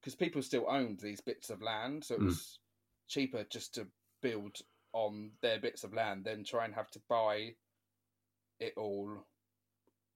[0.01, 2.27] because people still owned these bits of land, so it Mm.
[2.27, 2.61] was
[3.09, 3.87] cheaper just to
[4.23, 4.57] build
[4.97, 7.51] on their bits of land than try and have to buy
[8.59, 9.11] it all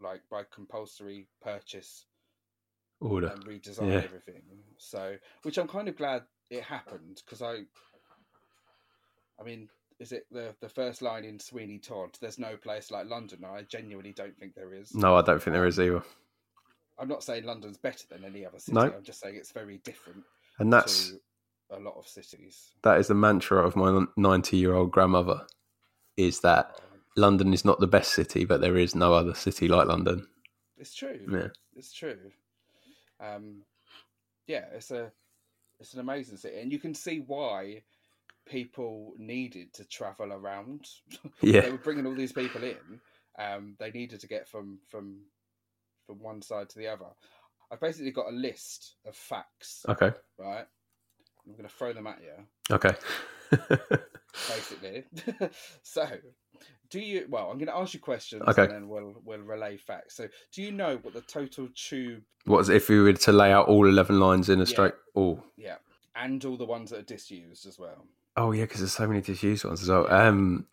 [0.00, 2.06] like by compulsory purchase
[3.00, 3.26] Order.
[3.26, 3.98] and redesign Yeah.
[4.04, 4.42] everything.
[4.78, 7.64] So, which I'm kind of glad it happened because I,
[9.38, 12.16] I mean, is it the the first line in Sweeney Todd?
[12.18, 13.44] There's no place like London.
[13.44, 14.94] I genuinely don't think there is.
[14.94, 16.02] No, I don't think there is um, either.
[16.98, 18.76] I'm not saying London's better than any other city.
[18.76, 18.80] No.
[18.80, 20.24] I'm just saying it's very different
[20.58, 21.20] And that's to
[21.72, 22.72] a lot of cities.
[22.82, 25.46] that is the mantra of my ninety-year-old grandmother.
[26.16, 26.80] Is that
[27.16, 30.26] London is not the best city, but there is no other city like London.
[30.76, 31.20] It's true.
[31.30, 31.48] Yeah.
[31.74, 32.18] It's true.
[33.20, 33.62] Um,
[34.46, 35.12] yeah, it's a
[35.78, 37.82] it's an amazing city, and you can see why
[38.46, 40.86] people needed to travel around.
[41.42, 41.60] Yeah.
[41.62, 43.00] they were bringing all these people in.
[43.38, 45.20] Um, they needed to get from from
[46.06, 47.06] from one side to the other.
[47.70, 50.10] I've basically got a list of facts, Okay.
[50.38, 50.66] right?
[51.46, 52.94] I'm going to throw them at you, Okay.
[54.48, 55.04] basically.
[55.82, 56.06] so,
[56.90, 57.26] do you?
[57.28, 58.62] Well, I'm going to ask you questions, Okay.
[58.64, 60.16] and then we'll we'll relay facts.
[60.16, 63.68] So, do you know what the total tube What's if we were to lay out
[63.68, 64.68] all eleven lines in a Yeah.
[64.68, 64.92] straight?
[65.16, 65.76] Oh, Yeah,
[66.14, 68.06] and all the ones that are disused as well.
[68.36, 70.10] oh yeah, because there's so many disused ones as well.
[70.12, 70.66] Um,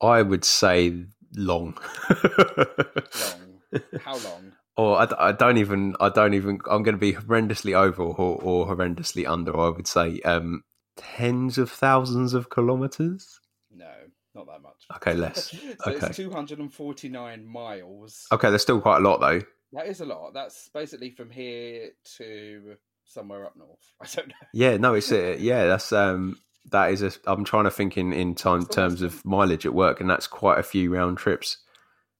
[0.00, 1.04] I would say
[1.36, 1.78] long.
[2.10, 3.60] Long.
[4.00, 4.52] How long?
[4.78, 5.96] Or I don't even.
[6.00, 6.60] I don't even.
[6.70, 9.58] I'm going to be horrendously over or, or horrendously under.
[9.58, 10.62] I would say um,
[10.96, 13.40] tens of thousands of kilometers.
[13.74, 13.90] No,
[14.36, 14.86] not that much.
[14.96, 15.50] Okay, less.
[15.84, 16.06] so Okay.
[16.06, 18.26] it's 249 miles.
[18.30, 19.42] Okay, there's still quite a lot though.
[19.72, 20.32] That is a lot.
[20.32, 23.92] That's basically from here to somewhere up north.
[24.00, 24.34] I don't know.
[24.54, 25.66] Yeah, no, it's uh, yeah.
[25.66, 26.38] That's um,
[26.70, 27.10] that is a.
[27.26, 30.60] I'm trying to think in in time terms of mileage at work, and that's quite
[30.60, 31.58] a few round trips.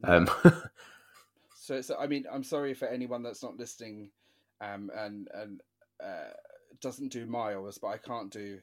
[0.03, 0.29] Um,
[1.69, 1.91] So it's.
[1.91, 4.09] I mean, I'm sorry for anyone that's not listening,
[4.63, 5.61] um, and and
[6.03, 6.33] uh,
[6.81, 8.61] doesn't do miles, but I can't do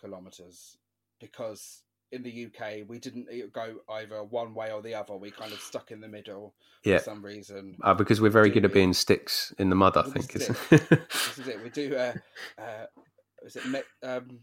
[0.00, 0.76] kilometers
[1.20, 5.14] because in the UK we didn't go either one way or the other.
[5.14, 6.52] We kind of stuck in the middle
[6.82, 7.76] yeah, for some reason.
[7.84, 9.96] uh, because we're very do good at being sticks in the mud.
[9.96, 10.34] I think.
[10.34, 11.62] Isn't This is it.
[11.62, 11.94] We do.
[11.94, 12.14] Uh,
[12.60, 12.86] uh,
[13.44, 14.40] is it met, um,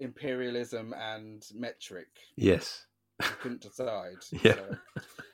[0.00, 2.08] imperialism and metric?
[2.34, 2.86] yes.
[3.20, 4.16] We couldn't decide.
[4.42, 4.54] Yeah.
[4.54, 4.76] So.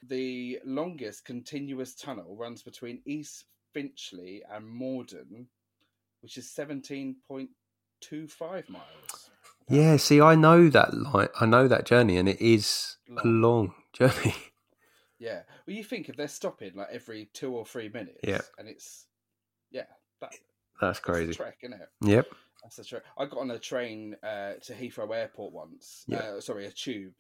[0.03, 5.47] The longest continuous tunnel runs between East Finchley and Morden,
[6.20, 7.51] which is seventeen point
[8.01, 9.31] two five miles.
[9.69, 9.97] Yeah.
[9.97, 11.29] See, I know that line.
[11.41, 13.41] I know that journey, and it is a Long.
[13.41, 14.35] long journey.
[15.19, 15.43] Yeah.
[15.66, 18.41] Well, you think if they're stopping like every two or three minutes, Yeah.
[18.59, 19.07] and it's
[19.70, 19.85] yeah,
[20.20, 20.41] that, That's
[20.81, 21.35] that's a crazy.
[21.35, 21.89] trek, isn't it?
[22.03, 22.27] Yep.
[22.65, 23.03] That's a trek.
[23.16, 26.05] I got on a train uh, to Heathrow Airport once.
[26.09, 26.19] Yeah.
[26.19, 27.12] Uh, sorry, a tube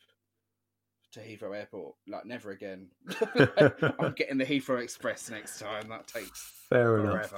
[1.12, 1.94] to Heathrow Airport.
[2.08, 2.88] Like never again.
[3.98, 5.88] I'm getting the Heathrow Express next time.
[5.88, 7.32] That takes Fair enough.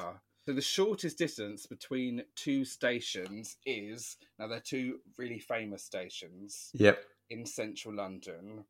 [0.47, 6.99] So the shortest distance between two stations is now they're two really famous stations Yep.
[7.31, 8.65] in central London.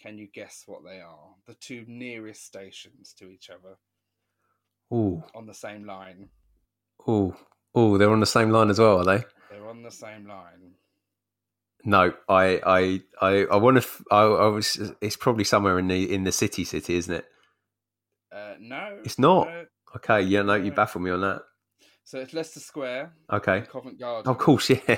[0.00, 1.34] Can you guess what they are?
[1.46, 3.76] The two nearest stations to each other
[4.96, 5.22] Ooh.
[5.34, 6.28] on the same line.
[7.08, 7.36] Ooh.
[7.76, 7.98] Ooh.
[7.98, 9.24] They're on the same line as well, are they?
[9.50, 10.72] They're on the same line.
[11.84, 13.88] No, I, I, I, I want to.
[14.10, 14.92] I, I was.
[15.00, 17.24] It's probably somewhere in the in the city, city, isn't it?
[18.32, 19.46] Uh, no, It's not.
[19.48, 19.64] no.
[19.96, 20.76] Okay, yeah, no, you No.
[20.76, 21.42] baffled me on that.
[22.04, 24.30] So it's Leicester Square, Okay, Covent Garden.
[24.30, 24.96] of course, yeah,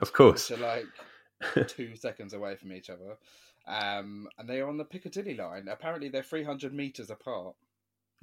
[0.00, 0.50] of course.
[0.50, 3.16] Which are like two seconds away from each other.
[3.66, 5.68] Um, and they are on the Piccadilly line.
[5.68, 7.54] Apparently, they're 300 metres apart.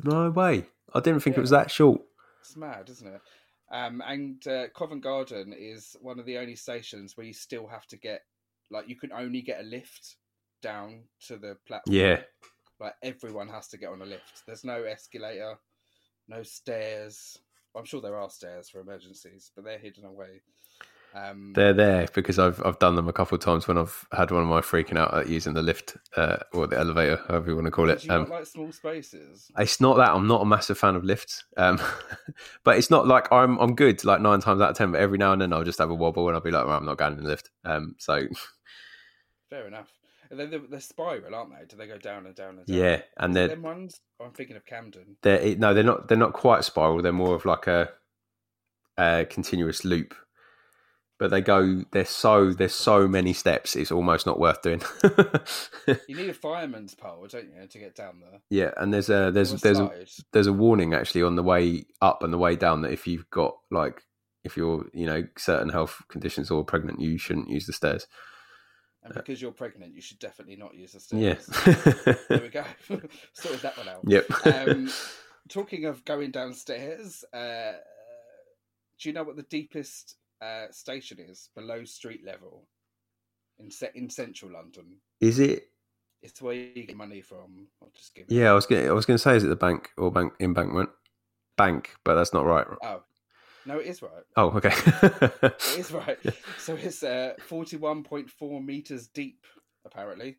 [0.03, 0.65] No way.
[0.93, 1.39] I didn't think Yeah.
[1.39, 2.01] it was that short.
[2.41, 3.21] It's mad, isn't it?
[3.71, 7.87] Um, and uh, Covent Garden is one of the only stations where you still have
[7.87, 8.21] to get,
[8.71, 10.17] like, you can only get a lift
[10.61, 11.95] down to the platform.
[11.95, 12.21] Yeah,
[12.79, 14.43] Like, everyone has to get on a lift.
[14.45, 15.55] There's no escalator,
[16.27, 17.37] no stairs.
[17.75, 20.41] I'm sure there are stairs for emergencies, but they're hidden away.
[21.15, 24.31] Um, they're there because I've I've done them a couple of times when I've had
[24.31, 27.55] one of my freaking out at using the lift uh, or the elevator, however you
[27.55, 28.03] want to call do it.
[28.03, 29.49] you Um, like small spaces?
[29.57, 31.79] It's not that I'm not a massive fan of lifts, um,
[32.65, 34.91] but it's not like I'm I'm good like nine times out of ten.
[34.91, 36.77] But every now and then I'll just have a wobble and I'll be like, well,
[36.77, 37.49] I'm not going in the lift.
[37.63, 38.21] Um, so
[39.49, 39.91] Fair enough.
[40.29, 41.65] And then they're, they're spiral, aren't they?
[41.65, 42.77] Do they go down and down and down?
[42.77, 44.01] yeah, and Is it they're them ones.
[44.19, 45.15] Oh, I'm thinking of Camden.
[45.21, 47.01] they're no, they're not they're not quite spiral.
[47.01, 47.89] They're more of like a,
[48.97, 50.13] a continuous loop.
[51.17, 51.83] But they go.
[51.91, 53.75] There's so there's so many steps.
[53.77, 54.81] It's almost not worth doing.
[56.07, 58.41] You need a fireman's pole, don't you, to get down there?
[58.49, 61.85] yeah, and there's a there's a there's a, there's a warning actually on the way
[62.01, 64.01] up and the way down that if you've got like
[64.43, 68.07] if you're you know certain health conditions or pregnant, you shouldn't use the stairs.
[69.01, 71.37] And because you're pregnant, you should definitely not use the Yeah.
[71.37, 72.19] stairs.
[72.27, 72.63] there we go.
[73.33, 74.01] Sorted that one out.
[74.07, 74.25] yep.
[74.45, 74.89] Um,
[75.47, 77.73] talking of going downstairs, uh,
[78.99, 82.67] do you know what the deepest uh, station is below street level
[83.59, 84.97] in in central London?
[85.21, 85.63] Is it?
[86.21, 87.67] It's where you get money from.
[87.81, 88.25] I'll just give.
[88.29, 88.87] Yeah, I was going.
[88.87, 90.89] I was going to say, is it the bank or bank embankment?
[91.57, 92.65] Bank, but that's not right.
[92.83, 93.03] Oh,
[93.65, 94.11] no, it is right.
[94.35, 94.73] Oh, okay.
[95.73, 96.17] It is right.
[96.57, 99.45] So it's uh, forty-one point four meters deep,
[99.85, 100.37] apparently.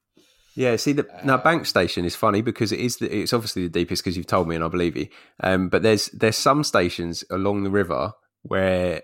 [0.56, 3.62] Yeah, see, the now Um, bank station is funny because it is the, it's obviously
[3.62, 5.08] the deepest because you've told me and I believe you.
[5.40, 8.12] Um, but there's there's some stations along the river
[8.42, 9.02] where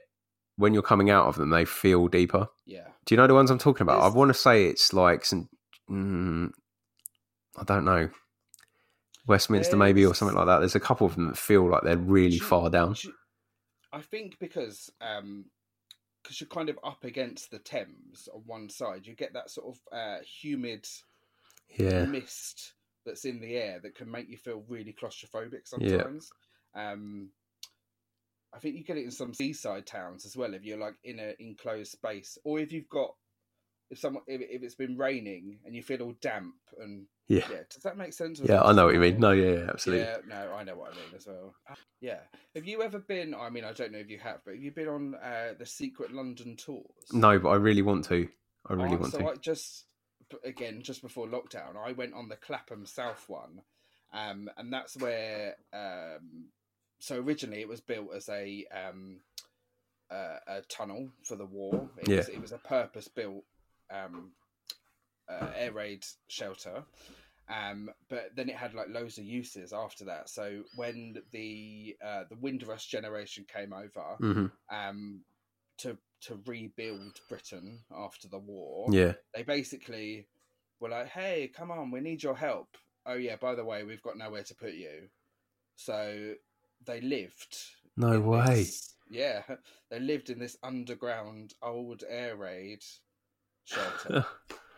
[0.56, 2.48] when you're coming out of them they feel deeper.
[2.66, 2.88] Yeah.
[3.06, 4.00] Do you know the ones I'm talking about?
[4.02, 5.48] I want to say it's like St.
[5.90, 6.50] Mm,
[7.58, 8.10] I don't know,
[9.26, 10.58] Westminster maybe or something like that.
[10.58, 12.94] There's a couple of them that feel like they're really you- far down.
[13.02, 13.14] you-
[13.92, 15.44] I think because um,
[16.22, 19.74] because you're kind of up against the Thames on one side, you get that sort
[19.76, 20.86] of uh, humid
[21.76, 22.74] Yeah, mist
[23.04, 25.88] that's in the air that can make you feel really claustrophobic Yeah.
[25.96, 26.30] sometimes.
[26.74, 27.30] Um,
[28.54, 31.18] I think you get it in some seaside towns as well if you're like in
[31.18, 33.14] an enclosed space, or if you've got
[33.90, 37.62] if someone if, if it's been raining and you feel all damp and yeah, yeah.
[37.72, 38.40] Does that make sense?
[38.42, 38.62] yeah.
[38.62, 39.18] I know what you mean.
[39.18, 40.04] No, yeah, yeah absolutely.
[40.04, 41.54] yeah, no, I know what I mean as well.
[42.00, 42.18] Yeah.
[42.54, 43.34] Have you ever been?
[43.34, 45.64] I mean, I don't know if you have, but have you been on uh, the
[45.64, 46.84] Secret London tours?
[47.12, 48.28] No, but I really want to.
[48.66, 49.24] I really Oh, want so to.
[49.24, 49.86] So I just
[50.44, 53.62] again just before lockdown, I went on the Clapham South one,
[54.12, 55.56] um, and that's where.
[55.72, 56.48] Um,
[57.02, 59.22] so originally, it was built as a um,
[60.08, 61.90] uh, a tunnel for the war.
[61.98, 62.16] It Yeah.
[62.16, 63.42] was, it was a purpose built
[63.92, 64.30] um,
[65.28, 66.84] uh, air raid shelter.
[67.48, 70.28] Um, but then it had like loads of uses after that.
[70.28, 75.24] So when the uh, the Windrush generation came over, hmm um,
[75.78, 79.14] to to rebuild Britain after the war, Yeah.
[79.34, 80.28] they basically
[80.78, 82.76] were like, "Hey, come on, we need your help."
[83.06, 85.08] Oh yeah, by the way, we've got nowhere to put you.
[85.76, 86.34] So
[86.86, 87.56] they lived.
[87.96, 88.54] No way.
[88.64, 89.42] this- yeah,
[89.90, 92.82] they lived in this underground old air raid
[93.64, 94.24] shelter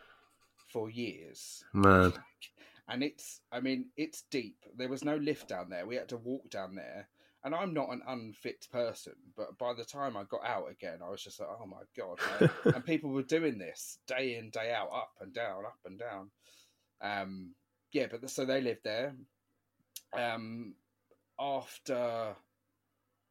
[0.73, 1.65] for years.
[1.73, 2.13] Man.
[2.87, 4.59] And it's, I mean, it's deep.
[4.77, 5.87] There was no lift down there.
[5.87, 7.09] We had to walk down there.
[7.43, 11.09] And I'm not an unfit person, but by the time I got out again, I
[11.09, 12.19] was just like, oh my God.
[12.75, 16.31] and people were doing this day in, day out, up and down, up and down.
[17.01, 17.55] Um,
[17.91, 19.15] yeah, but so they lived there.
[20.13, 20.75] Um,
[21.39, 22.35] after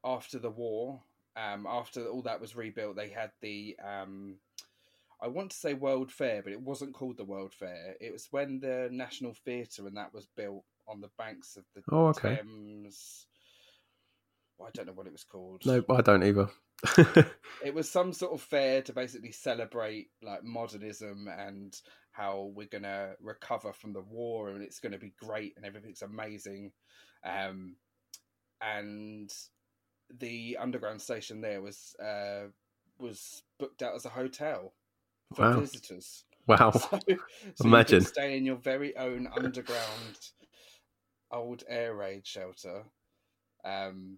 [0.05, 1.01] after the war,
[1.35, 4.37] um, after all that was rebuilt, they had the um,
[5.21, 7.95] I want to say World Fair, but it wasn't called the World Fair.
[8.01, 11.81] It was when the National Theatre and that was built on the banks of the
[11.91, 12.35] Oh, okay.
[12.35, 13.25] Thames.
[14.57, 15.65] Well, I don't know what it was called.
[15.65, 16.49] No, I don't either.
[17.63, 21.73] It was some sort of fair to basically celebrate like modernism and
[22.11, 26.73] how we're gonna recover from the war and it's gonna be great and everything's amazing.
[27.25, 27.77] Um,
[28.63, 29.33] and
[30.19, 32.47] the underground station there was uh,
[32.99, 34.73] was booked out as a hotel
[35.33, 35.61] for Wow.
[35.61, 36.25] visitors.
[36.47, 36.71] wow.
[36.81, 36.99] So,
[37.55, 37.99] so you Imagine.
[37.99, 40.19] could stay in your very own underground
[41.31, 42.83] old air raid shelter,
[43.65, 44.17] um,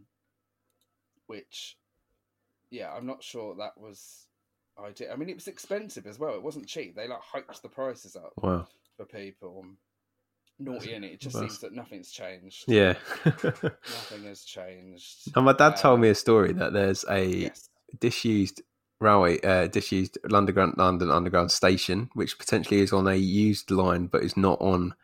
[1.28, 1.78] which,
[2.72, 4.28] yeah, I'm not sure that was
[4.78, 5.12] idea.
[5.12, 6.36] I mean, it was expensive as well.
[6.36, 6.96] It wasn't cheap.
[6.96, 8.68] They like hiked the prices up Wow.
[8.98, 9.66] for people.
[10.60, 11.14] Naughty in it.
[11.14, 12.64] It just That's- seems that nothing's changed.
[12.68, 12.94] Yeah.
[13.26, 15.36] Nothing has changed.
[15.36, 17.70] and my dad told Um, me a story that there's a Yes.
[18.00, 18.62] disused
[19.02, 24.24] railway, uh, disused London London Underground station, which potentially is on a used line, but
[24.24, 24.96] is not on,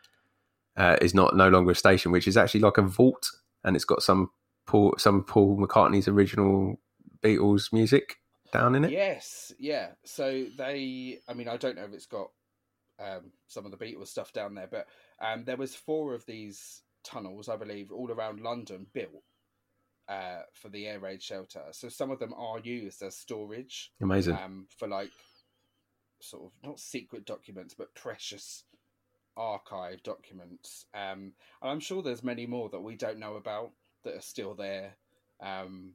[0.76, 3.28] uh, is not no longer a station, which is actually like a vault,
[3.62, 4.30] and it's got some
[4.66, 6.80] Paul some Paul McCartney's original
[7.22, 8.16] Beatles music
[8.52, 8.90] down in it.
[8.92, 9.90] Yes, yeah.
[10.04, 12.30] So they, I mean, I don't know if it's got
[12.98, 14.86] um, some of the Beatles stuff down there, but
[15.22, 19.22] um, there was four of these tunnels, I believe, all around London built
[20.08, 21.62] uh, for the air raid shelter.
[21.72, 24.36] So some of them are used as storage Amazing.
[24.36, 25.10] um, for like
[26.20, 28.64] sort of not secret documents, but precious
[29.36, 30.86] archive documents.
[30.94, 31.32] Um,
[31.62, 33.72] and I'm sure there's many more that we don't know about
[34.04, 34.96] that are still there,
[35.42, 35.94] um,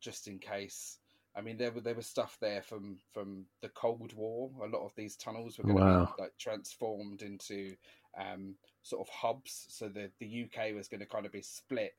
[0.00, 0.98] just in case.
[1.34, 4.50] I mean, there were there was stuff there from from the Cold War.
[4.62, 6.14] A lot of these tunnels were going to Wow.
[6.14, 7.74] be like transformed into
[8.18, 9.66] um, sort of hubs.
[9.68, 11.92] So the the UK was going to kind of be split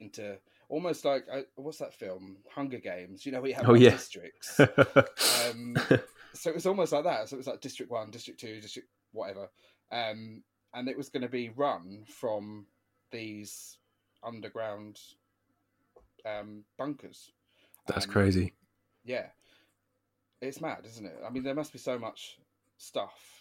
[0.00, 0.38] into
[0.68, 3.26] almost like uh, what's that film Hunger Games?
[3.26, 3.90] You know, we have Oh, yeah.
[3.90, 4.60] districts.
[4.60, 5.76] um,
[6.34, 7.28] so it was almost like that.
[7.28, 9.48] So it was like District One, District Two, District whatever,
[9.90, 10.42] um,
[10.74, 12.66] and it was going to be run from
[13.10, 13.78] these
[14.22, 15.00] underground
[16.26, 17.32] um, bunkers.
[17.86, 18.52] That's Um, crazy.
[19.04, 19.26] Yeah,
[20.42, 21.16] it's mad, isn't it?
[21.26, 22.38] I mean, there must be so much
[22.76, 23.37] stuff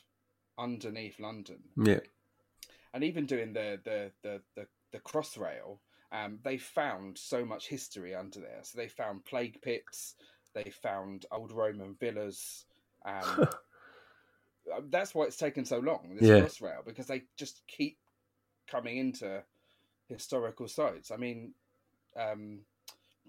[0.58, 2.00] underneath London, Yeah.
[2.94, 5.80] and even doing the the the the, the crossrail.
[6.10, 8.62] Um, they found so much history under there.
[8.64, 10.16] So they found plague pits,
[10.54, 12.66] they found old Roman villas.
[13.06, 13.50] Um,
[14.90, 16.42] that's why it's taken so long, this Yeah.
[16.42, 17.98] crossrail, because they just keep
[18.68, 19.44] coming into
[20.08, 21.12] historical sites.
[21.12, 21.54] I mean,
[22.16, 22.60] um,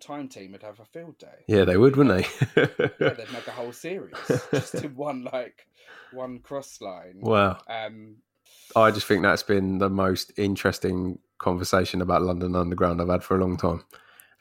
[0.01, 1.45] Time Team would have a field day.
[1.47, 2.63] Yeah, they would, wouldn't they?
[3.01, 4.15] Yeah, they'd make a whole series
[4.53, 5.67] just in one like
[6.11, 7.21] one cross line.
[7.21, 7.59] wow.
[7.69, 8.17] Um,
[8.75, 13.37] I just think that's been the most interesting conversation about London Underground I've had for
[13.37, 13.85] a long time.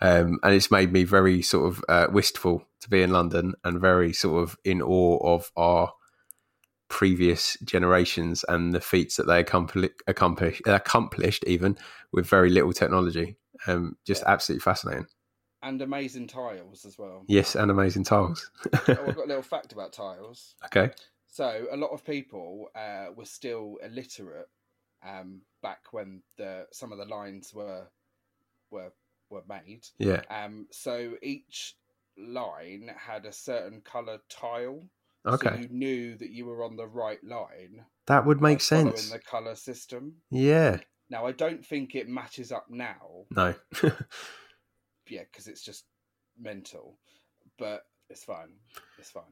[0.01, 3.79] Um, and it's made me very sort of uh, wistful to be in London and
[3.81, 5.91] very sort of in awe of our
[6.89, 11.77] previous generations and the feats that they accompli- accomplish, accomplished even
[12.11, 13.37] with very little technology.
[13.65, 14.31] Um, just Yeah.
[14.31, 15.07] absolutely fascinating.
[15.67, 17.25] And amazing tiles as well.
[17.27, 18.49] Yes, and amazing tiles.
[18.73, 20.55] oh, I've got a little fact about tiles.
[20.65, 20.91] okay.
[21.29, 24.47] So a lot of people uh, were still illiterate
[25.05, 27.87] um, back when the some of the lines were
[28.71, 28.91] were
[29.29, 29.85] were made.
[29.99, 30.21] Yeah.
[30.29, 31.75] Um, so each
[32.17, 34.81] line had a certain coloured tile.
[35.25, 35.49] Okay.
[35.49, 37.85] So you knew that you were on the right line.
[38.05, 39.09] that would make sense.
[39.11, 40.13] The colour system.
[40.31, 40.77] Yeah.
[41.09, 43.25] Now I don't think it matches up now.
[43.31, 43.53] No.
[45.09, 45.85] Yeah, because it's just
[46.39, 46.97] mental.
[47.59, 48.49] But it's fine.
[48.99, 49.23] It's fine.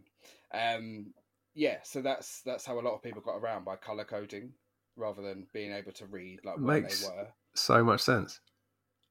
[0.54, 1.14] Um,
[1.54, 4.54] yeah, so that's that's how a lot of people got around by colour coding
[4.98, 7.28] rather than being able to read like what Makes- they were.
[7.54, 8.40] so much sense.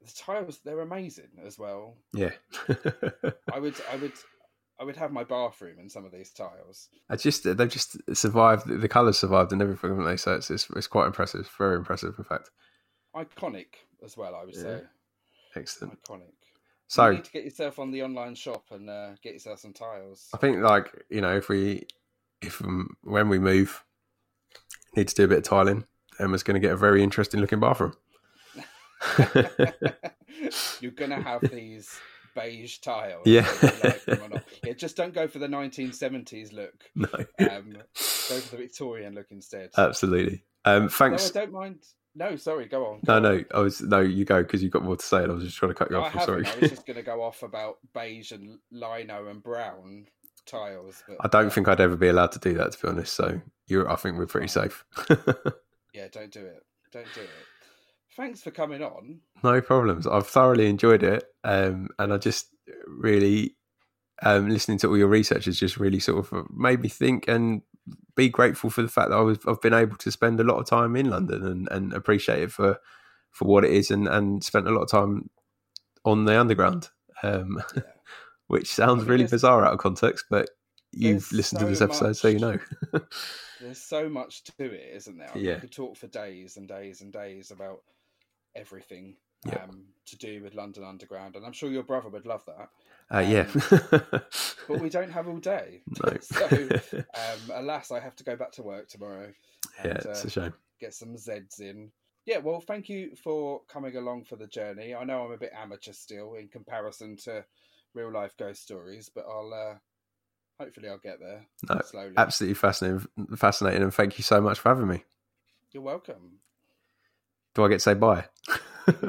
[0.05, 1.97] The tiles they're amazing as well.
[2.13, 2.33] Yeah.
[3.53, 4.13] I would I would
[4.79, 6.89] I would have my bathroom in some of these tiles.
[7.09, 8.67] I just they've just survived.
[8.67, 10.17] The colours survived and everything, haven't they?
[10.19, 11.49] So it's, it's it's quite impressive.
[11.57, 12.51] Very impressive, in fact.
[13.17, 13.67] Iconic
[14.05, 14.61] as well, I would Yeah.
[14.63, 14.83] say.
[15.57, 16.03] Excellent.
[16.03, 16.33] Iconic.
[16.89, 19.73] So you need to get yourself on the online shop and uh, get yourself some
[19.73, 20.29] tiles.
[20.35, 21.87] I think, like you know, if we
[22.43, 23.85] if um, when we move,
[24.97, 25.85] need to do a bit of tiling,
[26.21, 27.95] Emma's going to get a very interesting looking bathroom.
[30.81, 31.91] You're gonna have these
[32.35, 33.23] beige tiles.
[33.27, 33.47] Yeah.
[33.63, 34.45] like them or not.
[34.65, 36.85] Yeah, just don't go for the 1970s look.
[36.95, 37.09] no,
[37.39, 39.71] Um, go for the Victorian look instead.
[39.77, 40.45] absolutely.
[40.65, 41.81] Um, no, I don't mind.
[42.15, 43.01] No, sorry, go on.
[43.07, 43.23] No, on.
[43.23, 44.01] no, I was no.
[44.01, 45.91] You go because you've got more to say, and I was just trying to cut
[45.91, 46.15] you No, off.
[46.15, 46.47] I'm sorry.
[46.47, 50.07] I was just going to go off about beige and lino and brown
[50.47, 51.03] tiles.
[51.09, 53.15] But I don't uh, think I'd ever be allowed to do that, to be honest.
[53.15, 54.85] So you, I think we're pretty safe.
[55.95, 56.65] Yeah, don't do it.
[56.93, 57.31] Don't do it.
[58.17, 59.21] Thanks for coming on.
[59.43, 60.07] No problems.
[60.07, 62.49] I've thoroughly enjoyed it, um, and I just
[62.87, 63.57] really
[64.23, 67.63] um, listening to all your research has just really sort of made me think and
[68.17, 70.59] be grateful for the fact that I was I've been able to spend a lot
[70.59, 72.79] of time in London and, and appreciate it for
[73.31, 75.31] for what it is, and and spent a lot of time
[76.05, 76.89] on the underground,
[77.23, 77.83] um, Yeah.
[78.47, 80.49] which sounds really bizarre out of context, but
[80.93, 82.59] you've listened to this episode, so you know.
[83.61, 85.31] There's so much to it, isn't there?
[85.33, 85.59] I Yeah.
[85.59, 87.81] could talk for days and days and days about
[88.55, 89.17] everything
[89.47, 89.63] Yeah.
[89.65, 92.69] um, to do with London Underground, and I'm sure your brother would love that.
[93.13, 93.47] Uh, yeah.
[94.67, 95.83] But we don't have all day.
[96.03, 96.17] no.
[96.21, 99.31] so, um, alas, I have to go back to work tomorrow.
[99.85, 100.55] yeah, it's uh, a shame.
[100.81, 101.91] get some Zeds in.
[102.25, 104.95] Yeah, well, thank you for coming along for the journey.
[104.95, 107.45] I know I'm a bit amateur still in comparison to
[107.93, 109.77] real life ghost stories, but I'll uh,
[110.59, 112.15] hopefully I'll get there No, slowly.
[112.17, 113.07] Absolutely fascinating,
[113.37, 115.05] fascinating, and thank you so much for having me.
[115.73, 116.39] You're welcome.
[117.55, 118.25] Do I get to say bye?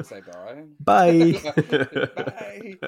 [0.02, 0.64] Say bye.
[0.80, 1.40] bye.
[2.14, 2.78] Bye.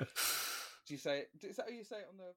[0.89, 1.27] Do you say?
[1.43, 2.33] Is that how you say it on the?